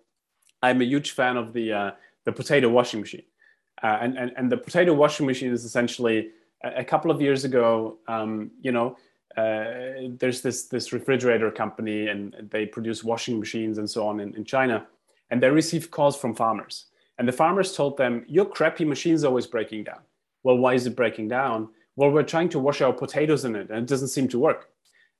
I'm 0.61 0.81
a 0.81 0.85
huge 0.85 1.11
fan 1.11 1.37
of 1.37 1.53
the 1.53 1.71
uh, 1.71 1.91
the 2.25 2.31
potato 2.31 2.67
washing 2.69 2.99
machine, 2.99 3.21
uh, 3.83 3.99
and, 4.01 4.17
and 4.17 4.31
and 4.35 4.51
the 4.51 4.57
potato 4.57 4.93
washing 4.93 5.27
machine 5.27 5.51
is 5.51 5.63
essentially 5.63 6.31
a, 6.63 6.79
a 6.79 6.83
couple 6.83 7.11
of 7.11 7.21
years 7.21 7.45
ago. 7.45 7.97
Um, 8.07 8.49
you 8.61 8.71
know, 8.71 8.97
uh, 9.37 10.09
there's 10.19 10.41
this 10.41 10.67
this 10.67 10.93
refrigerator 10.93 11.51
company, 11.51 12.07
and 12.07 12.35
they 12.51 12.65
produce 12.65 13.03
washing 13.03 13.39
machines 13.39 13.77
and 13.77 13.89
so 13.89 14.07
on 14.07 14.19
in, 14.19 14.33
in 14.35 14.43
China, 14.43 14.87
and 15.29 15.41
they 15.41 15.49
receive 15.49 15.91
calls 15.91 16.17
from 16.17 16.33
farmers 16.33 16.85
and 17.17 17.27
the 17.27 17.33
farmers 17.33 17.75
told 17.75 17.97
them, 17.97 18.25
Your 18.27 18.45
crappy 18.45 18.85
machine's 18.85 19.23
always 19.23 19.47
breaking 19.47 19.85
down. 19.85 19.99
Well, 20.43 20.57
why 20.57 20.73
is 20.73 20.85
it 20.85 20.95
breaking 20.95 21.29
down? 21.29 21.69
Well, 21.95 22.11
we're 22.11 22.23
trying 22.23 22.49
to 22.49 22.59
wash 22.59 22.81
our 22.81 22.93
potatoes 22.93 23.45
in 23.45 23.55
it 23.55 23.69
and 23.69 23.79
it 23.79 23.87
doesn't 23.87 24.09
seem 24.09 24.27
to 24.29 24.39
work. 24.39 24.69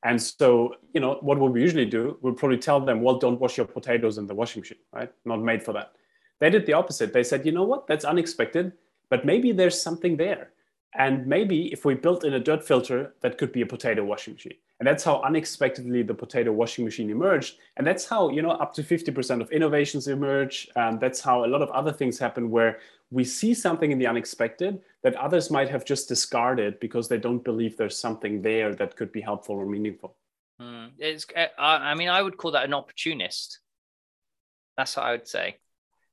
And 0.03 0.21
so, 0.21 0.75
you 0.93 0.99
know, 0.99 1.17
what 1.21 1.39
would 1.39 1.53
we 1.53 1.61
usually 1.61 1.85
do? 1.85 2.17
We'll 2.21 2.33
probably 2.33 2.57
tell 2.57 2.79
them, 2.79 3.01
Well, 3.01 3.17
don't 3.17 3.39
wash 3.39 3.57
your 3.57 3.65
potatoes 3.65 4.17
in 4.17 4.27
the 4.27 4.35
washing 4.35 4.61
machine, 4.61 4.79
right? 4.91 5.11
Not 5.23 5.41
made 5.41 5.63
for 5.63 5.73
that. 5.73 5.93
They 6.39 6.49
did 6.49 6.65
the 6.65 6.73
opposite. 6.73 7.13
They 7.13 7.23
said, 7.23 7.45
You 7.45 7.53
know 7.53 7.63
what? 7.63 7.87
That's 7.87 8.05
unexpected, 8.05 8.73
but 9.09 9.25
maybe 9.25 9.51
there's 9.51 9.81
something 9.81 10.17
there. 10.17 10.51
And 10.97 11.27
maybe 11.27 11.71
if 11.73 11.83
we 11.83 11.93
built 11.93 12.23
in 12.23 12.33
a 12.33 12.39
dirt 12.39 12.65
filter, 12.65 13.13
that 13.21 13.37
could 13.37 13.51
be 13.51 13.61
a 13.61 13.65
potato 13.65 14.03
washing 14.03 14.33
machine. 14.33 14.53
And 14.79 14.87
that's 14.87 15.03
how 15.03 15.21
unexpectedly 15.21 16.03
the 16.03 16.13
potato 16.13 16.51
washing 16.51 16.85
machine 16.85 17.09
emerged. 17.09 17.57
And 17.77 17.85
that's 17.85 18.05
how, 18.05 18.29
you 18.29 18.41
know, 18.41 18.51
up 18.51 18.73
to 18.75 18.83
50% 18.83 19.41
of 19.41 19.51
innovations 19.51 20.07
emerge. 20.07 20.69
And 20.75 20.99
that's 20.99 21.19
how 21.19 21.45
a 21.45 21.47
lot 21.47 21.61
of 21.61 21.69
other 21.71 21.91
things 21.91 22.17
happen 22.17 22.49
where 22.49 22.79
we 23.11 23.23
see 23.23 23.53
something 23.53 23.91
in 23.91 23.99
the 23.99 24.07
unexpected 24.07 24.81
that 25.03 25.15
others 25.15 25.51
might 25.51 25.69
have 25.69 25.85
just 25.85 26.07
discarded 26.07 26.79
because 26.79 27.07
they 27.07 27.17
don't 27.17 27.43
believe 27.43 27.77
there's 27.77 27.97
something 27.97 28.41
there 28.41 28.73
that 28.75 28.95
could 28.95 29.11
be 29.11 29.21
helpful 29.21 29.55
or 29.55 29.65
meaningful. 29.65 30.15
Mm, 30.61 30.91
it's, 30.97 31.25
uh, 31.35 31.47
I 31.57 31.95
mean, 31.95 32.09
I 32.09 32.21
would 32.21 32.37
call 32.37 32.51
that 32.51 32.65
an 32.65 32.73
opportunist. 32.73 33.59
That's 34.77 34.95
what 34.95 35.05
I 35.05 35.11
would 35.11 35.27
say. 35.27 35.57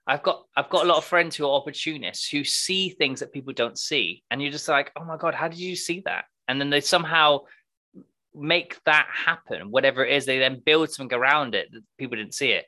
I've 0.06 0.22
got 0.22 0.46
I've 0.56 0.68
got 0.68 0.84
a 0.84 0.88
lot 0.88 0.98
of 0.98 1.04
friends 1.04 1.36
who 1.36 1.46
are 1.46 1.52
opportunists 1.52 2.28
who 2.28 2.44
see 2.44 2.90
things 2.90 3.20
that 3.20 3.32
people 3.32 3.52
don't 3.52 3.78
see, 3.78 4.22
and 4.30 4.42
you're 4.42 4.50
just 4.50 4.68
like, 4.68 4.90
oh 4.96 5.04
my 5.04 5.16
god, 5.16 5.34
how 5.34 5.48
did 5.48 5.58
you 5.58 5.76
see 5.76 6.02
that? 6.06 6.24
And 6.48 6.60
then 6.60 6.70
they 6.70 6.80
somehow 6.80 7.40
make 8.34 8.82
that 8.84 9.06
happen, 9.12 9.70
whatever 9.70 10.04
it 10.04 10.14
is. 10.14 10.26
They 10.26 10.38
then 10.38 10.60
build 10.64 10.90
something 10.90 11.16
around 11.16 11.54
it 11.54 11.70
that 11.72 11.82
people 11.98 12.16
didn't 12.16 12.34
see 12.34 12.50
it. 12.50 12.66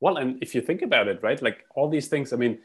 Well, 0.00 0.16
and 0.16 0.40
if 0.42 0.54
you 0.54 0.60
think 0.60 0.82
about 0.82 1.08
it, 1.08 1.22
right, 1.22 1.40
like 1.42 1.64
all 1.74 1.88
these 1.88 2.08
things, 2.08 2.32
I 2.32 2.36
mean, 2.36 2.58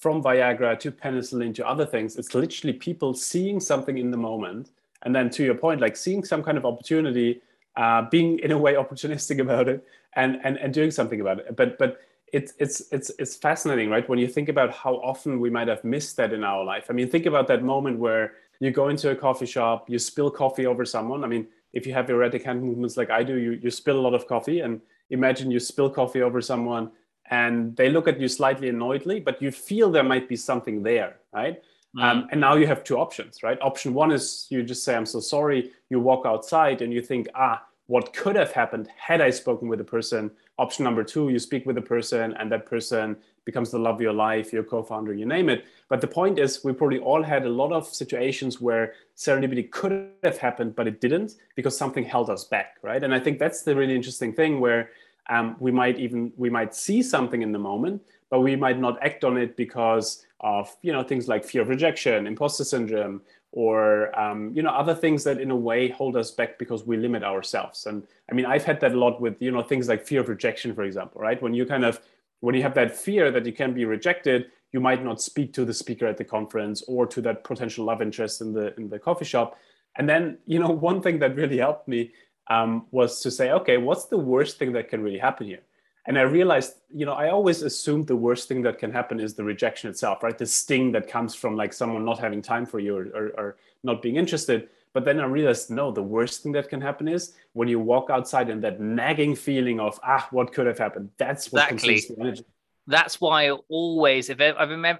from 0.00 0.22
Viagra 0.22 0.78
to 0.80 0.90
penicillin 0.90 1.54
to 1.56 1.66
other 1.66 1.86
things, 1.86 2.16
it's 2.16 2.34
literally 2.34 2.72
people 2.72 3.14
seeing 3.14 3.60
something 3.60 3.98
in 3.98 4.10
the 4.10 4.16
moment, 4.16 4.70
and 5.02 5.14
then 5.14 5.30
to 5.30 5.44
your 5.44 5.54
point, 5.54 5.80
like 5.80 5.96
seeing 5.96 6.24
some 6.24 6.42
kind 6.42 6.58
of 6.58 6.64
opportunity, 6.64 7.40
uh, 7.76 8.02
being 8.10 8.38
in 8.40 8.50
a 8.50 8.58
way 8.58 8.74
opportunistic 8.74 9.38
about 9.46 9.68
it, 9.68 9.84
and 10.14 10.40
and 10.42 10.56
and 10.58 10.74
doing 10.74 10.90
something 10.90 11.20
about 11.20 11.38
it. 11.38 11.56
But 11.56 11.78
but 11.78 12.00
it's 12.34 12.52
it's 12.58 12.82
it's 12.90 13.10
it's 13.18 13.36
fascinating, 13.36 13.88
right? 13.90 14.06
When 14.08 14.18
you 14.18 14.26
think 14.26 14.48
about 14.48 14.72
how 14.72 14.94
often 14.96 15.38
we 15.38 15.50
might 15.50 15.68
have 15.68 15.84
missed 15.84 16.16
that 16.16 16.32
in 16.32 16.42
our 16.42 16.64
life. 16.64 16.86
I 16.90 16.92
mean, 16.92 17.08
think 17.08 17.26
about 17.26 17.46
that 17.46 17.62
moment 17.62 17.98
where 17.98 18.32
you 18.58 18.70
go 18.72 18.88
into 18.88 19.10
a 19.10 19.16
coffee 19.16 19.46
shop, 19.46 19.88
you 19.88 19.98
spill 19.98 20.30
coffee 20.30 20.66
over 20.66 20.84
someone. 20.84 21.22
I 21.22 21.28
mean, 21.28 21.46
if 21.72 21.86
you 21.86 21.92
have 21.92 22.10
erratic 22.10 22.42
hand 22.42 22.62
movements 22.62 22.96
like 22.96 23.10
I 23.10 23.22
do, 23.22 23.36
you 23.36 23.52
you 23.52 23.70
spill 23.70 23.98
a 23.98 24.04
lot 24.06 24.14
of 24.14 24.26
coffee, 24.26 24.60
and 24.60 24.80
imagine 25.10 25.50
you 25.50 25.60
spill 25.60 25.88
coffee 25.88 26.22
over 26.22 26.40
someone, 26.40 26.90
and 27.30 27.76
they 27.76 27.88
look 27.88 28.08
at 28.08 28.20
you 28.20 28.26
slightly 28.26 28.68
annoyedly, 28.68 29.20
but 29.20 29.40
you 29.40 29.52
feel 29.52 29.90
there 29.90 30.02
might 30.02 30.28
be 30.28 30.36
something 30.36 30.82
there, 30.82 31.16
right? 31.32 31.62
Mm-hmm. 31.62 32.02
Um, 32.02 32.28
and 32.32 32.40
now 32.40 32.56
you 32.56 32.66
have 32.66 32.82
two 32.82 32.98
options, 32.98 33.44
right? 33.44 33.58
Option 33.62 33.94
one 33.94 34.10
is 34.10 34.48
you 34.50 34.64
just 34.64 34.82
say, 34.82 34.96
"I'm 34.96 35.06
so 35.06 35.20
sorry." 35.20 35.70
You 35.88 36.00
walk 36.00 36.26
outside, 36.26 36.82
and 36.82 36.92
you 36.92 37.00
think, 37.00 37.28
"Ah." 37.34 37.62
What 37.86 38.14
could 38.14 38.36
have 38.36 38.52
happened 38.52 38.88
had 38.96 39.20
I 39.20 39.30
spoken 39.30 39.68
with 39.68 39.80
a 39.80 39.84
person. 39.84 40.30
Option 40.58 40.84
number 40.84 41.04
two, 41.04 41.28
you 41.28 41.38
speak 41.38 41.66
with 41.66 41.76
a 41.76 41.82
person 41.82 42.34
and 42.34 42.50
that 42.50 42.66
person 42.66 43.16
becomes 43.44 43.70
the 43.70 43.78
love 43.78 43.96
of 43.96 44.00
your 44.00 44.12
life, 44.12 44.52
your 44.52 44.62
co-founder, 44.62 45.12
you 45.12 45.26
name 45.26 45.50
it. 45.50 45.64
But 45.88 46.00
the 46.00 46.06
point 46.06 46.38
is 46.38 46.64
we 46.64 46.72
probably 46.72 46.98
all 46.98 47.22
had 47.22 47.44
a 47.44 47.48
lot 47.48 47.72
of 47.72 47.86
situations 47.86 48.60
where 48.60 48.94
serendipity 49.16 49.70
could 49.70 50.08
have 50.22 50.38
happened, 50.38 50.74
but 50.74 50.86
it 50.86 51.00
didn't 51.00 51.34
because 51.56 51.76
something 51.76 52.04
held 52.04 52.30
us 52.30 52.44
back, 52.44 52.76
right? 52.82 53.02
And 53.02 53.14
I 53.14 53.20
think 53.20 53.38
that's 53.38 53.62
the 53.62 53.76
really 53.76 53.94
interesting 53.94 54.32
thing 54.32 54.60
where 54.60 54.90
um, 55.28 55.56
we 55.58 55.70
might 55.70 55.98
even 55.98 56.32
we 56.36 56.50
might 56.50 56.74
see 56.74 57.02
something 57.02 57.42
in 57.42 57.52
the 57.52 57.58
moment, 57.58 58.02
but 58.30 58.40
we 58.40 58.56
might 58.56 58.78
not 58.78 59.02
act 59.02 59.24
on 59.24 59.36
it 59.36 59.56
because 59.56 60.26
of 60.40 60.74
you 60.82 60.92
know 60.92 61.02
things 61.02 61.28
like 61.28 61.44
fear 61.44 61.62
of 61.62 61.68
rejection, 61.68 62.26
imposter 62.26 62.64
syndrome, 62.64 63.22
or 63.54 64.18
um, 64.18 64.50
you 64.52 64.62
know 64.62 64.70
other 64.70 64.96
things 64.96 65.22
that 65.22 65.40
in 65.40 65.52
a 65.52 65.56
way 65.56 65.88
hold 65.88 66.16
us 66.16 66.32
back 66.32 66.58
because 66.58 66.84
we 66.84 66.96
limit 66.96 67.22
ourselves. 67.22 67.86
And 67.86 68.02
i 68.30 68.34
mean 68.34 68.46
i've 68.46 68.64
had 68.64 68.80
that 68.80 68.92
a 68.92 68.98
lot 68.98 69.20
with 69.20 69.40
you 69.40 69.52
know 69.52 69.62
things 69.62 69.88
like 69.88 70.04
fear 70.04 70.20
of 70.20 70.28
rejection 70.28 70.74
for 70.74 70.82
example 70.82 71.20
right? 71.20 71.40
When 71.40 71.54
you 71.54 71.64
kind 71.64 71.84
of 71.84 72.00
when 72.40 72.54
you 72.56 72.62
have 72.62 72.74
that 72.74 72.96
fear 72.96 73.30
that 73.30 73.46
you 73.46 73.52
can 73.52 73.72
be 73.72 73.84
rejected 73.84 74.50
you 74.72 74.80
might 74.80 75.04
not 75.04 75.20
speak 75.20 75.52
to 75.52 75.64
the 75.64 75.72
speaker 75.72 76.06
at 76.06 76.16
the 76.16 76.24
conference 76.24 76.82
or 76.88 77.06
to 77.06 77.20
that 77.20 77.44
potential 77.44 77.84
love 77.84 78.02
interest 78.02 78.40
in 78.40 78.52
the 78.52 78.74
in 78.76 78.88
the 78.88 78.98
coffee 78.98 79.24
shop. 79.24 79.56
And 79.96 80.08
then 80.08 80.38
you 80.46 80.58
know 80.58 80.70
one 80.90 81.00
thing 81.00 81.20
that 81.20 81.36
really 81.36 81.58
helped 81.58 81.86
me 81.86 82.10
um, 82.48 82.86
was 82.90 83.20
to 83.20 83.30
say 83.30 83.52
okay 83.52 83.76
what's 83.76 84.06
the 84.06 84.18
worst 84.18 84.58
thing 84.58 84.72
that 84.72 84.88
can 84.88 85.00
really 85.00 85.22
happen 85.28 85.46
here 85.46 85.64
and 86.06 86.18
i 86.18 86.22
realized 86.22 86.74
you 86.92 87.06
know 87.06 87.14
i 87.14 87.28
always 87.30 87.62
assumed 87.62 88.06
the 88.06 88.16
worst 88.16 88.48
thing 88.48 88.62
that 88.62 88.78
can 88.78 88.90
happen 88.90 89.20
is 89.20 89.34
the 89.34 89.44
rejection 89.44 89.90
itself 89.90 90.22
right? 90.24 90.38
The 90.38 90.46
sting 90.46 90.92
that 90.92 91.06
comes 91.06 91.34
from 91.34 91.56
like 91.56 91.72
someone 91.72 92.04
not 92.04 92.18
having 92.18 92.42
time 92.42 92.66
for 92.66 92.80
you 92.80 92.96
or, 92.96 93.04
or, 93.14 93.26
or 93.38 93.56
not 93.82 94.02
being 94.02 94.16
interested. 94.16 94.68
But 94.94 95.04
then 95.04 95.20
i 95.20 95.24
realized 95.24 95.70
no 95.70 95.90
the 95.90 96.02
worst 96.02 96.42
thing 96.42 96.52
that 96.52 96.68
can 96.68 96.80
happen 96.80 97.08
is 97.08 97.34
when 97.52 97.68
you 97.68 97.78
walk 97.78 98.10
outside 98.10 98.48
and 98.48 98.62
that 98.62 98.80
nagging 98.80 99.34
feeling 99.34 99.80
of 99.80 100.00
ah 100.02 100.26
what 100.30 100.52
could 100.52 100.66
have 100.66 100.78
happened? 100.78 101.10
That's 101.18 101.52
what 101.52 101.64
exactly. 101.64 101.94
consumes 101.94 102.16
the 102.16 102.22
energy. 102.22 102.44
That's 102.86 103.20
why 103.20 103.48
I 103.48 103.50
always 103.68 104.30
if 104.30 104.40
I, 104.40 104.50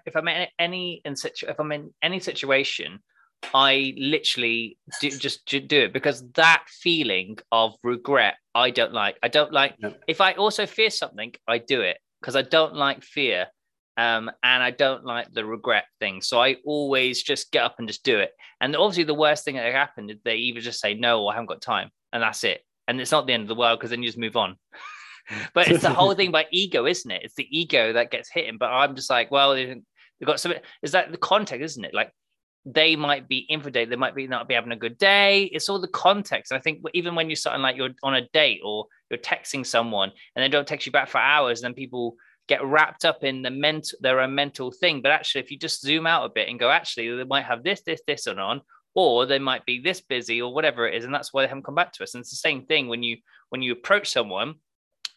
if 0.07 0.17
I'm 0.17 0.29
in 0.29 0.47
any 0.59 1.01
in 1.05 1.17
situ, 1.17 1.47
if 1.47 1.59
I'm 1.61 1.73
in 1.73 1.93
any 2.03 2.21
situation 2.21 3.01
I 3.53 3.95
literally 3.97 4.79
do, 5.01 5.11
just 5.11 5.47
do 5.47 5.81
it 5.81 5.93
because 5.93 6.29
that 6.33 6.65
feeling 6.69 7.39
of 7.53 7.75
regret, 7.83 8.37
I 8.55 8.71
don't 8.71 8.93
like. 8.93 9.17
I 9.23 9.29
don't 9.29 9.53
like. 9.53 9.81
No. 9.81 9.95
If 10.07 10.21
I 10.21 10.33
also 10.33 10.67
fear 10.67 10.91
something, 10.91 11.33
I 11.47 11.59
do 11.59 11.81
it 11.81 11.99
because 12.21 12.37
I 12.37 12.43
don't 12.43 12.75
like 12.75 13.03
fear, 13.03 13.47
um, 13.97 14.31
and 14.43 14.63
I 14.63 14.71
don't 14.71 15.05
like 15.05 15.33
the 15.33 15.45
regret 15.45 15.85
thing. 16.01 16.23
So 16.23 16.41
I 16.41 16.57
always 16.65 17.23
just 17.23 17.53
get 17.53 17.65
up 17.65 17.77
and 17.79 17.89
just 17.89 18.05
do 18.05 18.19
it. 18.19 18.31
And 18.61 18.77
obviously, 18.77 19.05
the 19.05 19.15
worst 19.15 19.45
thing 19.45 19.57
that 19.57 19.73
happened 19.73 20.11
is 20.11 20.19
they 20.25 20.37
either 20.37 20.61
just 20.61 20.81
say 20.81 20.95
no 20.95 21.23
or 21.23 21.33
I 21.33 21.35
haven't 21.35 21.49
got 21.49 21.61
time, 21.61 21.91
and 22.13 22.23
that's 22.23 22.45
it. 22.45 22.63
And 22.87 23.01
it's 23.01 23.13
not 23.13 23.27
the 23.27 23.33
end 23.33 23.43
of 23.43 23.49
the 23.49 23.55
world 23.55 23.79
because 23.79 23.91
then 23.91 24.03
you 24.03 24.09
just 24.09 24.19
move 24.19 24.37
on. 24.37 24.57
but 25.55 25.69
it's 25.69 25.83
the 25.83 25.91
whole 25.91 26.15
thing 26.15 26.31
by 26.31 26.47
ego, 26.51 26.87
isn't 26.87 27.11
it? 27.11 27.23
It's 27.25 27.35
the 27.35 27.49
ego 27.51 27.93
that 27.95 28.11
gets 28.11 28.31
hit. 28.31 28.59
But 28.59 28.71
I'm 28.71 28.95
just 28.95 29.11
like, 29.11 29.31
well, 29.31 29.55
they've 29.55 29.83
got 30.25 30.41
something. 30.41 30.61
Is 30.83 30.93
that 30.93 31.11
the 31.11 31.19
context, 31.19 31.63
isn't 31.63 31.85
it? 31.85 31.95
Like 31.95 32.13
they 32.67 32.97
might 32.97 33.29
be 33.29 33.39
infidel, 33.39 33.87
they 33.87 33.97
might 33.97 34.15
be 34.15 34.27
not 34.27 34.49
be 34.49 34.55
having 34.55 34.73
a 34.73 34.77
good 34.77 34.97
day. 34.97 35.45
It's 35.45 35.69
all 35.69 35.81
the 35.81 35.89
context. 35.89 36.51
And 36.51 36.59
I 36.59 36.63
think 36.63 36.83
even 36.95 37.15
when 37.15 37.29
you're 37.29 37.37
starting 37.37 37.63
like 37.63 37.77
you're 37.77 37.91
on 38.03 38.15
a 38.15 38.29
date 38.33 38.61
or 38.65 38.87
you're 39.11 39.19
texting 39.19 39.67
someone 39.67 40.13
and 40.35 40.43
they 40.43 40.49
don't 40.49 40.67
text 40.67 40.87
you 40.87 40.93
back 40.93 41.09
for 41.09 41.19
hours, 41.19 41.61
then 41.61 41.75
people 41.75 42.17
get 42.49 42.65
wrapped 42.65 43.05
up 43.05 43.25
in 43.25 43.43
the 43.43 43.51
mental 43.51 43.99
their 44.01 44.21
own 44.21 44.35
mental 44.35 44.71
thing. 44.71 45.03
But 45.03 45.13
actually, 45.13 45.43
if 45.43 45.51
you 45.51 45.59
just 45.59 45.83
zoom 45.83 46.07
out 46.07 46.25
a 46.25 46.31
bit 46.31 46.49
and 46.49 46.59
go, 46.59 46.71
actually, 46.71 47.15
they 47.15 47.25
might 47.25 47.45
have 47.45 47.63
this, 47.63 47.83
this, 47.83 48.01
this 48.07 48.27
and 48.27 48.41
on, 48.41 48.63
or 48.95 49.27
they 49.27 49.39
might 49.39 49.67
be 49.67 49.81
this 49.81 50.01
busy 50.01 50.41
or 50.41 50.55
whatever 50.55 50.87
it 50.87 50.95
is, 50.95 51.05
and 51.05 51.13
that's 51.13 51.33
why 51.33 51.43
they 51.43 51.49
haven't 51.49 51.65
come 51.65 51.75
back 51.75 51.93
to 51.93 52.03
us. 52.03 52.15
And 52.15 52.23
it's 52.23 52.31
the 52.31 52.37
same 52.37 52.65
thing 52.67 52.89
when 52.89 53.03
you 53.03 53.19
when 53.51 53.63
you 53.63 53.73
approach 53.73 54.11
someone 54.11 54.55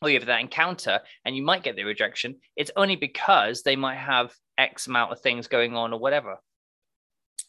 or 0.02 0.10
you 0.10 0.20
have 0.20 0.28
that 0.28 0.42
encounter 0.42 1.00
and 1.26 1.36
you 1.36 1.44
might 1.44 1.64
get 1.64 1.76
the 1.76 1.84
rejection. 1.84 2.36
It's 2.56 2.72
only 2.76 2.96
because 2.96 3.64
they 3.64 3.76
might 3.76 3.96
have 3.96 4.34
X 4.58 4.88
amount 4.88 5.12
of 5.12 5.22
things 5.22 5.48
going 5.48 5.76
on 5.76 5.94
or 5.94 6.00
whatever. 6.00 6.38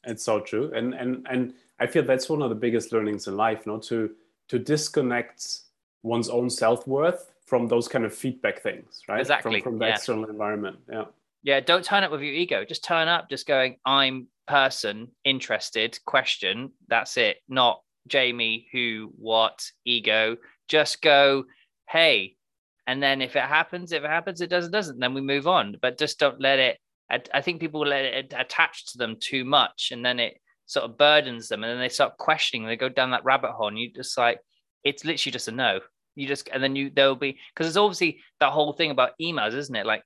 It's 0.04 0.24
so 0.24 0.40
true, 0.40 0.72
and 0.74 0.94
and 0.94 1.26
and 1.30 1.54
I 1.80 1.86
feel 1.86 2.02
that's 2.02 2.28
one 2.28 2.42
of 2.42 2.48
the 2.48 2.54
biggest 2.54 2.92
learnings 2.92 3.26
in 3.26 3.36
life, 3.36 3.66
not 3.66 3.82
to 3.84 4.10
to 4.48 4.58
disconnect 4.58 5.60
one's 6.02 6.28
own 6.28 6.50
self 6.50 6.86
worth 6.86 7.30
from 7.46 7.66
those 7.66 7.88
kind 7.88 8.04
of 8.04 8.14
feedback 8.14 8.62
things, 8.62 9.02
right? 9.08 9.20
Exactly. 9.20 9.60
From, 9.60 9.72
from 9.72 9.78
the 9.78 9.86
yeah. 9.86 9.94
external 9.94 10.28
environment. 10.28 10.78
Yeah. 10.90 11.04
Yeah. 11.42 11.60
Don't 11.60 11.84
turn 11.84 12.04
up 12.04 12.10
with 12.10 12.20
your 12.20 12.34
ego. 12.34 12.64
Just 12.64 12.84
turn 12.84 13.08
up, 13.08 13.30
just 13.30 13.46
going, 13.46 13.76
I'm 13.86 14.28
person 14.46 15.08
interested, 15.24 15.98
question. 16.04 16.72
That's 16.88 17.16
it. 17.16 17.38
Not 17.48 17.80
Jamie, 18.06 18.66
who, 18.72 19.12
what, 19.18 19.70
ego. 19.84 20.36
Just 20.68 21.00
go, 21.00 21.44
hey. 21.88 22.36
And 22.86 23.02
then 23.02 23.22
if 23.22 23.36
it 23.36 23.42
happens, 23.42 23.92
if 23.92 24.04
it 24.04 24.10
happens, 24.10 24.40
it 24.40 24.50
does, 24.50 24.66
it 24.66 24.72
doesn't. 24.72 24.98
Then 24.98 25.14
we 25.14 25.20
move 25.20 25.46
on. 25.46 25.76
But 25.80 25.98
just 25.98 26.18
don't 26.18 26.40
let 26.40 26.58
it. 26.58 26.78
I, 27.10 27.22
I 27.32 27.40
think 27.40 27.60
people 27.60 27.80
let 27.86 28.04
it 28.04 28.34
attach 28.36 28.92
to 28.92 28.98
them 28.98 29.16
too 29.20 29.44
much, 29.44 29.90
and 29.92 30.04
then 30.04 30.20
it 30.20 30.40
sort 30.66 30.84
of 30.84 30.98
burdens 30.98 31.48
them, 31.48 31.64
and 31.64 31.72
then 31.72 31.80
they 31.80 31.88
start 31.88 32.18
questioning. 32.18 32.66
They 32.66 32.76
go 32.76 32.88
down 32.88 33.12
that 33.12 33.24
rabbit 33.24 33.52
hole, 33.52 33.68
and 33.68 33.78
you 33.78 33.92
just 33.92 34.16
like 34.16 34.40
it's 34.84 35.04
literally 35.04 35.32
just 35.32 35.48
a 35.48 35.52
no 35.52 35.80
you 36.18 36.26
just 36.26 36.48
and 36.52 36.62
then 36.62 36.76
you 36.76 36.90
there'll 36.90 37.14
be 37.14 37.38
because 37.54 37.66
it's 37.68 37.76
obviously 37.76 38.18
that 38.40 38.50
whole 38.50 38.72
thing 38.72 38.90
about 38.90 39.12
emails, 39.22 39.54
isn't 39.54 39.74
it? 39.74 39.86
Like 39.86 40.02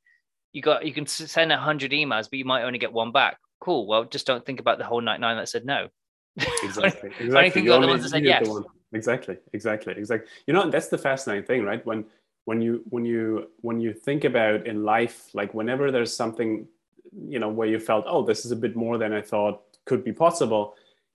you 0.53 0.61
got 0.61 0.85
you 0.85 0.93
can 0.93 1.07
send 1.07 1.51
a 1.51 1.57
hundred 1.57 1.93
emails, 1.93 2.29
but 2.31 2.39
you 2.39 2.45
might 2.45 2.65
only 2.65 2.79
get 2.79 2.93
one 2.93 3.13
back. 3.13 3.39
Cool. 3.61 3.87
Well, 3.87 4.05
just 4.05 4.27
don't 4.27 4.45
think 4.45 4.61
about 4.61 4.79
the 4.79 4.85
whole 4.85 5.01
night 5.01 5.21
nine 5.21 5.37
that 5.37 5.49
said 5.49 5.65
no. 5.65 5.89
Exactly. 6.37 7.11
exactly. 7.19 7.31
only 7.37 7.51
think 7.51 7.67
about 7.67 7.81
the 7.81 7.87
ones 7.87 8.03
that 8.03 8.11
said 8.11 8.25
yes. 8.25 8.49
Exactly. 8.93 9.39
Exactly. 9.55 9.95
Exactly. 9.97 10.29
You 10.47 10.53
know, 10.53 10.71
that's 10.71 10.89
the 10.89 10.99
fascinating 10.99 11.45
thing, 11.45 11.65
right? 11.65 11.85
When 11.87 12.05
when 12.45 12.61
you 12.61 12.85
when 12.91 13.05
you 13.07 13.49
when 13.61 13.81
you 13.81 13.95
think 13.95 14.25
about 14.25 14.67
in 14.67 14.85
life, 14.85 15.31
like 15.33 15.55
whenever 15.55 15.91
there's 15.91 16.15
something, 16.15 16.67
you 17.29 17.39
know, 17.39 17.49
where 17.49 17.69
you 17.69 17.79
felt, 17.79 18.05
oh, 18.09 18.25
this 18.25 18.45
is 18.45 18.53
a 18.53 18.57
bit 18.57 18.77
more 18.77 18.99
than 18.99 19.13
I 19.13 19.23
thought 19.23 19.63
could 19.85 20.05
be 20.05 20.13
possible. 20.13 20.75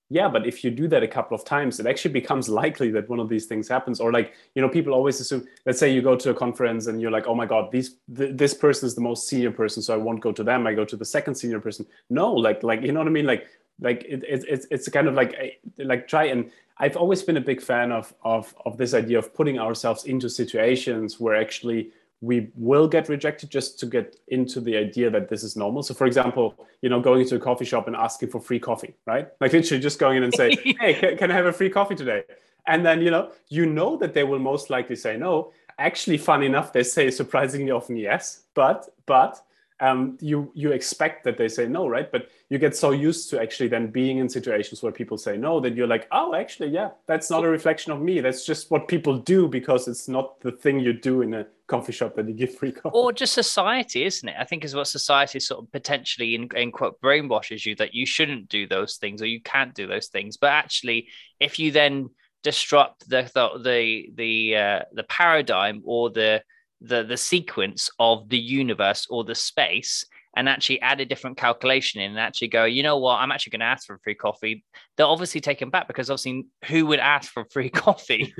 Yeah 0.09 0.29
but 0.29 0.47
if 0.47 0.63
you 0.63 0.71
do 0.71 0.87
that 0.87 1.03
a 1.03 1.07
couple 1.07 1.35
of 1.35 1.43
times 1.43 1.79
it 1.79 1.85
actually 1.85 2.11
becomes 2.21 2.47
likely 2.47 2.89
that 2.91 3.09
one 3.09 3.19
of 3.19 3.29
these 3.29 3.45
things 3.45 3.67
happens. 3.67 3.99
Or 3.99 4.11
like 4.11 4.33
you 4.55 4.61
know 4.61 4.69
people 4.69 4.93
always 4.93 5.19
assume 5.19 5.45
let's 5.65 5.79
say 5.79 5.91
you 5.91 6.01
go 6.01 6.15
to 6.15 6.29
a 6.29 6.33
conference 6.33 6.87
and 6.87 7.01
you're 7.01 7.11
like 7.11 7.27
oh 7.27 7.35
my 7.35 7.45
god 7.45 7.71
these 7.71 7.95
th- 8.15 8.35
this 8.35 8.53
person 8.53 8.87
is 8.87 8.95
the 8.95 9.01
most 9.01 9.27
senior 9.27 9.51
person 9.51 9.81
so 9.81 9.93
i 9.93 9.97
won't 9.97 10.21
go 10.21 10.31
to 10.31 10.43
them. 10.43 10.65
I 10.65 10.73
go 10.73 10.85
to 10.85 10.95
the 10.95 11.05
second 11.05 11.35
senior 11.35 11.59
person. 11.59 11.85
No 12.09 12.33
like 12.33 12.63
like 12.63 12.81
you 12.81 12.91
know 12.91 12.99
what 12.99 13.07
i 13.07 13.11
mean? 13.11 13.25
Like 13.25 13.47
like 13.79 14.03
it, 14.07 14.23
it, 14.23 14.45
it's 14.47 14.65
it's 14.71 14.89
kind 14.89 15.07
of 15.07 15.13
like 15.13 15.35
eh, 15.37 15.51
like 15.83 16.07
try 16.07 16.25
and 16.25 16.49
i've 16.79 16.97
always 16.97 17.21
been 17.21 17.37
a 17.37 17.41
big 17.41 17.61
fan 17.61 17.91
of 17.91 18.13
of 18.23 18.55
of 18.65 18.77
this 18.77 18.93
idea 18.93 19.19
of 19.19 19.33
putting 19.33 19.59
ourselves 19.59 20.05
into 20.05 20.29
situations 20.29 21.19
where 21.19 21.35
actually 21.35 21.91
we 22.21 22.49
will 22.55 22.87
get 22.87 23.09
rejected 23.09 23.49
just 23.49 23.79
to 23.79 23.85
get 23.85 24.15
into 24.29 24.59
the 24.59 24.75
idea 24.75 25.09
that 25.09 25.29
this 25.29 25.43
is 25.43 25.55
normal. 25.55 25.83
So, 25.83 25.93
for 25.93 26.07
example, 26.07 26.55
you 26.81 26.89
know, 26.89 26.99
going 26.99 27.27
to 27.27 27.35
a 27.35 27.39
coffee 27.39 27.65
shop 27.65 27.87
and 27.87 27.95
asking 27.95 28.29
for 28.29 28.41
free 28.41 28.59
coffee, 28.59 28.95
right? 29.05 29.27
Like 29.39 29.53
literally 29.53 29.81
just 29.81 29.99
going 29.99 30.17
in 30.17 30.23
and 30.23 30.33
say, 30.33 30.55
"Hey, 30.79 30.93
can, 30.95 31.17
can 31.17 31.31
I 31.31 31.35
have 31.35 31.45
a 31.45 31.53
free 31.53 31.69
coffee 31.69 31.95
today?" 31.95 32.23
And 32.65 32.85
then 32.85 33.01
you 33.01 33.11
know, 33.11 33.31
you 33.49 33.65
know 33.65 33.97
that 33.97 34.13
they 34.13 34.23
will 34.23 34.39
most 34.39 34.69
likely 34.69 34.95
say 34.95 35.15
no. 35.17 35.51
Actually, 35.79 36.17
fun 36.17 36.41
enough, 36.41 36.73
they 36.73 36.83
say 36.83 37.11
surprisingly 37.11 37.71
often 37.71 37.95
yes. 37.97 38.43
But 38.55 38.89
but 39.05 39.43
um, 39.79 40.17
you 40.19 40.51
you 40.55 40.71
expect 40.71 41.23
that 41.25 41.37
they 41.37 41.47
say 41.47 41.67
no, 41.67 41.87
right? 41.87 42.11
But 42.11 42.29
you 42.49 42.57
get 42.57 42.75
so 42.75 42.91
used 42.91 43.29
to 43.29 43.39
actually 43.39 43.69
then 43.69 43.87
being 43.91 44.17
in 44.17 44.27
situations 44.27 44.81
where 44.81 44.91
people 44.91 45.19
say 45.19 45.37
no 45.37 45.59
that 45.59 45.75
you're 45.75 45.87
like, 45.87 46.07
oh, 46.11 46.33
actually, 46.33 46.69
yeah, 46.69 46.91
that's 47.05 47.29
not 47.29 47.43
a 47.43 47.49
reflection 47.49 47.91
of 47.91 48.01
me. 48.01 48.21
That's 48.21 48.43
just 48.45 48.71
what 48.71 48.87
people 48.87 49.17
do 49.17 49.47
because 49.47 49.87
it's 49.87 50.07
not 50.07 50.39
the 50.39 50.51
thing 50.51 50.79
you 50.79 50.93
do 50.93 51.21
in 51.21 51.33
a 51.35 51.45
coffee 51.67 51.91
shop 51.91 52.17
and 52.17 52.29
you 52.29 52.35
give 52.35 52.55
free 52.55 52.71
coffee. 52.71 52.93
Or 52.93 53.11
just 53.11 53.33
society, 53.33 54.05
isn't 54.05 54.27
it? 54.27 54.35
I 54.39 54.45
think 54.45 54.63
is 54.63 54.75
what 54.75 54.87
society 54.87 55.39
sort 55.39 55.63
of 55.63 55.71
potentially 55.71 56.35
in, 56.35 56.49
in 56.55 56.71
quote 56.71 56.99
brainwashes 57.01 57.65
you 57.65 57.75
that 57.75 57.93
you 57.93 58.05
shouldn't 58.05 58.49
do 58.49 58.67
those 58.67 58.97
things 58.97 59.21
or 59.21 59.25
you 59.25 59.41
can't 59.41 59.73
do 59.73 59.87
those 59.87 60.07
things. 60.07 60.37
But 60.37 60.51
actually, 60.51 61.09
if 61.39 61.59
you 61.59 61.71
then 61.71 62.09
disrupt 62.43 63.09
the 63.09 63.29
the 63.63 64.09
the 64.15 64.55
uh, 64.55 64.81
the 64.93 65.03
paradigm 65.03 65.81
or 65.85 66.09
the 66.09 66.41
the 66.81 67.03
the 67.03 67.17
sequence 67.17 67.89
of 67.99 68.29
the 68.29 68.37
universe 68.37 69.07
or 69.09 69.23
the 69.23 69.35
space 69.35 70.05
and 70.35 70.47
actually 70.47 70.79
add 70.81 71.01
a 71.01 71.05
different 71.05 71.35
calculation 71.35 71.99
in 71.99 72.11
and 72.11 72.19
actually 72.19 72.47
go, 72.47 72.65
you 72.65 72.83
know 72.83 72.99
what, 72.99 73.15
I'm 73.15 73.31
actually 73.31 73.51
going 73.51 73.61
to 73.61 73.65
ask 73.65 73.87
for 73.87 73.95
a 73.95 73.99
free 73.99 74.13
coffee. 74.13 74.63
They're 74.95 75.07
obviously 75.07 75.41
taken 75.41 75.71
back 75.71 75.87
because 75.87 76.11
obviously 76.11 76.45
who 76.65 76.85
would 76.85 76.99
ask 76.99 77.31
for 77.31 77.45
free 77.45 77.69
coffee? 77.85 78.35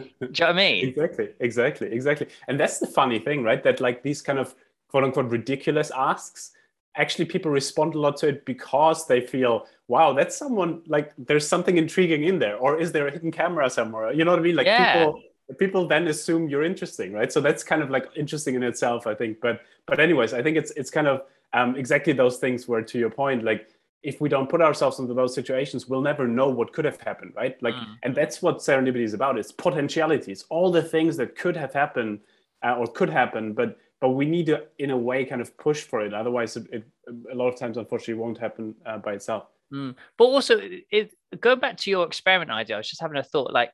Do 0.00 0.08
you 0.20 0.28
know 0.28 0.46
what 0.46 0.50
I 0.50 0.52
mean? 0.52 0.88
Exactly, 0.88 1.28
exactly, 1.40 1.92
exactly. 1.92 2.28
And 2.48 2.58
that's 2.58 2.78
the 2.78 2.86
funny 2.86 3.18
thing, 3.18 3.42
right? 3.42 3.62
That 3.62 3.80
like 3.80 4.02
these 4.02 4.22
kind 4.22 4.38
of 4.38 4.54
quote 4.88 5.04
unquote 5.04 5.30
ridiculous 5.30 5.90
asks, 5.90 6.52
actually 6.96 7.26
people 7.26 7.50
respond 7.50 7.94
a 7.94 7.98
lot 7.98 8.16
to 8.18 8.28
it 8.28 8.44
because 8.44 9.06
they 9.06 9.20
feel, 9.20 9.66
wow, 9.88 10.12
that's 10.12 10.36
someone 10.36 10.82
like 10.86 11.12
there's 11.18 11.46
something 11.46 11.76
intriguing 11.76 12.24
in 12.24 12.38
there, 12.38 12.56
or 12.56 12.80
is 12.80 12.92
there 12.92 13.06
a 13.06 13.10
hidden 13.10 13.30
camera 13.30 13.70
somewhere? 13.70 14.12
You 14.12 14.24
know 14.24 14.32
what 14.32 14.40
I 14.40 14.42
mean? 14.42 14.56
Like 14.56 14.66
yeah. 14.66 15.04
people 15.04 15.22
people 15.58 15.86
then 15.86 16.06
assume 16.06 16.48
you're 16.48 16.62
interesting 16.62 17.12
right 17.12 17.32
so 17.32 17.40
that's 17.40 17.64
kind 17.64 17.82
of 17.82 17.90
like 17.90 18.06
interesting 18.14 18.54
in 18.54 18.62
itself 18.62 19.06
i 19.06 19.12
think 19.12 19.40
but 19.40 19.60
but 19.86 19.98
anyways 19.98 20.32
i 20.32 20.40
think 20.40 20.56
it's 20.56 20.70
it's 20.72 20.90
kind 20.90 21.08
of 21.08 21.22
um, 21.52 21.74
exactly 21.74 22.12
those 22.12 22.36
things 22.36 22.68
where 22.68 22.82
to 22.82 22.98
your 22.98 23.10
point 23.10 23.42
like 23.42 23.70
if 24.02 24.20
we 24.20 24.28
don't 24.28 24.48
put 24.48 24.62
ourselves 24.62 24.98
into 24.98 25.14
those 25.14 25.34
situations 25.34 25.88
we'll 25.88 26.00
never 26.00 26.26
know 26.26 26.48
what 26.48 26.72
could 26.72 26.84
have 26.84 27.00
happened 27.00 27.32
right? 27.36 27.60
Like 27.62 27.74
mm. 27.74 27.96
and 28.02 28.14
that's 28.14 28.42
what 28.42 28.58
serendipity 28.58 29.02
is 29.02 29.14
about. 29.14 29.38
It's 29.38 29.52
potentialities 29.52 30.44
all 30.48 30.70
the 30.70 30.82
things 30.82 31.16
that 31.18 31.36
could 31.36 31.56
have 31.56 31.72
happened 31.72 32.20
uh, 32.64 32.76
or 32.76 32.86
could 32.86 33.10
happen 33.10 33.52
but 33.52 33.78
but 34.00 34.10
we 34.10 34.24
need 34.24 34.46
to 34.46 34.64
in 34.78 34.90
a 34.90 34.96
way 34.96 35.24
kind 35.24 35.42
of 35.42 35.56
push 35.58 35.82
for 35.82 36.00
it. 36.00 36.14
Otherwise 36.14 36.56
it, 36.56 36.66
it 36.72 36.84
a 37.30 37.34
lot 37.34 37.48
of 37.48 37.58
times 37.58 37.76
unfortunately 37.76 38.14
won't 38.14 38.38
happen 38.38 38.74
uh, 38.86 38.98
by 38.98 39.14
itself. 39.14 39.44
Mm. 39.72 39.94
but 40.18 40.24
also 40.24 40.60
it, 40.90 41.14
going 41.38 41.60
back 41.60 41.76
to 41.76 41.90
your 41.90 42.04
experiment 42.04 42.50
idea 42.50 42.74
i 42.74 42.78
was 42.78 42.90
just 42.90 43.00
having 43.00 43.18
a 43.18 43.22
thought 43.22 43.52
like 43.52 43.70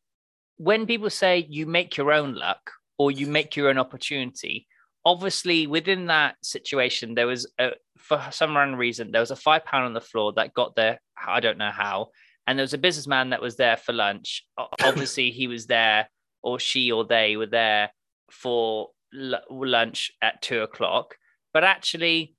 when 0.57 0.87
people 0.87 1.11
say 1.11 1.47
you 1.49 1.66
make 1.66 1.97
your 1.97 2.12
own 2.12 2.35
luck 2.35 2.70
or 2.99 3.11
you 3.11 3.27
make 3.27 3.57
your 3.57 3.68
own 3.68 3.79
opportunity, 3.79 4.66
obviously 5.05 5.66
within 5.66 6.07
that 6.07 6.37
situation, 6.43 7.14
there 7.14 7.27
was 7.27 7.51
a, 7.59 7.72
for 8.07 8.22
some 8.30 8.57
random 8.57 8.78
reason, 8.78 9.11
there 9.11 9.20
was 9.20 9.30
a 9.30 9.36
five 9.36 9.64
pound 9.64 9.84
on 9.84 9.92
the 9.92 10.00
floor 10.00 10.32
that 10.34 10.54
got 10.54 10.76
there. 10.76 11.00
I 11.26 11.40
don't 11.40 11.59
know 11.59 11.70
how. 11.70 12.11
And 12.46 12.59
there 12.59 12.64
was 12.64 12.74
a 12.74 12.78
businessman 12.78 13.30
that 13.30 13.42
was 13.42 13.57
there 13.57 13.76
for 13.76 13.92
lunch. 13.92 14.44
obviously, 14.84 15.30
he 15.30 15.48
was 15.48 15.66
there, 15.66 16.09
or 16.42 16.61
she 16.61 16.92
or 16.92 17.04
they 17.04 17.36
were 17.36 17.46
there 17.46 17.90
for 18.30 18.90
l- 19.14 19.42
lunch 19.50 20.12
at 20.22 20.40
two 20.42 20.61
o'clock. 20.61 21.16
But 21.52 21.64
actually, 21.64 22.36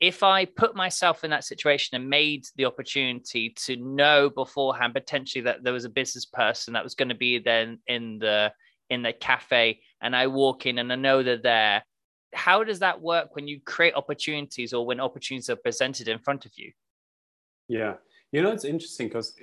if 0.00 0.22
I 0.22 0.44
put 0.44 0.76
myself 0.76 1.24
in 1.24 1.30
that 1.30 1.44
situation 1.44 1.96
and 1.96 2.10
made 2.10 2.44
the 2.56 2.64
opportunity 2.64 3.54
to 3.64 3.76
know 3.76 4.30
beforehand 4.30 4.94
potentially 4.94 5.42
that 5.42 5.62
there 5.62 5.72
was 5.72 5.84
a 5.84 5.90
business 5.90 6.26
person 6.26 6.74
that 6.74 6.84
was 6.84 6.94
going 6.94 7.08
to 7.08 7.14
be 7.14 7.38
then 7.38 7.78
in 7.86 8.18
the 8.18 8.52
in 8.90 9.02
the 9.02 9.12
cafe 9.12 9.80
and 10.00 10.14
I 10.14 10.26
walk 10.26 10.66
in 10.66 10.78
and 10.78 10.92
I 10.92 10.96
know 10.96 11.22
they're 11.22 11.36
there, 11.36 11.84
how 12.32 12.64
does 12.64 12.78
that 12.78 13.00
work 13.00 13.34
when 13.36 13.46
you 13.46 13.60
create 13.60 13.94
opportunities 13.94 14.72
or 14.72 14.84
when 14.86 15.00
opportunities 15.00 15.50
are 15.50 15.56
presented 15.56 16.08
in 16.08 16.18
front 16.18 16.46
of 16.46 16.52
you? 16.56 16.72
Yeah, 17.68 17.94
you 18.32 18.42
know 18.42 18.50
it's 18.50 18.64
interesting 18.64 19.08
because 19.08 19.34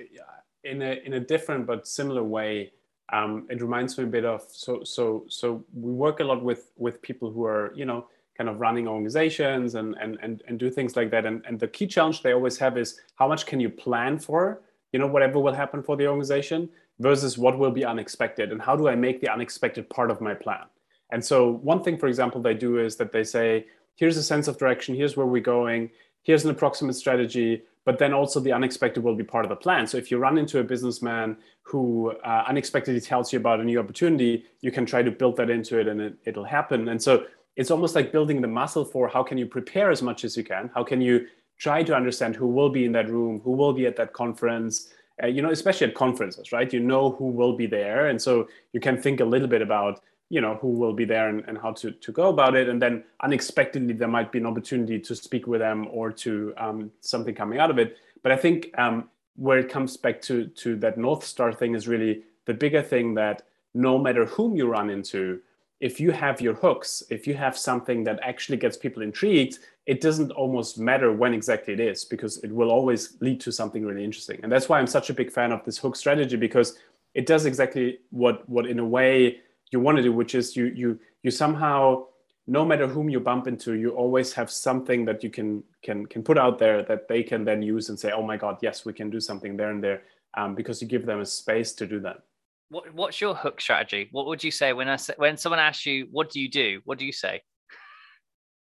in 0.64 0.82
a 0.82 1.00
in 1.04 1.14
a 1.14 1.20
different 1.20 1.66
but 1.66 1.86
similar 1.86 2.22
way, 2.22 2.72
um, 3.12 3.46
it 3.50 3.60
reminds 3.60 3.96
me 3.98 4.04
a 4.04 4.06
bit 4.06 4.24
of 4.24 4.42
so 4.48 4.84
so 4.84 5.24
so 5.28 5.64
we 5.72 5.92
work 5.92 6.20
a 6.20 6.24
lot 6.24 6.42
with 6.42 6.72
with 6.76 7.00
people 7.02 7.30
who 7.30 7.44
are 7.44 7.72
you 7.74 7.84
know 7.84 8.06
kind 8.36 8.48
of 8.48 8.60
running 8.60 8.86
organizations 8.86 9.74
and 9.74 9.96
and 10.00 10.18
and, 10.22 10.42
and 10.48 10.58
do 10.58 10.70
things 10.70 10.96
like 10.96 11.10
that. 11.10 11.26
And, 11.26 11.44
and 11.46 11.58
the 11.58 11.68
key 11.68 11.86
challenge 11.86 12.22
they 12.22 12.32
always 12.32 12.58
have 12.58 12.76
is 12.76 13.00
how 13.16 13.28
much 13.28 13.46
can 13.46 13.60
you 13.60 13.70
plan 13.70 14.18
for 14.18 14.62
you 14.92 14.98
know 14.98 15.06
whatever 15.06 15.38
will 15.38 15.52
happen 15.52 15.82
for 15.82 15.96
the 15.96 16.06
organization 16.06 16.68
versus 16.98 17.38
what 17.38 17.58
will 17.58 17.70
be 17.70 17.84
unexpected 17.84 18.52
and 18.52 18.60
how 18.60 18.76
do 18.76 18.88
i 18.88 18.94
make 18.94 19.20
the 19.20 19.28
unexpected 19.28 19.88
part 19.88 20.10
of 20.10 20.20
my 20.20 20.34
plan 20.34 20.64
and 21.12 21.24
so 21.24 21.52
one 21.62 21.82
thing 21.82 21.98
for 21.98 22.06
example 22.06 22.40
they 22.40 22.54
do 22.54 22.78
is 22.78 22.96
that 22.96 23.12
they 23.12 23.24
say 23.24 23.66
here's 23.96 24.16
a 24.16 24.22
sense 24.22 24.48
of 24.48 24.58
direction. 24.58 24.94
Here's 24.94 25.16
where 25.16 25.26
we're 25.26 25.42
going. 25.42 25.90
Here's 26.22 26.44
an 26.44 26.50
approximate 26.50 26.96
strategy 26.96 27.62
but 27.86 27.98
then 27.98 28.12
also 28.12 28.40
the 28.40 28.52
unexpected 28.52 29.02
will 29.02 29.14
be 29.14 29.24
part 29.24 29.44
of 29.44 29.48
the 29.48 29.56
plan. 29.56 29.86
So 29.86 29.96
if 29.96 30.10
you 30.10 30.18
run 30.18 30.36
into 30.36 30.58
a 30.58 30.62
businessman 30.62 31.36
who 31.62 32.12
uh, 32.24 32.44
unexpectedly 32.46 33.00
tells 33.00 33.32
you 33.32 33.38
about 33.38 33.58
a 33.58 33.64
new 33.64 33.80
opportunity 33.80 34.44
you 34.60 34.70
can 34.70 34.84
try 34.84 35.02
to 35.02 35.10
build 35.10 35.36
that 35.38 35.50
into 35.50 35.78
it 35.78 35.88
and 35.88 36.00
it, 36.00 36.14
it'll 36.24 36.44
happen. 36.44 36.88
And 36.88 37.02
so 37.02 37.24
it's 37.56 37.70
almost 37.70 37.94
like 37.94 38.12
building 38.12 38.40
the 38.40 38.48
muscle 38.48 38.84
for 38.84 39.08
how 39.08 39.22
can 39.22 39.38
you 39.38 39.46
prepare 39.46 39.90
as 39.90 40.02
much 40.02 40.24
as 40.24 40.36
you 40.36 40.44
can? 40.44 40.70
How 40.74 40.84
can 40.84 41.00
you 41.00 41.26
try 41.60 41.82
to 41.82 41.94
understand 41.94 42.34
who 42.34 42.48
will 42.48 42.70
be 42.70 42.84
in 42.86 42.92
that 42.92 43.08
room, 43.08 43.40
who 43.44 43.52
will 43.52 43.72
be 43.72 43.86
at 43.86 43.94
that 43.96 44.12
conference. 44.14 44.88
Uh, 45.22 45.26
you 45.26 45.42
know, 45.42 45.50
especially 45.50 45.86
at 45.86 45.94
conferences, 45.94 46.50
right? 46.50 46.72
You 46.72 46.80
know 46.80 47.10
who 47.10 47.26
will 47.26 47.54
be 47.54 47.66
there, 47.66 48.06
and 48.06 48.20
so 48.20 48.48
you 48.72 48.80
can 48.80 49.00
think 49.00 49.20
a 49.20 49.24
little 49.24 49.46
bit 49.46 49.60
about 49.60 50.00
you 50.30 50.40
know 50.40 50.54
who 50.54 50.68
will 50.68 50.94
be 50.94 51.04
there 51.04 51.28
and, 51.28 51.44
and 51.46 51.58
how 51.58 51.72
to, 51.72 51.90
to 51.90 52.12
go 52.12 52.28
about 52.30 52.54
it. 52.54 52.68
And 52.68 52.80
then 52.80 53.04
unexpectedly 53.22 53.92
there 53.92 54.08
might 54.08 54.32
be 54.32 54.38
an 54.38 54.46
opportunity 54.46 54.98
to 54.98 55.14
speak 55.14 55.46
with 55.46 55.60
them 55.60 55.88
or 55.90 56.10
to 56.12 56.54
um, 56.56 56.90
something 57.00 57.34
coming 57.34 57.58
out 57.58 57.70
of 57.70 57.78
it. 57.78 57.98
But 58.22 58.32
i 58.32 58.36
think 58.36 58.70
um, 58.78 59.08
where 59.36 59.58
it 59.58 59.68
comes 59.68 59.96
back 59.96 60.20
to 60.22 60.46
to 60.46 60.76
that 60.76 60.96
north 60.96 61.24
star 61.24 61.52
thing 61.52 61.74
is 61.74 61.88
really 61.88 62.22
the 62.46 62.54
bigger 62.54 62.82
thing 62.82 63.14
that 63.14 63.42
no 63.74 63.98
matter 63.98 64.24
whom 64.26 64.56
you 64.56 64.66
run 64.66 64.90
into 64.90 65.40
if 65.80 65.98
you 65.98 66.10
have 66.10 66.40
your 66.40 66.54
hooks 66.54 67.02
if 67.10 67.26
you 67.26 67.34
have 67.34 67.56
something 67.56 68.04
that 68.04 68.20
actually 68.22 68.58
gets 68.58 68.76
people 68.76 69.02
intrigued 69.02 69.58
it 69.86 70.00
doesn't 70.00 70.30
almost 70.32 70.78
matter 70.78 71.12
when 71.12 71.32
exactly 71.32 71.72
it 71.72 71.80
is 71.80 72.04
because 72.04 72.38
it 72.44 72.52
will 72.52 72.70
always 72.70 73.16
lead 73.20 73.40
to 73.40 73.50
something 73.50 73.84
really 73.84 74.04
interesting. 74.04 74.38
And 74.42 74.52
that's 74.52 74.68
why 74.68 74.78
i'm 74.78 74.86
such 74.86 75.10
a 75.10 75.14
big 75.14 75.32
fan 75.32 75.52
of 75.52 75.64
this 75.64 75.78
hook 75.78 75.96
strategy 75.96 76.36
because 76.36 76.76
it 77.14 77.26
does 77.26 77.44
exactly 77.46 77.98
what 78.10 78.48
what 78.48 78.66
in 78.66 78.78
a 78.78 78.84
way 78.84 79.40
you 79.70 79.80
want 79.80 79.96
to 79.96 80.02
do, 80.02 80.12
which 80.12 80.34
is 80.34 80.56
you 80.56 80.66
you 80.66 80.98
you 81.22 81.30
somehow 81.30 82.04
no 82.46 82.64
matter 82.64 82.86
whom 82.86 83.08
you 83.08 83.20
bump 83.20 83.46
into, 83.46 83.74
you 83.74 83.90
always 83.90 84.32
have 84.32 84.50
something 84.50 85.04
that 85.04 85.22
you 85.22 85.30
can 85.30 85.62
can 85.82 86.06
can 86.06 86.22
put 86.22 86.38
out 86.38 86.58
there 86.58 86.82
that 86.82 87.06
they 87.08 87.22
can 87.22 87.44
then 87.44 87.62
use 87.62 87.88
and 87.88 87.98
say, 87.98 88.10
oh 88.12 88.22
my 88.22 88.36
god, 88.36 88.58
yes, 88.60 88.84
we 88.84 88.92
can 88.92 89.10
do 89.10 89.20
something 89.20 89.56
there 89.56 89.70
and 89.70 89.82
there, 89.82 90.02
um, 90.36 90.54
because 90.54 90.82
you 90.82 90.88
give 90.88 91.06
them 91.06 91.20
a 91.20 91.26
space 91.26 91.72
to 91.74 91.86
do 91.86 92.00
that. 92.00 92.22
What 92.68 92.92
what's 92.94 93.20
your 93.20 93.34
hook 93.34 93.60
strategy? 93.60 94.08
What 94.10 94.26
would 94.26 94.42
you 94.42 94.50
say 94.50 94.72
when 94.72 94.88
I 94.88 94.96
say, 94.96 95.14
when 95.16 95.36
someone 95.36 95.60
asks 95.60 95.86
you, 95.86 96.08
what 96.10 96.30
do 96.30 96.40
you 96.40 96.50
do? 96.50 96.80
What 96.84 96.98
do 96.98 97.04
you 97.04 97.12
say? 97.12 97.42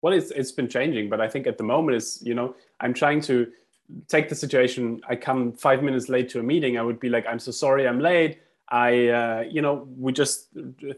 Well, 0.02 0.14
it's 0.14 0.32
it's 0.32 0.52
been 0.52 0.70
changing, 0.70 1.10
but 1.10 1.22
I 1.22 1.28
think 1.28 1.48
at 1.48 1.58
the 1.58 1.64
moment 1.64 1.98
is 1.98 2.22
you 2.24 2.36
know 2.36 2.56
I'm 2.80 2.94
trying 2.94 3.22
to 3.22 3.48
take 4.08 4.30
the 4.30 4.36
situation. 4.36 5.02
I 5.08 5.16
come 5.16 5.54
five 5.54 5.82
minutes 5.84 6.10
late 6.10 6.30
to 6.30 6.40
a 6.40 6.44
meeting. 6.44 6.78
I 6.78 6.82
would 6.82 7.00
be 7.00 7.10
like, 7.10 7.26
I'm 7.28 7.40
so 7.40 7.52
sorry, 7.52 7.88
I'm 7.88 8.00
late. 8.00 8.40
I, 8.72 9.08
uh, 9.10 9.44
you 9.50 9.62
know, 9.62 9.86
we 9.98 10.14
just 10.14 10.48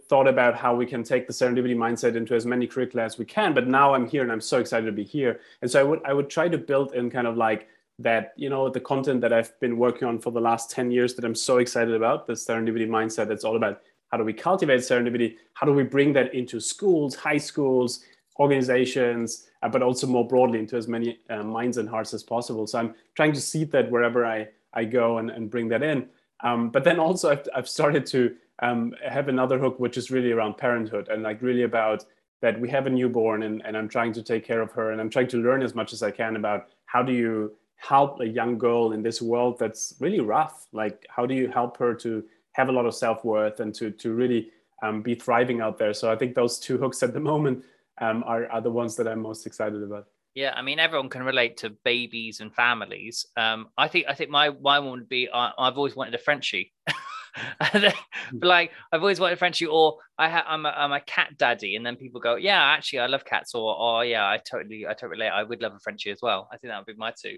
thought 0.08 0.28
about 0.28 0.56
how 0.56 0.76
we 0.76 0.86
can 0.86 1.04
take 1.04 1.26
the 1.26 1.34
serendipity 1.34 1.76
mindset 1.76 2.16
into 2.16 2.36
as 2.36 2.46
many 2.46 2.68
curricula 2.68 3.04
as 3.04 3.18
we 3.18 3.26
can. 3.26 3.56
But 3.56 3.68
now 3.68 3.96
I'm 3.96 4.08
here 4.08 4.22
and 4.22 4.32
I'm 4.32 4.42
so 4.42 4.60
excited 4.60 4.86
to 4.86 4.92
be 4.92 5.04
here. 5.04 5.40
And 5.64 5.70
so 5.70 5.80
I 5.80 5.84
would, 5.84 6.02
I 6.06 6.14
would 6.14 6.30
try 6.30 6.48
to 6.48 6.58
build 6.58 6.94
in 6.94 7.10
kind 7.10 7.26
of 7.26 7.36
like 7.36 7.68
that, 7.98 8.34
you 8.38 8.50
know, 8.50 8.70
the 8.70 8.80
content 8.80 9.22
that 9.22 9.34
I've 9.34 9.60
been 9.60 9.78
working 9.78 10.08
on 10.08 10.20
for 10.20 10.32
the 10.32 10.40
last 10.40 10.70
10 10.70 10.92
years 10.92 11.16
that 11.16 11.26
I'm 11.26 11.34
so 11.34 11.58
excited 11.58 11.96
about, 11.96 12.28
the 12.28 12.34
serendipity 12.34 12.88
mindset. 12.88 13.28
That's 13.28 13.44
all 13.44 13.56
about 13.56 13.82
how 14.12 14.18
do 14.18 14.24
we 14.24 14.34
cultivate 14.34 14.82
serendipity? 14.82 15.38
How 15.56 15.66
do 15.66 15.74
we 15.74 15.84
bring 15.84 16.14
that 16.14 16.36
into 16.36 16.60
schools, 16.60 17.16
high 17.16 17.40
schools, 17.40 18.04
organizations, 18.40 19.48
uh, 19.64 19.70
but 19.70 19.82
also 19.82 20.06
more 20.06 20.28
broadly 20.28 20.60
into 20.60 20.76
as 20.76 20.88
many 20.88 21.20
uh, 21.30 21.42
minds 21.42 21.78
and 21.78 21.90
hearts 21.90 22.14
as 22.14 22.22
possible. 22.22 22.68
So 22.68 22.80
I'm 22.80 22.96
trying 23.16 23.34
to 23.34 23.42
seed 23.42 23.72
that 23.72 23.90
wherever 23.90 24.26
I, 24.26 24.50
I 24.74 24.86
go 24.86 25.18
and, 25.20 25.30
and 25.30 25.50
bring 25.50 25.68
that 25.70 25.84
in. 25.84 26.08
Um, 26.44 26.70
but 26.70 26.84
then 26.84 27.00
also 27.00 27.32
I've, 27.32 27.48
I've 27.56 27.70
started 27.70 28.06
to 28.08 28.36
um, 28.62 28.94
have 29.08 29.28
another 29.30 29.58
hook, 29.58 29.80
which 29.80 29.98
is 29.98 30.12
really 30.12 30.32
around 30.32 30.58
parenthood 30.58 31.08
and 31.10 31.24
like 31.24 31.42
really 31.42 31.64
about 31.64 32.06
that 32.42 32.60
we 32.60 32.70
have 32.70 32.86
a 32.86 32.90
newborn 32.90 33.44
and, 33.44 33.66
and 33.66 33.78
I'm 33.78 33.88
trying 33.88 34.12
to 34.14 34.22
take 34.22 34.46
care 34.46 34.62
of 34.62 34.72
her 34.74 34.92
and 34.92 35.00
I'm 35.00 35.10
trying 35.10 35.30
to 35.30 35.38
learn 35.38 35.64
as 35.64 35.74
much 35.74 35.94
as 35.94 36.04
I 36.04 36.12
can 36.12 36.36
about 36.36 36.68
how 36.86 37.02
do 37.02 37.14
you 37.14 37.54
help 37.78 38.20
a 38.20 38.28
young 38.28 38.58
girl 38.58 38.92
in 38.92 39.02
this 39.02 39.22
world 39.22 39.58
that's 39.60 39.94
really 40.00 40.20
rough? 40.20 40.68
Like, 40.74 41.06
how 41.10 41.26
do 41.26 41.34
you 41.34 41.48
help 41.48 41.78
her 41.78 41.94
to 41.96 42.24
have 42.54 42.70
a 42.70 42.72
lot 42.72 42.86
of 42.86 42.94
self 42.94 43.24
worth 43.24 43.60
and 43.62 43.74
to, 43.76 43.92
to 43.92 44.14
really 44.14 44.52
um, 44.84 45.02
be 45.02 45.16
thriving 45.16 45.62
out 45.62 45.78
there? 45.78 45.94
So 45.94 46.12
I 46.12 46.18
think 46.18 46.36
those 46.36 46.60
two 46.60 46.78
hooks 46.78 47.02
at 47.02 47.14
the 47.14 47.20
moment 47.20 47.64
um, 48.00 48.24
are, 48.26 48.48
are 48.52 48.62
the 48.62 48.72
ones 48.72 48.96
that 48.98 49.08
I'm 49.08 49.22
most 49.22 49.46
excited 49.46 49.82
about. 49.82 50.08
Yeah, 50.36 50.54
I 50.56 50.62
mean 50.64 50.80
everyone 50.80 51.10
can 51.10 51.24
relate 51.24 51.58
to 51.58 51.70
babies 51.84 52.40
and 52.40 52.54
families. 52.54 53.26
Um, 53.38 53.68
I 53.78 53.88
think 53.88 54.06
I 54.08 54.14
think 54.14 54.30
my 54.30 54.50
my 54.50 54.80
one 54.80 55.00
would 55.00 55.10
be 55.10 55.30
I, 55.32 55.52
have 55.60 55.78
always 55.78 55.96
wanted 55.96 56.16
a 56.16 56.18
Frenchie. 56.18 56.74
but 57.60 57.94
like 58.42 58.72
I've 58.92 59.02
always 59.02 59.20
wanted 59.20 59.34
a 59.34 59.38
Frenchie, 59.38 59.68
or 59.68 59.98
I 60.18 60.30
ha- 60.30 60.46
I'm 60.48 60.66
a, 60.66 60.70
I'm 60.70 60.92
a 60.92 61.02
cat 61.02 61.38
daddy, 61.38 61.76
and 61.76 61.86
then 61.86 61.96
people 61.96 62.20
go, 62.20 62.36
yeah, 62.36 62.62
actually 62.62 63.00
I 63.00 63.08
love 63.08 63.26
cats, 63.26 63.54
or 63.54 63.76
oh 63.78 64.02
yeah, 64.02 64.26
I 64.26 64.38
totally 64.38 64.86
I 64.88 64.94
totally 64.94 65.12
relate. 65.12 65.30
I 65.30 65.44
would 65.44 65.62
love 65.62 65.74
a 65.74 65.80
Frenchie 65.80 66.12
as 66.12 66.20
well. 66.22 66.48
I 66.52 66.58
think 66.58 66.72
that 66.72 66.78
would 66.78 66.94
be 66.94 66.98
my 66.98 67.12
two. 67.12 67.38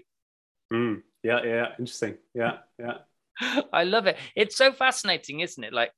Mm, 0.72 1.02
yeah, 1.22 1.42
yeah, 1.44 1.66
interesting. 1.78 2.16
Yeah, 2.34 2.58
yeah. 2.78 2.98
I 3.72 3.84
love 3.84 4.06
it. 4.06 4.16
It's 4.34 4.56
so 4.56 4.72
fascinating, 4.72 5.40
isn't 5.40 5.62
it? 5.62 5.72
Like 5.72 5.92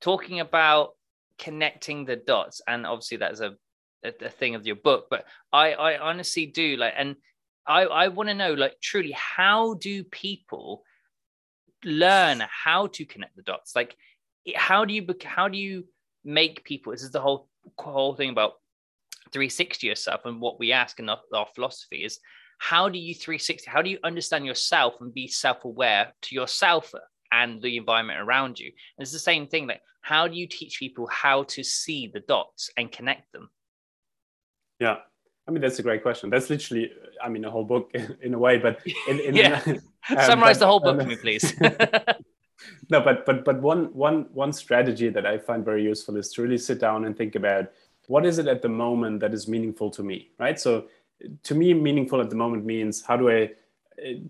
talking 0.00 0.40
about 0.40 0.90
connecting 1.38 2.04
the 2.04 2.16
dots, 2.16 2.60
and 2.66 2.86
obviously 2.86 3.18
that's 3.18 3.40
a 3.40 3.54
a, 4.04 4.12
a 4.24 4.28
thing 4.28 4.54
of 4.54 4.66
your 4.66 4.76
book, 4.76 5.06
but 5.10 5.24
I, 5.52 5.72
I 5.72 5.98
honestly 5.98 6.46
do 6.46 6.76
like, 6.76 6.94
and 6.96 7.16
I, 7.66 7.82
I 7.82 8.08
want 8.08 8.28
to 8.28 8.34
know, 8.34 8.54
like, 8.54 8.80
truly, 8.80 9.12
how 9.12 9.74
do 9.74 10.04
people 10.04 10.82
learn 11.84 12.42
how 12.48 12.88
to 12.88 13.04
connect 13.04 13.36
the 13.36 13.42
dots? 13.42 13.76
Like, 13.76 13.96
how 14.56 14.84
do 14.84 14.94
you, 14.94 15.06
how 15.24 15.48
do 15.48 15.58
you 15.58 15.86
make 16.24 16.64
people? 16.64 16.92
This 16.92 17.02
is 17.02 17.10
the 17.10 17.20
whole 17.20 17.48
whole 17.78 18.14
thing 18.16 18.30
about 18.30 18.54
360 19.32 19.86
yourself, 19.86 20.22
and 20.24 20.40
what 20.40 20.58
we 20.58 20.72
ask 20.72 20.98
in 20.98 21.08
our, 21.08 21.20
our 21.32 21.46
philosophy 21.54 22.04
is, 22.04 22.18
how 22.58 22.88
do 22.88 22.98
you 22.98 23.14
360? 23.14 23.70
How 23.70 23.82
do 23.82 23.90
you 23.90 23.98
understand 24.04 24.46
yourself 24.46 24.94
and 25.00 25.12
be 25.12 25.26
self-aware 25.26 26.12
to 26.22 26.34
yourself 26.34 26.92
and 27.32 27.62
the 27.62 27.76
environment 27.76 28.20
around 28.20 28.58
you? 28.58 28.66
And 28.66 29.02
it's 29.02 29.12
the 29.12 29.18
same 29.18 29.46
thing. 29.46 29.66
Like, 29.66 29.80
how 30.00 30.28
do 30.28 30.36
you 30.36 30.46
teach 30.46 30.78
people 30.78 31.08
how 31.08 31.44
to 31.44 31.64
see 31.64 32.10
the 32.12 32.20
dots 32.20 32.70
and 32.76 32.90
connect 32.90 33.32
them? 33.32 33.50
Yeah. 34.82 34.96
I 35.46 35.52
mean, 35.52 35.60
that's 35.60 35.78
a 35.78 35.82
great 35.82 36.02
question. 36.02 36.28
That's 36.28 36.50
literally, 36.50 36.92
I 37.22 37.28
mean, 37.28 37.44
a 37.44 37.50
whole 37.50 37.64
book 37.64 37.94
in 38.22 38.34
a 38.34 38.38
way, 38.38 38.58
but 38.58 38.80
in, 39.08 39.20
in 39.20 39.36
yeah. 39.36 39.62
um, 39.64 39.80
summarize 40.26 40.58
but, 40.58 40.60
the 40.60 40.66
whole 40.66 40.80
book 40.80 40.94
um, 40.94 41.00
for 41.00 41.06
me, 41.06 41.16
please. 41.16 41.54
no, 42.90 43.00
but 43.00 43.24
but 43.24 43.44
but 43.44 43.60
one 43.60 43.84
one 43.94 44.26
one 44.32 44.52
strategy 44.52 45.08
that 45.08 45.24
I 45.24 45.38
find 45.38 45.64
very 45.64 45.84
useful 45.84 46.16
is 46.16 46.32
to 46.32 46.42
really 46.42 46.58
sit 46.58 46.80
down 46.80 47.04
and 47.04 47.16
think 47.16 47.36
about 47.36 47.70
what 48.08 48.26
is 48.26 48.38
it 48.40 48.48
at 48.48 48.60
the 48.60 48.68
moment 48.68 49.20
that 49.20 49.32
is 49.32 49.46
meaningful 49.46 49.88
to 49.90 50.02
me, 50.02 50.30
right? 50.38 50.58
So, 50.58 50.86
to 51.44 51.54
me, 51.54 51.74
meaningful 51.74 52.20
at 52.20 52.28
the 52.28 52.36
moment 52.36 52.64
means 52.64 53.02
how 53.02 53.16
do 53.16 53.30
I 53.30 53.50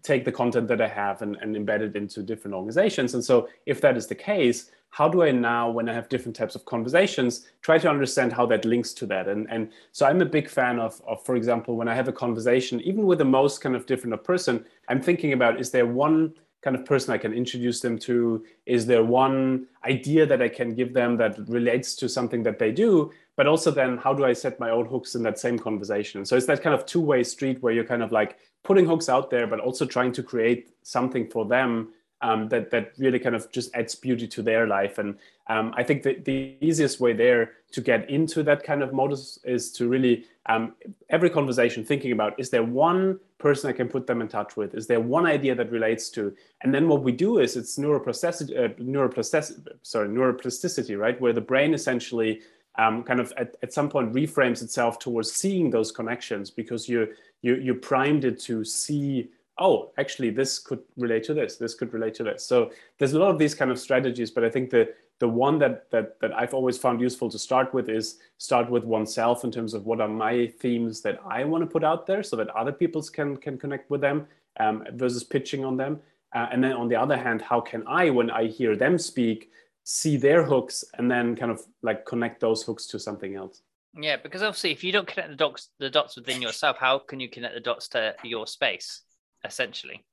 take 0.03 0.25
the 0.25 0.33
content 0.33 0.69
that 0.69 0.81
I 0.81 0.89
have 0.89 1.23
and, 1.23 1.37
and 1.37 1.57
embed 1.57 1.81
it 1.81 1.97
into 1.97 2.23
different 2.23 2.55
organizations. 2.55 3.15
And 3.15 3.25
so, 3.25 3.49
if 3.67 3.81
that 3.81 3.97
is 3.97 4.07
the 4.07 4.15
case, 4.15 4.71
how 4.93 5.09
do 5.09 5.23
I 5.23 5.31
now, 5.31 5.71
when 5.71 5.89
I 5.89 5.95
have 5.95 6.11
different 6.11 6.37
types 6.37 6.55
of 6.55 6.67
conversations, 6.67 7.47
try 7.63 7.79
to 7.79 7.89
understand 7.89 8.31
how 8.31 8.45
that 8.47 8.67
links 8.67 8.93
to 8.95 9.07
that? 9.07 9.27
And, 9.27 9.51
and 9.51 9.71
so 9.91 10.05
I'm 10.05 10.21
a 10.21 10.27
big 10.27 10.51
fan 10.51 10.79
of, 10.79 11.01
of, 11.09 11.25
for 11.25 11.35
example, 11.35 11.77
when 11.77 11.89
I 11.89 11.95
have 11.95 12.09
a 12.09 12.13
conversation, 12.13 12.79
even 12.83 13.07
with 13.07 13.19
the 13.19 13.25
most 13.25 13.63
kind 13.63 13.75
of 13.75 13.87
different 13.87 14.23
person, 14.23 14.67
I'm 14.89 15.01
thinking 15.01 15.33
about 15.33 15.59
is 15.59 15.71
there 15.71 15.87
one 15.87 16.35
kind 16.63 16.77
of 16.77 16.85
person 16.85 17.15
I 17.15 17.19
can 17.19 17.33
introduce 17.33 17.81
them 17.81 17.99
to? 18.01 18.45
Is 18.67 18.85
there 18.85 19.03
one 19.03 19.67
idea 19.85 20.27
that 20.27 20.43
I 20.43 20.49
can 20.49 20.75
give 20.75 20.93
them 20.93 21.17
that 21.17 21.39
relates 21.49 21.97
to 21.97 22.09
something 22.09 22.43
that 22.43 22.59
they 22.59 22.71
do? 22.71 23.13
But 23.35 23.47
also 23.47 23.71
then 23.71 23.97
how 23.97 24.13
do 24.13 24.27
I 24.27 24.35
set 24.35 24.61
my 24.61 24.69
own 24.69 24.85
hooks 24.85 25.15
in 25.15 25.23
that 25.23 25.39
same 25.39 25.59
conversation? 25.59 26.27
So 26.27 26.37
it's 26.37 26.47
that 26.47 26.63
kind 26.63 26.75
of 26.75 26.85
two-way 26.85 27.25
street 27.25 27.63
where 27.63 27.73
you're 27.73 27.85
kind 27.85 28.03
of 28.03 28.13
like 28.13 28.37
putting 28.65 28.87
hooks 28.87 29.09
out 29.09 29.31
there, 29.31 29.47
but 29.47 29.61
also 29.61 29.85
trying 29.85 30.13
to 30.13 30.23
create 30.23 30.71
something 30.83 31.29
for 31.29 31.45
them 31.45 31.89
um, 32.23 32.49
that 32.49 32.71
that 32.71 32.93
really 32.99 33.19
kind 33.19 33.35
of 33.35 33.51
just 33.51 33.75
adds 33.75 33.95
beauty 33.95 34.27
to 34.29 34.43
their 34.43 34.67
life. 34.67 34.99
And 34.99 35.19
um, 35.49 35.75
I 35.77 35.83
think 35.83 36.05
the, 36.05 36.15
the 36.15 36.55
easiest 36.61 37.01
way 37.01 37.13
there 37.13 37.53
to 37.73 37.81
get 37.81 38.09
into 38.09 38.43
that 38.45 38.63
kind 38.63 38.83
of 38.83 38.93
modus 38.93 39.39
is 39.45 39.73
to 39.73 39.89
really 39.89 40.25
um, 40.47 40.75
every 41.11 41.31
conversation 41.31 41.85
thinking 41.85 42.13
about 42.13 42.39
is 42.39 42.51
there 42.51 42.63
one 42.63 43.19
person 43.39 43.69
I 43.69 43.73
can 43.73 43.89
put 43.89 44.07
them 44.07 44.21
in 44.21 44.29
touch 44.29 44.57
with? 44.57 44.75
Is 44.75 44.87
there 44.87 45.01
one 45.01 45.27
idea 45.27 45.55
that 45.57 45.71
relates 45.73 46.11
to? 46.11 46.35
And 46.63 46.73
then 46.73 46.89
what 46.89 47.03
we 47.03 47.13
do 47.13 47.39
is 47.39 47.57
it's 47.57 47.77
neuroplasticity, 47.77 48.57
uh, 48.57 48.69
neuroplasticity 48.75 49.69
sorry, 49.83 50.09
neuroplasticity, 50.09 50.97
right? 50.97 51.21
Where 51.21 51.33
the 51.33 51.41
brain 51.41 51.75
essentially 51.75 52.41
um, 52.79 53.03
kind 53.03 53.21
of 53.21 53.33
at, 53.37 53.57
at 53.63 53.73
some 53.73 53.89
point 53.89 54.13
reframes 54.13 54.63
itself 54.63 54.99
towards 54.99 55.33
seeing 55.33 55.71
those 55.71 55.93
connections 55.93 56.51
because 56.51 56.89
you 56.89 57.09
you 57.43 57.57
you 57.57 57.75
primed 57.75 58.25
it 58.25 58.41
to 58.41 58.65
see 58.65 59.31
oh, 59.59 59.93
actually, 59.99 60.31
this 60.31 60.59
could 60.59 60.81
relate 60.97 61.23
to 61.25 61.35
this. 61.35 61.57
This 61.57 61.75
could 61.75 61.93
relate 61.93 62.15
to 62.15 62.25
this. 62.25 62.45
So 62.45 62.71
there's 62.99 63.13
a 63.13 63.19
lot 63.19 63.31
of 63.31 63.39
these 63.39 63.55
kind 63.55 63.71
of 63.71 63.79
strategies, 63.79 64.31
but 64.31 64.45
I 64.45 64.51
think 64.51 64.71
the 64.71 64.93
the 65.19 65.29
one 65.29 65.59
that 65.59 65.91
that 65.91 66.19
that 66.21 66.33
I've 66.33 66.55
always 66.55 66.79
found 66.79 67.01
useful 67.01 67.31
to 67.31 67.39
start 67.39 67.73
with 67.73 67.89
is 67.89 68.19
start 68.39 68.71
with 68.71 68.85
oneself 68.85 69.45
in 69.45 69.51
terms 69.51 69.75
of 69.75 69.87
what 69.87 70.01
are 70.01 70.09
my 70.09 70.47
themes 70.59 71.01
that 71.03 71.21
I 71.25 71.45
want 71.45 71.63
to 71.63 71.71
put 71.71 71.85
out 71.85 72.07
there, 72.07 72.23
so 72.23 72.37
that 72.37 72.49
other 72.51 72.73
people 72.73 73.03
can 73.03 73.37
can 73.37 73.59
connect 73.59 73.91
with 73.91 74.01
them 74.01 74.27
um, 74.59 74.85
versus 74.93 75.25
pitching 75.25 75.65
on 75.65 75.77
them. 75.77 76.01
Uh, 76.35 76.49
and 76.51 76.65
then 76.65 76.73
on 76.73 76.89
the 76.89 76.97
other 76.97 77.17
hand, 77.17 77.43
how 77.43 77.61
can 77.61 77.87
I, 77.87 78.09
when 78.09 78.31
I 78.31 78.47
hear 78.47 78.75
them 78.75 78.97
speak, 78.97 79.51
see 79.85 80.17
their 80.17 80.43
hooks 80.43 80.83
and 80.95 81.11
then 81.11 81.37
kind 81.37 81.53
of 81.53 81.61
like 81.83 82.07
connect 82.07 82.41
those 82.41 82.63
hooks 82.63 82.87
to 82.87 82.99
something 82.99 83.37
else? 83.37 83.61
Yeah, 83.95 84.17
because 84.17 84.43
obviously, 84.43 84.73
if 84.73 84.83
you 84.83 84.93
don't 84.93 85.07
connect 85.07 85.31
the 85.31 85.37
dots 85.37 85.69
the 85.79 85.91
dots 85.91 86.17
within 86.17 86.41
yourself, 86.41 86.79
how 86.79 86.99
can 86.99 87.21
you 87.21 87.29
connect 87.29 87.55
the 87.55 87.61
dots 87.61 87.89
to 87.89 88.15
your 88.25 88.47
space? 88.47 89.03
essentially. 89.45 90.05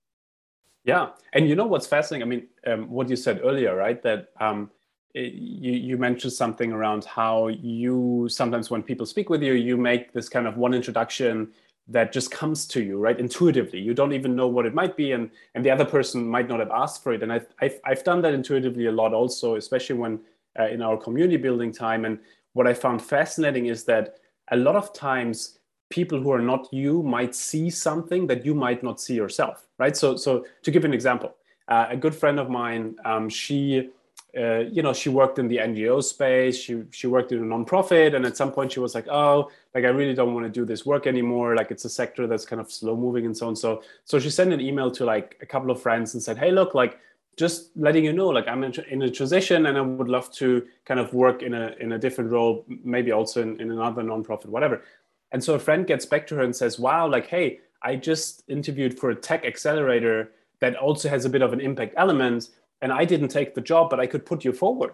Yeah, 0.85 1.09
and 1.33 1.47
you 1.47 1.55
know 1.55 1.67
what's 1.67 1.87
fascinating? 1.87 2.23
I 2.23 2.29
mean, 2.29 2.47
um, 2.65 2.89
what 2.89 3.09
you 3.09 3.15
said 3.15 3.41
earlier, 3.43 3.75
right? 3.75 4.01
That 4.01 4.29
um, 4.39 4.71
it, 5.13 5.33
you 5.33 5.73
you 5.73 5.97
mentioned 5.97 6.33
something 6.33 6.71
around 6.71 7.05
how 7.05 7.47
you 7.47 8.27
sometimes 8.29 8.69
when 8.69 8.81
people 8.81 9.05
speak 9.05 9.29
with 9.29 9.43
you, 9.43 9.53
you 9.53 9.77
make 9.77 10.13
this 10.13 10.29
kind 10.29 10.47
of 10.47 10.57
one 10.57 10.73
introduction 10.73 11.49
that 11.87 12.11
just 12.11 12.29
comes 12.29 12.67
to 12.67 12.83
you 12.83 12.99
right 12.99 13.19
intuitively 13.19 13.79
you 13.79 13.95
don't 13.95 14.13
even 14.13 14.35
know 14.35 14.47
what 14.47 14.67
it 14.67 14.75
might 14.75 14.95
be 14.95 15.13
and 15.13 15.31
and 15.55 15.65
the 15.65 15.71
other 15.71 15.83
person 15.83 16.23
might 16.23 16.47
not 16.47 16.59
have 16.59 16.69
asked 16.69 17.01
for 17.01 17.13
it 17.13 17.23
and 17.23 17.33
i've 17.33 17.47
i've, 17.61 17.79
I've 17.83 18.03
done 18.03 18.21
that 18.21 18.31
intuitively 18.35 18.85
a 18.85 18.91
lot 18.91 19.11
also 19.11 19.55
especially 19.55 19.95
when 19.95 20.19
uh, 20.59 20.67
in 20.67 20.83
our 20.83 20.97
community 20.97 21.37
building 21.37 21.71
time 21.71 22.05
and 22.05 22.19
what 22.59 22.67
i 22.67 22.73
found 22.73 23.01
fascinating 23.01 23.67
is 23.67 23.85
that 23.85 24.19
a 24.51 24.57
lot 24.57 24.75
of 24.75 24.91
times 24.93 25.59
people 25.89 26.19
who 26.21 26.29
are 26.37 26.45
not 26.51 26.67
you 26.73 27.01
might 27.15 27.33
see 27.33 27.69
something 27.69 28.27
that 28.27 28.45
you 28.45 28.53
might 28.53 28.83
not 28.83 28.99
see 28.99 29.15
yourself 29.15 29.67
right 29.77 29.95
so 29.95 30.17
so 30.25 30.45
to 30.61 30.69
give 30.69 30.83
an 30.83 30.93
example 30.93 31.31
uh, 31.69 31.85
a 31.89 31.95
good 32.03 32.13
friend 32.21 32.37
of 32.37 32.49
mine 32.49 32.83
um, 33.05 33.29
she 33.29 33.89
uh, 34.37 34.59
you 34.59 34.83
know, 34.83 34.93
she 34.93 35.09
worked 35.09 35.39
in 35.39 35.47
the 35.47 35.57
NGO 35.57 36.03
space. 36.03 36.55
She 36.55 36.83
she 36.91 37.07
worked 37.07 37.31
in 37.31 37.39
a 37.39 37.41
nonprofit, 37.41 38.15
and 38.15 38.25
at 38.27 38.37
some 38.37 38.51
point 38.51 38.71
she 38.71 38.79
was 38.79 38.93
like, 38.93 39.07
"Oh, 39.07 39.49
like 39.73 39.85
I 39.85 39.87
really 39.87 40.13
don't 40.13 40.35
want 40.35 40.45
to 40.45 40.51
do 40.51 40.65
this 40.65 40.85
work 40.85 41.07
anymore. 41.07 41.55
Like 41.55 41.71
it's 41.71 41.85
a 41.85 41.89
sector 41.89 42.27
that's 42.27 42.45
kind 42.45 42.59
of 42.59 42.71
slow 42.71 42.95
moving 42.95 43.25
and 43.25 43.35
so 43.35 43.47
on." 43.47 43.55
So 43.55 43.81
so 44.05 44.19
she 44.19 44.29
sent 44.29 44.53
an 44.53 44.61
email 44.61 44.91
to 44.91 45.03
like 45.03 45.37
a 45.41 45.47
couple 45.47 45.71
of 45.71 45.81
friends 45.81 46.13
and 46.13 46.21
said, 46.21 46.37
"Hey, 46.37 46.51
look, 46.51 46.75
like 46.75 46.99
just 47.39 47.71
letting 47.75 48.03
you 48.03 48.13
know, 48.13 48.27
like 48.27 48.47
I'm 48.47 48.63
in 48.63 49.01
a 49.01 49.09
transition, 49.09 49.65
and 49.65 49.77
I 49.77 49.81
would 49.81 50.09
love 50.09 50.31
to 50.33 50.67
kind 50.85 50.99
of 50.99 51.13
work 51.13 51.41
in 51.41 51.53
a 51.53 51.73
in 51.79 51.93
a 51.93 51.97
different 51.97 52.31
role, 52.31 52.65
maybe 52.83 53.11
also 53.11 53.41
in, 53.41 53.59
in 53.61 53.71
another 53.71 54.03
nonprofit, 54.03 54.47
whatever." 54.47 54.83
And 55.31 55.43
so 55.43 55.55
a 55.55 55.59
friend 55.59 55.87
gets 55.87 56.05
back 56.05 56.27
to 56.27 56.35
her 56.35 56.43
and 56.43 56.55
says, 56.55 56.77
"Wow, 56.77 57.07
like 57.07 57.27
hey, 57.27 57.59
I 57.81 57.95
just 57.95 58.43
interviewed 58.47 58.99
for 58.99 59.09
a 59.09 59.15
tech 59.15 59.45
accelerator." 59.45 60.31
That 60.61 60.75
also 60.75 61.07
has 61.07 61.23
a 61.23 61.29
bit 61.29 61.41
of 61.41 61.53
an 61.53 61.61
impact 61.61 61.93
element 61.95 62.49
and 62.81 62.91
I 62.91 63.05
didn't 63.05 63.29
take 63.29 63.53
the 63.53 63.61
job, 63.61 63.89
but 63.89 63.99
I 63.99 64.07
could 64.07 64.25
put 64.25 64.45
you 64.45 64.53
forward. 64.53 64.91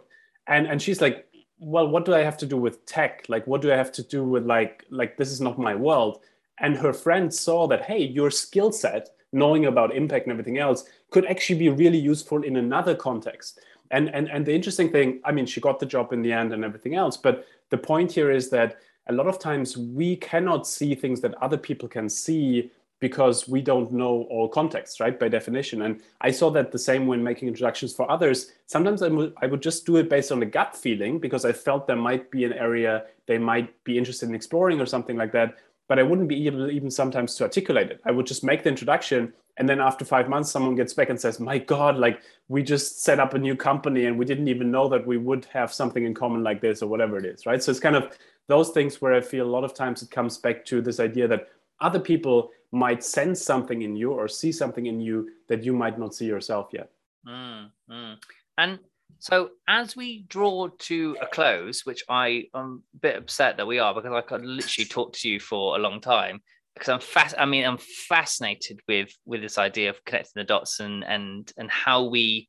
And 0.47 0.67
and 0.67 0.81
she's 0.81 1.01
like, 1.01 1.27
well, 1.59 1.87
what 1.87 2.05
do 2.05 2.13
I 2.13 2.19
have 2.19 2.37
to 2.37 2.45
do 2.45 2.57
with 2.57 2.85
tech? 2.85 3.25
Like, 3.29 3.47
what 3.47 3.61
do 3.61 3.71
I 3.71 3.77
have 3.77 3.91
to 3.93 4.03
do 4.03 4.23
with 4.23 4.45
like 4.45 4.83
like 4.89 5.17
this 5.17 5.31
is 5.31 5.41
not 5.41 5.57
my 5.57 5.75
world. 5.75 6.21
And 6.59 6.77
her 6.77 6.93
friend 6.93 7.33
saw 7.33 7.67
that 7.67 7.83
hey, 7.83 8.03
your 8.03 8.31
skill 8.31 8.71
set, 8.71 9.09
knowing 9.35 9.65
about 9.65 9.95
impact 9.95 10.25
and 10.25 10.31
everything 10.31 10.57
else, 10.57 10.85
could 11.11 11.25
actually 11.25 11.59
be 11.59 11.69
really 11.69 11.97
useful 11.97 12.41
in 12.43 12.55
another 12.55 12.95
context. 12.95 13.59
And 13.91 14.09
and 14.09 14.27
and 14.29 14.45
the 14.45 14.55
interesting 14.55 14.89
thing, 14.91 15.19
I 15.23 15.31
mean, 15.31 15.45
she 15.45 15.61
got 15.61 15.79
the 15.79 15.85
job 15.85 16.11
in 16.13 16.21
the 16.23 16.31
end 16.31 16.53
and 16.53 16.63
everything 16.63 16.95
else. 16.95 17.17
But 17.17 17.45
the 17.69 17.77
point 17.77 18.11
here 18.11 18.31
is 18.31 18.49
that 18.49 18.77
a 19.07 19.13
lot 19.13 19.27
of 19.27 19.37
times 19.37 19.77
we 19.77 20.15
cannot 20.15 20.65
see 20.65 20.95
things 20.95 21.21
that 21.21 21.35
other 21.43 21.57
people 21.57 21.87
can 21.87 22.09
see 22.09 22.71
because 22.99 23.47
we 23.47 23.61
don't 23.61 23.91
know 23.91 24.25
all 24.31 24.47
contexts, 24.47 24.99
right? 24.99 25.19
By 25.19 25.27
definition. 25.27 25.83
And 25.83 26.01
I 26.21 26.31
saw 26.31 26.49
that 26.51 26.71
the 26.71 26.79
same 26.79 27.05
when 27.05 27.21
making 27.23 27.47
introductions 27.47 27.93
for 27.93 28.09
others. 28.09 28.53
Sometimes 28.67 29.03
I 29.03 29.09
would, 29.09 29.33
I 29.41 29.47
would 29.47 29.61
just 29.61 29.85
do 29.85 29.97
it 29.97 30.09
based 30.09 30.31
on 30.31 30.41
a 30.41 30.45
gut 30.45 30.75
feeling 30.75 31.19
because 31.19 31.45
I 31.45 31.51
felt 31.51 31.85
there 31.85 31.97
might 31.97 32.31
be 32.31 32.45
an 32.45 32.53
area 32.53 33.05
they 33.27 33.37
might 33.37 33.83
be 33.83 33.97
interested 33.97 34.29
in 34.29 34.35
exploring 34.35 34.79
or 34.79 34.85
something 34.85 35.17
like 35.17 35.33
that. 35.33 35.57
But 35.87 35.99
I 35.99 36.03
wouldn't 36.03 36.27
be 36.27 36.47
able 36.47 36.71
even 36.71 36.89
sometimes 36.89 37.35
to 37.35 37.43
articulate 37.43 37.91
it. 37.91 38.01
I 38.05 38.11
would 38.11 38.25
just 38.25 38.43
make 38.43 38.63
the 38.63 38.69
introduction. 38.69 39.33
And 39.57 39.69
then 39.69 39.79
after 39.79 40.03
five 40.03 40.27
months, 40.27 40.51
someone 40.51 40.75
gets 40.75 40.93
back 40.93 41.09
and 41.09 41.19
says, 41.19 41.39
My 41.39 41.57
God, 41.57 41.97
like 41.97 42.21
we 42.47 42.63
just 42.63 43.03
set 43.03 43.19
up 43.19 43.33
a 43.33 43.39
new 43.39 43.55
company 43.55 44.05
and 44.05 44.17
we 44.17 44.25
didn't 44.25 44.47
even 44.47 44.71
know 44.71 44.89
that 44.89 45.05
we 45.05 45.17
would 45.17 45.45
have 45.45 45.73
something 45.73 46.05
in 46.05 46.13
common 46.13 46.43
like 46.43 46.59
this 46.59 46.81
or 46.81 46.87
whatever 46.87 47.17
it 47.17 47.25
is, 47.25 47.45
right? 47.45 47.61
So 47.61 47.71
it's 47.71 47.79
kind 47.79 47.95
of 47.95 48.17
those 48.47 48.69
things 48.71 49.01
where 49.01 49.13
I 49.13 49.21
feel 49.21 49.45
a 49.45 49.49
lot 49.49 49.63
of 49.63 49.73
times 49.73 50.01
it 50.01 50.11
comes 50.11 50.37
back 50.37 50.65
to 50.65 50.81
this 50.81 50.99
idea 50.99 51.27
that 51.27 51.49
other 51.81 51.99
people 51.99 52.51
might 52.71 53.03
sense 53.03 53.41
something 53.41 53.81
in 53.83 53.95
you 53.95 54.11
or 54.11 54.27
see 54.27 54.51
something 54.51 54.87
in 54.87 54.99
you 54.99 55.29
that 55.47 55.63
you 55.63 55.73
might 55.73 55.97
not 55.97 56.13
see 56.13 56.25
yourself 56.25 56.69
yet. 56.71 56.91
Mm, 57.27 57.69
mm. 57.89 58.17
And 58.57 58.79
so, 59.25 59.49
as 59.67 59.95
we 59.95 60.21
draw 60.27 60.67
to 60.67 61.17
a 61.19 61.25
close, 61.25 61.83
which 61.83 62.03
I 62.07 62.43
am 62.53 62.83
a 62.93 62.97
bit 62.99 63.15
upset 63.15 63.57
that 63.57 63.65
we 63.65 63.79
are 63.79 63.91
because 63.91 64.13
I 64.13 64.21
could 64.21 64.45
literally 64.45 64.85
talk 64.85 65.13
to 65.13 65.27
you 65.27 65.39
for 65.39 65.75
a 65.75 65.79
long 65.79 65.99
time 65.99 66.43
because 66.75 66.89
I'm 66.89 66.99
fast. 66.99 67.33
I 67.35 67.45
mean, 67.45 67.65
I'm 67.65 67.79
fascinated 67.79 68.81
with 68.87 69.09
with 69.25 69.41
this 69.41 69.57
idea 69.57 69.89
of 69.89 70.05
connecting 70.05 70.33
the 70.35 70.43
dots 70.43 70.79
and 70.79 71.03
and 71.03 71.51
and 71.57 71.71
how 71.71 72.03
we 72.03 72.47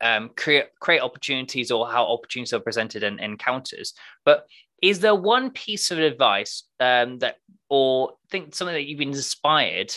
um, 0.00 0.30
create 0.38 0.68
create 0.80 1.02
opportunities 1.02 1.70
or 1.70 1.86
how 1.86 2.06
opportunities 2.06 2.54
are 2.54 2.60
presented 2.60 3.02
and 3.02 3.20
encounters. 3.20 3.92
But 4.24 4.46
is 4.80 5.00
there 5.00 5.14
one 5.14 5.50
piece 5.50 5.90
of 5.90 5.98
advice 5.98 6.62
um, 6.80 7.18
that 7.18 7.36
or 7.68 8.14
think 8.30 8.54
something 8.54 8.72
that 8.72 8.86
you've 8.86 8.98
been 8.98 9.08
inspired 9.08 9.92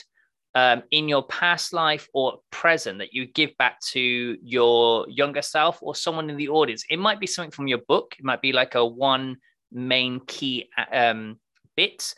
um, 0.56 0.84
in 0.91 1.08
your 1.10 1.24
past 1.24 1.74
life 1.74 2.08
or 2.14 2.39
present 2.51 2.99
that 2.99 3.14
you 3.14 3.26
give 3.26 3.58
back 3.58 3.80
to 3.91 4.38
your 4.41 5.08
younger 5.10 5.41
self 5.41 5.80
or 5.82 5.95
someone 5.95 6.30
in 6.30 6.38
the 6.38 6.49
audience? 6.49 6.84
It 6.89 6.99
might 6.99 7.20
be 7.20 7.28
something 7.28 7.51
from 7.51 7.68
your 7.68 7.80
book. 7.88 8.16
It 8.18 8.26
might 8.26 8.41
be 8.41 8.51
like 8.51 8.76
a 8.76 8.86
one 8.86 9.38
main 9.72 10.22
key 10.28 10.70
um, 10.91 11.39
bit 11.76 12.14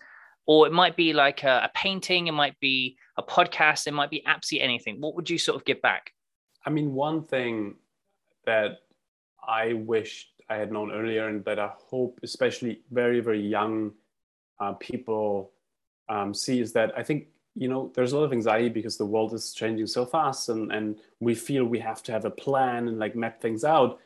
or 0.45 0.67
it 0.67 0.73
might 0.73 0.95
be 0.95 1.13
like 1.13 1.43
a, 1.43 1.61
a 1.63 1.71
painting. 1.73 2.27
It 2.27 2.33
might 2.33 2.59
be 2.59 2.97
a 3.17 3.23
podcast. 3.23 3.87
It 3.87 3.93
might 3.93 4.11
be 4.11 4.25
absolutely 4.25 4.63
anything. 4.65 4.99
What 4.99 5.15
would 5.15 5.29
you 5.29 5.37
sort 5.37 5.55
of 5.55 5.65
give 5.65 5.81
back? 5.81 6.11
I 6.65 6.69
mean 6.69 6.93
one 6.93 7.23
thing 7.23 7.75
that 8.45 8.79
i 9.47 9.73
wish 9.73 10.27
i 10.49 10.55
had 10.55 10.71
known 10.71 10.91
earlier 10.91 11.27
and 11.27 11.43
that 11.45 11.59
i 11.59 11.69
hope 11.77 12.19
especially 12.23 12.81
very 12.91 13.19
very 13.19 13.41
young 13.41 13.91
uh, 14.59 14.73
people 14.73 15.51
um, 16.09 16.33
see 16.33 16.59
is 16.59 16.73
that 16.73 16.91
I 16.97 17.03
think 17.03 17.27
you 17.55 17.67
know 17.67 17.91
there's 17.95 18.11
a 18.11 18.17
lot 18.17 18.25
of 18.25 18.33
anxiety 18.33 18.69
because 18.69 18.97
the 18.97 19.05
world 19.05 19.33
is 19.33 19.53
changing 19.53 19.87
so 19.87 20.05
fast 20.05 20.49
and 20.49 20.71
and 20.71 20.97
we 21.19 21.33
feel 21.33 21.63
we 21.65 21.79
have 21.79 22.03
to 22.03 22.11
have 22.11 22.25
a 22.25 22.29
plan 22.29 22.87
and 22.87 22.99
like 22.99 23.15
map 23.15 23.41
things 23.41 23.63
out. 23.63 23.99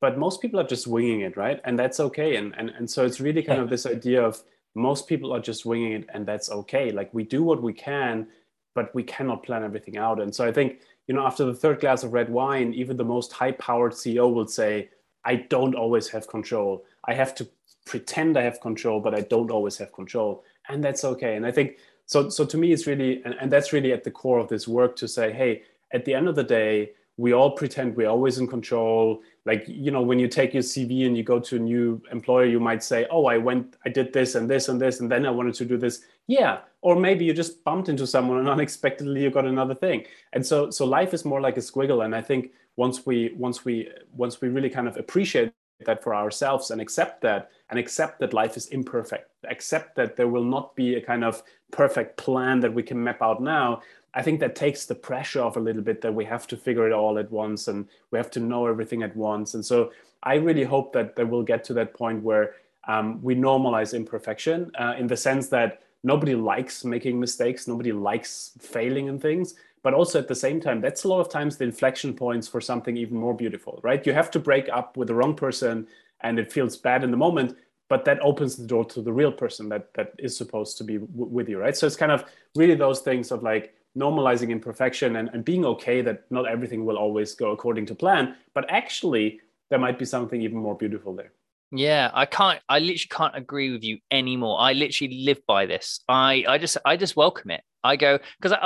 But 0.00 0.18
most 0.18 0.42
people 0.42 0.60
are 0.60 0.66
just 0.66 0.86
winging 0.86 1.20
it 1.20 1.36
right? 1.36 1.60
And 1.64 1.78
that's 1.78 2.00
okay. 2.00 2.36
And 2.36 2.54
and, 2.58 2.70
and 2.70 2.90
so 2.90 3.04
it's 3.04 3.20
really 3.20 3.42
kind 3.42 3.60
of 3.60 3.70
this 3.70 3.86
idea 3.86 4.22
of 4.22 4.42
most 4.74 5.06
people 5.08 5.32
are 5.32 5.40
just 5.40 5.64
winging 5.64 5.92
it 5.92 6.08
and 6.12 6.26
that's 6.26 6.50
okay. 6.50 6.90
Like 6.90 7.14
we 7.14 7.24
do 7.24 7.42
what 7.42 7.62
we 7.62 7.72
can 7.72 8.26
but 8.74 8.92
we 8.92 9.04
cannot 9.04 9.44
plan 9.44 9.62
everything 9.62 9.96
out. 9.96 10.20
And 10.20 10.34
so 10.34 10.44
i 10.44 10.52
think 10.52 10.80
you 11.06 11.14
know 11.14 11.26
after 11.26 11.44
the 11.44 11.54
third 11.54 11.80
glass 11.80 12.02
of 12.02 12.12
red 12.12 12.28
wine 12.28 12.74
even 12.74 12.96
the 12.96 13.04
most 13.04 13.32
high 13.32 13.52
powered 13.52 13.92
ceo 13.92 14.32
will 14.32 14.48
say 14.48 14.88
i 15.24 15.34
don't 15.36 15.74
always 15.74 16.08
have 16.08 16.26
control. 16.26 16.84
I 17.06 17.14
have 17.14 17.34
to 17.36 17.46
pretend 17.84 18.36
I 18.36 18.42
have 18.42 18.60
control, 18.60 19.00
but 19.00 19.14
I 19.14 19.20
don't 19.20 19.50
always 19.50 19.76
have 19.78 19.92
control. 19.92 20.44
And 20.68 20.82
that's 20.82 21.04
okay. 21.04 21.36
And 21.36 21.46
I 21.46 21.50
think 21.50 21.78
so 22.06 22.28
so 22.28 22.44
to 22.44 22.56
me 22.56 22.72
it's 22.72 22.86
really 22.86 23.22
and, 23.24 23.34
and 23.40 23.50
that's 23.50 23.72
really 23.72 23.92
at 23.92 24.04
the 24.04 24.10
core 24.10 24.38
of 24.38 24.48
this 24.48 24.68
work 24.68 24.96
to 24.96 25.08
say, 25.08 25.32
hey, 25.32 25.62
at 25.92 26.04
the 26.04 26.14
end 26.14 26.28
of 26.28 26.34
the 26.34 26.44
day, 26.44 26.90
we 27.16 27.32
all 27.32 27.52
pretend 27.52 27.96
we're 27.96 28.08
always 28.08 28.38
in 28.38 28.46
control. 28.46 29.22
Like, 29.46 29.64
you 29.68 29.92
know, 29.92 30.02
when 30.02 30.18
you 30.18 30.26
take 30.26 30.52
your 30.52 30.64
CV 30.64 31.06
and 31.06 31.16
you 31.16 31.22
go 31.22 31.38
to 31.38 31.56
a 31.56 31.58
new 31.58 32.02
employer, 32.10 32.46
you 32.46 32.58
might 32.58 32.82
say, 32.82 33.06
Oh, 33.10 33.26
I 33.26 33.38
went, 33.38 33.76
I 33.86 33.88
did 33.88 34.12
this 34.12 34.34
and 34.34 34.50
this 34.50 34.68
and 34.68 34.80
this, 34.80 35.00
and 35.00 35.10
then 35.10 35.24
I 35.24 35.30
wanted 35.30 35.54
to 35.54 35.64
do 35.64 35.76
this. 35.76 36.02
Yeah. 36.26 36.60
Or 36.80 36.96
maybe 36.96 37.24
you 37.24 37.32
just 37.32 37.62
bumped 37.62 37.88
into 37.88 38.06
someone 38.06 38.38
and 38.38 38.48
unexpectedly 38.56 39.22
you 39.22 39.30
got 39.30 39.46
another 39.46 39.74
thing. 39.74 40.06
And 40.32 40.44
so 40.44 40.70
so 40.70 40.84
life 40.84 41.14
is 41.14 41.24
more 41.24 41.40
like 41.40 41.56
a 41.56 41.60
squiggle. 41.60 42.04
And 42.04 42.14
I 42.14 42.20
think 42.20 42.52
once 42.76 43.06
we 43.06 43.32
once 43.36 43.64
we 43.64 43.88
once 44.12 44.40
we 44.40 44.48
really 44.48 44.70
kind 44.70 44.88
of 44.88 44.96
appreciate 44.96 45.52
that 45.86 46.02
for 46.02 46.14
ourselves 46.14 46.70
and 46.70 46.80
accept 46.80 47.20
that 47.20 47.50
and 47.70 47.78
accept 47.78 48.18
that 48.20 48.32
life 48.32 48.56
is 48.56 48.68
imperfect 48.68 49.28
accept 49.48 49.96
that 49.96 50.16
there 50.16 50.28
will 50.28 50.44
not 50.44 50.74
be 50.76 50.94
a 50.94 51.00
kind 51.00 51.24
of 51.24 51.42
perfect 51.74 52.16
plan 52.16 52.60
that 52.60 52.72
we 52.72 52.84
can 52.84 53.02
map 53.02 53.20
out 53.20 53.42
now 53.42 53.82
i 54.14 54.22
think 54.22 54.38
that 54.38 54.54
takes 54.54 54.86
the 54.86 54.94
pressure 54.94 55.42
off 55.42 55.56
a 55.56 55.60
little 55.60 55.82
bit 55.82 56.00
that 56.00 56.14
we 56.14 56.24
have 56.24 56.46
to 56.46 56.56
figure 56.56 56.86
it 56.86 56.92
all 56.92 57.18
at 57.18 57.30
once 57.32 57.66
and 57.66 57.88
we 58.12 58.16
have 58.16 58.30
to 58.30 58.38
know 58.38 58.66
everything 58.66 59.02
at 59.02 59.14
once. 59.16 59.54
And 59.54 59.64
so 59.64 59.90
i 60.22 60.34
really 60.36 60.64
hope 60.64 60.92
that 60.92 61.16
that 61.16 61.28
we'll 61.28 61.42
get 61.42 61.64
to 61.64 61.74
that 61.74 61.92
point 61.94 62.22
where 62.22 62.54
um, 62.86 63.20
we 63.22 63.34
normalize 63.34 63.92
imperfection 63.92 64.70
uh, 64.78 64.94
in 64.98 65.06
the 65.08 65.16
sense 65.16 65.48
that 65.48 65.82
nobody 66.04 66.34
likes 66.34 66.84
making 66.84 67.18
mistakes 67.18 67.66
nobody 67.66 67.92
likes 67.92 68.52
failing 68.60 69.08
in 69.08 69.18
things 69.18 69.54
but 69.82 69.94
also 69.94 70.18
at 70.18 70.28
the 70.28 70.40
same 70.46 70.60
time 70.60 70.80
that's 70.80 71.04
a 71.04 71.08
lot 71.08 71.20
of 71.20 71.28
times 71.28 71.56
the 71.56 71.64
inflection 71.64 72.14
points 72.14 72.46
for 72.46 72.60
something 72.60 72.96
even 72.96 73.16
more 73.16 73.34
beautiful 73.34 73.80
right? 73.82 74.06
You 74.06 74.12
have 74.12 74.30
to 74.30 74.38
break 74.38 74.68
up 74.68 74.96
with 74.96 75.08
the 75.08 75.14
wrong 75.14 75.34
person 75.34 75.88
and 76.20 76.38
it 76.38 76.52
feels 76.52 76.76
bad 76.76 77.02
in 77.04 77.10
the 77.10 77.22
moment 77.26 77.56
but 77.88 78.04
that 78.04 78.18
opens 78.22 78.56
the 78.56 78.66
door 78.66 78.84
to 78.84 79.02
the 79.02 79.12
real 79.12 79.32
person 79.32 79.68
that 79.68 79.92
that 79.94 80.12
is 80.18 80.36
supposed 80.36 80.78
to 80.78 80.84
be 80.84 80.98
w- 80.98 81.26
with 81.26 81.48
you 81.48 81.58
right 81.58 81.76
so 81.76 81.86
it's 81.86 81.96
kind 81.96 82.12
of 82.12 82.24
really 82.56 82.74
those 82.74 83.00
things 83.00 83.30
of 83.30 83.42
like 83.42 83.74
normalizing 83.96 84.50
imperfection 84.50 85.16
and, 85.16 85.30
and 85.32 85.44
being 85.44 85.64
okay 85.64 86.02
that 86.02 86.24
not 86.30 86.48
everything 86.48 86.84
will 86.84 86.98
always 86.98 87.34
go 87.34 87.52
according 87.52 87.86
to 87.86 87.94
plan 87.94 88.34
but 88.54 88.64
actually 88.68 89.40
there 89.70 89.78
might 89.78 89.98
be 89.98 90.04
something 90.04 90.40
even 90.42 90.58
more 90.58 90.76
beautiful 90.76 91.14
there 91.14 91.32
yeah, 91.76 92.12
I 92.14 92.24
can't. 92.26 92.60
I 92.68 92.78
literally 92.78 93.08
can't 93.10 93.36
agree 93.36 93.72
with 93.72 93.82
you 93.82 93.98
anymore. 94.08 94.60
I 94.60 94.74
literally 94.74 95.24
live 95.24 95.40
by 95.44 95.66
this. 95.66 96.00
I, 96.08 96.44
I 96.46 96.56
just, 96.56 96.76
I 96.84 96.96
just 96.96 97.16
welcome 97.16 97.50
it. 97.50 97.62
I 97.82 97.96
go 97.96 98.18
because 98.40 98.56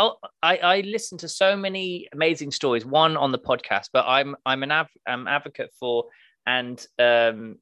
I, 0.42 0.58
I, 0.58 0.80
listen 0.82 1.16
to 1.18 1.28
so 1.28 1.56
many 1.56 2.06
amazing 2.12 2.50
stories. 2.50 2.84
One 2.84 3.16
on 3.16 3.32
the 3.32 3.38
podcast, 3.38 3.88
but 3.94 4.04
I'm, 4.06 4.36
I'm 4.44 4.62
an 4.62 4.70
av- 4.70 4.90
I'm 5.06 5.26
advocate 5.26 5.70
for, 5.80 6.04
and 6.46 6.84
um, 6.98 7.56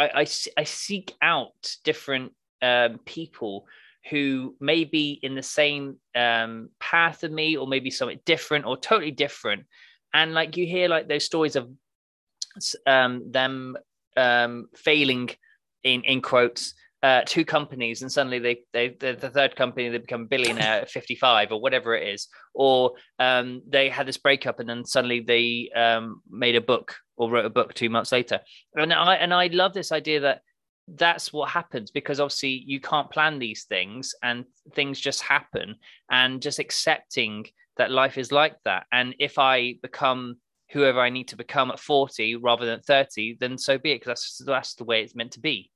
I, 0.00 0.20
I, 0.22 0.26
I 0.56 0.64
seek 0.64 1.14
out 1.20 1.76
different 1.84 2.32
um, 2.62 2.98
people 3.04 3.66
who 4.08 4.56
may 4.60 4.84
be 4.84 5.20
in 5.22 5.34
the 5.34 5.42
same 5.42 5.96
um, 6.14 6.70
path 6.80 7.22
of 7.22 7.30
me, 7.30 7.56
or 7.56 7.66
maybe 7.66 7.90
something 7.90 8.20
different, 8.24 8.64
or 8.64 8.76
totally 8.78 9.10
different. 9.10 9.64
And 10.14 10.32
like 10.32 10.56
you 10.56 10.66
hear 10.66 10.88
like 10.88 11.06
those 11.06 11.26
stories 11.26 11.54
of 11.54 11.68
um, 12.86 13.30
them 13.30 13.76
um, 14.16 14.68
failing 14.74 15.30
in 15.84 16.02
in 16.02 16.22
quotes 16.22 16.74
uh, 17.02 17.22
two 17.24 17.44
companies 17.44 18.02
and 18.02 18.12
suddenly 18.12 18.38
they, 18.38 18.58
they 18.74 18.88
the 18.88 19.30
third 19.30 19.56
company 19.56 19.88
they 19.88 19.96
become 19.96 20.26
billionaire 20.26 20.82
at 20.82 20.90
55 20.90 21.52
or 21.52 21.60
whatever 21.60 21.94
it 21.94 22.06
is 22.06 22.28
or 22.52 22.92
um, 23.18 23.62
they 23.66 23.88
had 23.88 24.06
this 24.06 24.18
breakup 24.18 24.60
and 24.60 24.68
then 24.68 24.84
suddenly 24.84 25.20
they 25.20 25.70
um, 25.74 26.20
made 26.28 26.56
a 26.56 26.60
book 26.60 26.96
or 27.20 27.30
wrote 27.30 27.44
a 27.44 27.50
book 27.50 27.74
two 27.74 27.90
months 27.90 28.12
later 28.12 28.40
and 28.74 28.92
i 28.92 29.14
and 29.14 29.32
i 29.32 29.46
love 29.48 29.72
this 29.72 29.92
idea 29.92 30.20
that 30.20 30.40
that's 30.94 31.32
what 31.32 31.48
happens 31.48 31.90
because 31.90 32.18
obviously 32.18 32.64
you 32.66 32.80
can't 32.80 33.10
plan 33.10 33.38
these 33.38 33.64
things 33.64 34.14
and 34.22 34.44
things 34.74 34.98
just 34.98 35.20
happen 35.20 35.76
and 36.10 36.42
just 36.42 36.58
accepting 36.58 37.46
that 37.76 37.90
life 37.90 38.18
is 38.18 38.32
like 38.32 38.56
that 38.64 38.86
and 38.90 39.14
if 39.18 39.38
i 39.38 39.74
become 39.82 40.36
whoever 40.70 41.00
i 41.00 41.10
need 41.10 41.28
to 41.28 41.36
become 41.36 41.70
at 41.70 41.78
40 41.78 42.36
rather 42.36 42.66
than 42.66 42.80
30 42.80 43.36
then 43.38 43.58
so 43.58 43.78
be 43.78 43.92
it 43.92 43.96
because 43.96 44.08
that's 44.08 44.42
that's 44.44 44.74
the 44.74 44.84
way 44.84 45.02
it's 45.02 45.14
meant 45.14 45.32
to 45.32 45.40
be 45.40 45.70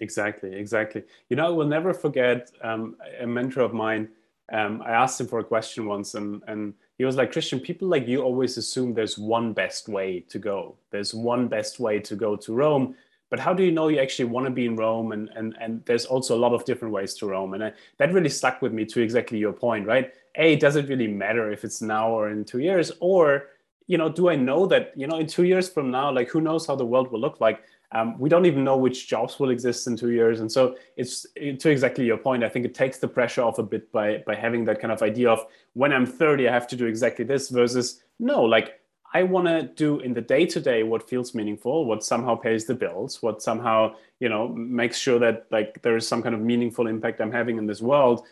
Exactly, 0.00 0.54
exactly. 0.54 1.04
You 1.28 1.36
know, 1.36 1.46
I 1.46 1.50
will 1.50 1.66
never 1.66 1.94
forget 1.94 2.50
um, 2.62 2.96
a 3.20 3.26
mentor 3.26 3.60
of 3.60 3.72
mine. 3.72 4.08
Um, 4.52 4.82
I 4.84 4.90
asked 4.90 5.20
him 5.20 5.28
for 5.28 5.38
a 5.38 5.44
question 5.44 5.86
once, 5.86 6.14
and 6.14 6.42
and 6.48 6.74
he 6.98 7.04
was 7.04 7.16
like, 7.16 7.32
"Christian, 7.32 7.60
people 7.60 7.88
like 7.88 8.06
you 8.06 8.22
always 8.22 8.56
assume 8.56 8.94
there's 8.94 9.18
one 9.18 9.52
best 9.52 9.88
way 9.88 10.20
to 10.28 10.38
go. 10.38 10.76
There's 10.90 11.14
one 11.14 11.48
best 11.48 11.80
way 11.80 11.98
to 12.00 12.16
go 12.16 12.36
to 12.36 12.52
Rome." 12.52 12.94
But 13.30 13.40
how 13.40 13.52
do 13.52 13.64
you 13.64 13.72
know 13.72 13.88
you 13.88 13.98
actually 13.98 14.26
want 14.26 14.46
to 14.46 14.50
be 14.50 14.66
in 14.66 14.76
Rome? 14.76 15.12
And 15.12 15.28
and 15.34 15.56
and 15.60 15.84
there's 15.86 16.04
also 16.04 16.36
a 16.36 16.40
lot 16.44 16.52
of 16.52 16.64
different 16.64 16.94
ways 16.94 17.14
to 17.14 17.26
Rome, 17.26 17.54
and 17.54 17.64
I, 17.64 17.72
that 17.98 18.12
really 18.12 18.28
stuck 18.28 18.62
with 18.62 18.72
me 18.72 18.84
to 18.86 19.00
exactly 19.00 19.38
your 19.38 19.52
point, 19.52 19.86
right? 19.86 20.12
A, 20.36 20.56
does 20.56 20.76
it 20.76 20.88
really 20.88 21.08
matter 21.08 21.50
if 21.52 21.64
it's 21.64 21.82
now 21.82 22.10
or 22.10 22.30
in 22.30 22.44
two 22.44 22.60
years, 22.60 22.92
or 23.00 23.48
you 23.86 23.98
know, 23.98 24.08
do 24.08 24.28
I 24.30 24.36
know 24.36 24.66
that 24.66 24.92
you 24.96 25.06
know 25.06 25.18
in 25.18 25.26
two 25.26 25.44
years 25.44 25.68
from 25.68 25.90
now, 25.90 26.12
like 26.12 26.28
who 26.28 26.40
knows 26.40 26.66
how 26.66 26.76
the 26.76 26.86
world 26.86 27.10
will 27.10 27.20
look 27.20 27.40
like? 27.40 27.62
Um, 27.94 28.18
we 28.18 28.28
don't 28.28 28.44
even 28.44 28.64
know 28.64 28.76
which 28.76 29.08
jobs 29.08 29.38
will 29.38 29.50
exist 29.50 29.86
in 29.86 29.96
two 29.96 30.10
years. 30.10 30.40
And 30.40 30.50
so 30.50 30.76
it's 30.96 31.26
to 31.36 31.70
exactly 31.70 32.04
your 32.04 32.16
point. 32.16 32.42
I 32.42 32.48
think 32.48 32.66
it 32.66 32.74
takes 32.74 32.98
the 32.98 33.06
pressure 33.06 33.42
off 33.42 33.58
a 33.58 33.62
bit 33.62 33.90
by 33.92 34.22
by 34.26 34.34
having 34.34 34.64
that 34.64 34.80
kind 34.80 34.92
of 34.92 35.00
idea 35.00 35.30
of 35.30 35.46
when 35.74 35.92
I'm 35.92 36.04
30, 36.04 36.48
I 36.48 36.52
have 36.52 36.66
to 36.68 36.76
do 36.76 36.86
exactly 36.86 37.24
this 37.24 37.50
versus 37.50 38.02
no, 38.18 38.42
like 38.42 38.80
I 39.14 39.22
want 39.22 39.46
to 39.46 39.62
do 39.62 40.00
in 40.00 40.12
the 40.12 40.20
day 40.20 40.44
to 40.44 40.60
day 40.60 40.82
what 40.82 41.08
feels 41.08 41.36
meaningful, 41.36 41.84
what 41.84 42.02
somehow 42.02 42.34
pays 42.34 42.64
the 42.64 42.74
bills, 42.74 43.22
what 43.22 43.40
somehow 43.40 43.94
you 44.18 44.28
know 44.28 44.48
makes 44.48 44.98
sure 44.98 45.20
that 45.20 45.46
like 45.52 45.80
there 45.82 45.96
is 45.96 46.06
some 46.06 46.20
kind 46.20 46.34
of 46.34 46.40
meaningful 46.40 46.88
impact 46.88 47.20
I'm 47.20 47.30
having 47.30 47.58
in 47.58 47.66
this 47.66 47.80
world. 47.80 48.26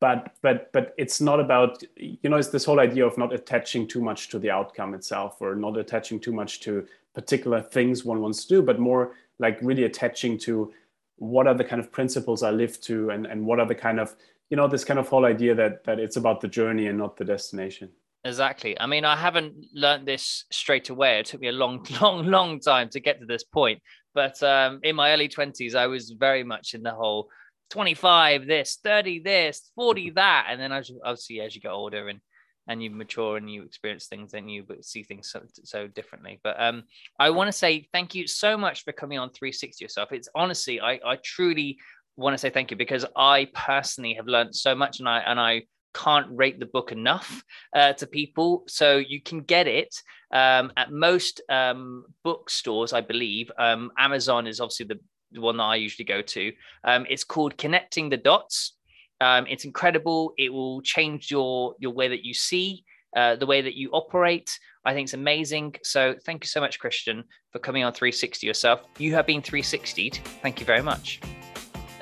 But 0.00 0.34
but 0.40 0.72
but 0.72 0.94
it's 0.96 1.20
not 1.20 1.38
about 1.38 1.82
you 1.96 2.30
know 2.30 2.38
it's 2.38 2.48
this 2.48 2.64
whole 2.64 2.80
idea 2.80 3.06
of 3.06 3.18
not 3.18 3.34
attaching 3.34 3.86
too 3.86 4.00
much 4.00 4.30
to 4.30 4.38
the 4.38 4.50
outcome 4.50 4.94
itself 4.94 5.36
or 5.40 5.54
not 5.54 5.76
attaching 5.76 6.18
too 6.18 6.32
much 6.32 6.60
to 6.60 6.86
particular 7.14 7.60
things 7.60 8.04
one 8.04 8.20
wants 8.20 8.44
to 8.44 8.56
do, 8.56 8.62
but 8.62 8.78
more 8.78 9.14
like 9.38 9.58
really 9.62 9.84
attaching 9.84 10.38
to 10.38 10.72
what 11.16 11.46
are 11.46 11.54
the 11.54 11.64
kind 11.64 11.80
of 11.80 11.92
principles 11.92 12.42
I 12.42 12.50
live 12.50 12.80
to 12.82 13.10
and, 13.10 13.26
and 13.26 13.44
what 13.44 13.60
are 13.60 13.66
the 13.66 13.74
kind 13.74 14.00
of, 14.00 14.14
you 14.50 14.56
know, 14.56 14.66
this 14.66 14.84
kind 14.84 14.98
of 14.98 15.08
whole 15.08 15.24
idea 15.24 15.54
that 15.54 15.84
that 15.84 15.98
it's 15.98 16.16
about 16.16 16.40
the 16.40 16.48
journey 16.48 16.86
and 16.86 16.98
not 16.98 17.16
the 17.16 17.24
destination. 17.24 17.90
Exactly. 18.24 18.78
I 18.78 18.86
mean, 18.86 19.04
I 19.04 19.16
haven't 19.16 19.54
learned 19.74 20.06
this 20.06 20.44
straight 20.50 20.90
away. 20.90 21.18
It 21.18 21.26
took 21.26 21.40
me 21.40 21.48
a 21.48 21.52
long, 21.52 21.84
long, 22.00 22.26
long 22.26 22.60
time 22.60 22.88
to 22.90 23.00
get 23.00 23.18
to 23.20 23.26
this 23.26 23.44
point. 23.44 23.82
But 24.14 24.42
um, 24.42 24.80
in 24.82 24.94
my 24.94 25.12
early 25.12 25.28
20s, 25.28 25.74
I 25.74 25.86
was 25.86 26.10
very 26.10 26.44
much 26.44 26.74
in 26.74 26.82
the 26.82 26.92
whole 26.92 27.28
25 27.70 28.46
this, 28.46 28.78
30 28.82 29.20
this, 29.20 29.70
40 29.74 30.10
that. 30.16 30.46
And 30.48 30.60
then 30.60 30.72
I 30.72 30.82
obviously, 31.04 31.40
as 31.40 31.54
you 31.54 31.60
get 31.60 31.72
older 31.72 32.08
and 32.08 32.20
and 32.68 32.82
you 32.82 32.90
mature 32.90 33.36
and 33.36 33.50
you 33.50 33.62
experience 33.62 34.06
things 34.06 34.34
and 34.34 34.50
you 34.50 34.64
see 34.80 35.02
things 35.02 35.30
so, 35.30 35.42
so 35.64 35.86
differently. 35.86 36.40
But 36.42 36.60
um 36.60 36.84
i 37.18 37.30
want 37.30 37.48
to 37.48 37.52
say 37.52 37.88
thank 37.92 38.14
you 38.14 38.26
so 38.26 38.56
much 38.56 38.84
for 38.84 38.92
coming 38.92 39.18
on 39.18 39.30
360 39.30 39.84
yourself. 39.84 40.12
It's 40.12 40.28
honestly 40.34 40.80
i 40.80 41.00
i 41.04 41.16
truly 41.22 41.78
want 42.16 42.34
to 42.34 42.38
say 42.38 42.50
thank 42.50 42.70
you 42.70 42.76
because 42.76 43.06
i 43.16 43.48
personally 43.54 44.14
have 44.14 44.26
learned 44.26 44.54
so 44.54 44.74
much 44.74 45.00
and 45.00 45.08
i 45.08 45.20
and 45.20 45.40
i 45.40 45.62
can't 45.94 46.26
rate 46.30 46.58
the 46.58 46.66
book 46.66 46.90
enough 46.90 47.44
uh, 47.76 47.92
to 47.92 48.06
people. 48.06 48.64
So 48.66 48.96
you 48.96 49.20
can 49.20 49.42
get 49.42 49.66
it 49.66 49.94
um, 50.32 50.72
at 50.78 50.90
most 50.90 51.42
um, 51.48 52.06
bookstores 52.24 52.92
i 52.92 53.00
believe. 53.00 53.50
Um, 53.58 53.90
amazon 53.98 54.46
is 54.46 54.60
obviously 54.60 54.86
the, 54.86 55.00
one 55.40 55.56
that 55.56 55.64
i 55.64 55.76
usually 55.76 56.04
go 56.04 56.22
to. 56.22 56.52
Um, 56.84 57.06
it's 57.08 57.24
called 57.24 57.56
connecting 57.56 58.08
the 58.10 58.16
dots 58.16 58.74
um, 59.22 59.46
it's 59.48 59.64
incredible. 59.64 60.34
It 60.36 60.52
will 60.52 60.82
change 60.82 61.30
your 61.30 61.74
your 61.78 61.92
way 61.92 62.08
that 62.08 62.24
you 62.24 62.34
see, 62.34 62.84
uh, 63.16 63.36
the 63.36 63.46
way 63.46 63.62
that 63.62 63.76
you 63.76 63.90
operate. 63.90 64.58
I 64.84 64.92
think 64.94 65.06
it's 65.06 65.14
amazing. 65.14 65.76
So 65.84 66.16
thank 66.26 66.42
you 66.42 66.48
so 66.48 66.60
much, 66.60 66.80
Christian, 66.80 67.22
for 67.52 67.60
coming 67.60 67.84
on 67.84 67.92
360 67.92 68.46
yourself. 68.46 68.80
You 68.98 69.14
have 69.14 69.26
been 69.26 69.40
360'd. 69.40 70.16
Thank 70.42 70.58
you 70.58 70.66
very 70.66 70.82
much. 70.82 71.20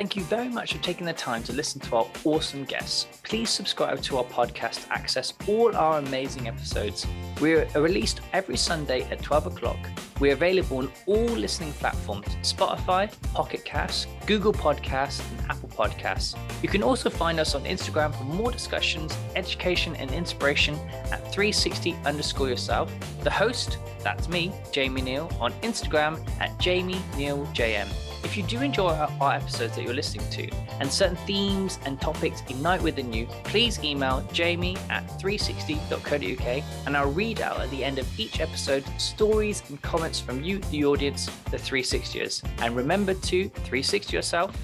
Thank 0.01 0.17
you 0.17 0.23
very 0.23 0.49
much 0.49 0.73
for 0.73 0.83
taking 0.83 1.05
the 1.05 1.13
time 1.13 1.43
to 1.43 1.53
listen 1.53 1.79
to 1.83 1.97
our 1.97 2.07
awesome 2.25 2.65
guests. 2.65 3.07
Please 3.23 3.51
subscribe 3.51 4.01
to 4.05 4.17
our 4.17 4.25
podcast 4.25 4.87
to 4.87 4.93
access 4.95 5.35
all 5.47 5.77
our 5.77 5.99
amazing 5.99 6.49
episodes. 6.49 7.07
We're 7.39 7.69
released 7.75 8.23
every 8.33 8.57
Sunday 8.57 9.03
at 9.11 9.23
12 9.23 9.49
o'clock. 9.49 9.77
We're 10.19 10.33
available 10.33 10.79
on 10.79 10.91
all 11.05 11.27
listening 11.27 11.75
platforms 11.75 12.29
Spotify, 12.41 13.13
Pocket 13.35 13.67
Casts, 13.67 14.07
Google 14.25 14.55
Podcasts, 14.55 15.21
and 15.33 15.51
Apple 15.51 15.69
Podcasts. 15.69 16.35
You 16.63 16.71
can 16.71 16.83
also 16.83 17.11
find 17.11 17.39
us 17.39 17.55
on 17.55 17.65
Instagram 17.65 18.15
for 18.15 18.25
more 18.25 18.51
discussions, 18.51 19.15
education, 19.37 19.95
and 19.97 20.11
inspiration 20.13 20.77
at 21.13 21.21
360 21.31 21.95
underscore 22.07 22.49
yourself. 22.49 22.91
The 23.23 23.31
host, 23.31 23.77
that's 24.03 24.31
me, 24.31 24.51
Jamie 24.73 25.03
Neal, 25.03 25.31
on 25.39 25.53
Instagram 25.61 26.27
at 26.41 26.59
Jamie 26.59 27.03
Neal 27.19 27.45
JM. 27.49 28.10
If 28.23 28.37
you 28.37 28.43
do 28.43 28.61
enjoy 28.61 28.91
our 29.21 29.33
episodes 29.33 29.77
that 29.77 29.83
you're 29.83 29.95
listening 29.95 30.29
to 30.31 30.51
and 30.81 30.91
certain 30.91 31.17
themes 31.17 31.79
and 31.85 32.01
topics 32.01 32.43
ignite 32.49 32.83
within 32.83 33.13
you, 33.13 33.27
please 33.45 33.83
email 33.83 34.27
jamie 34.33 34.77
at 34.89 35.07
360.co.uk 35.21 36.65
and 36.87 36.97
I'll 36.97 37.11
read 37.11 37.41
out 37.41 37.61
at 37.61 37.71
the 37.71 37.85
end 37.85 37.99
of 37.99 38.21
each 38.21 38.41
episode 38.41 38.85
stories 38.99 39.63
and 39.69 39.81
comments 39.83 40.21
from 40.21 40.43
you, 40.43 40.59
the 40.71 40.85
audience, 40.85 41.27
the 41.51 41.57
360ers. 41.57 42.43
And 42.59 42.77
remember 42.77 43.15
to 43.15 43.49
360 43.49 44.17
yourself 44.17 44.57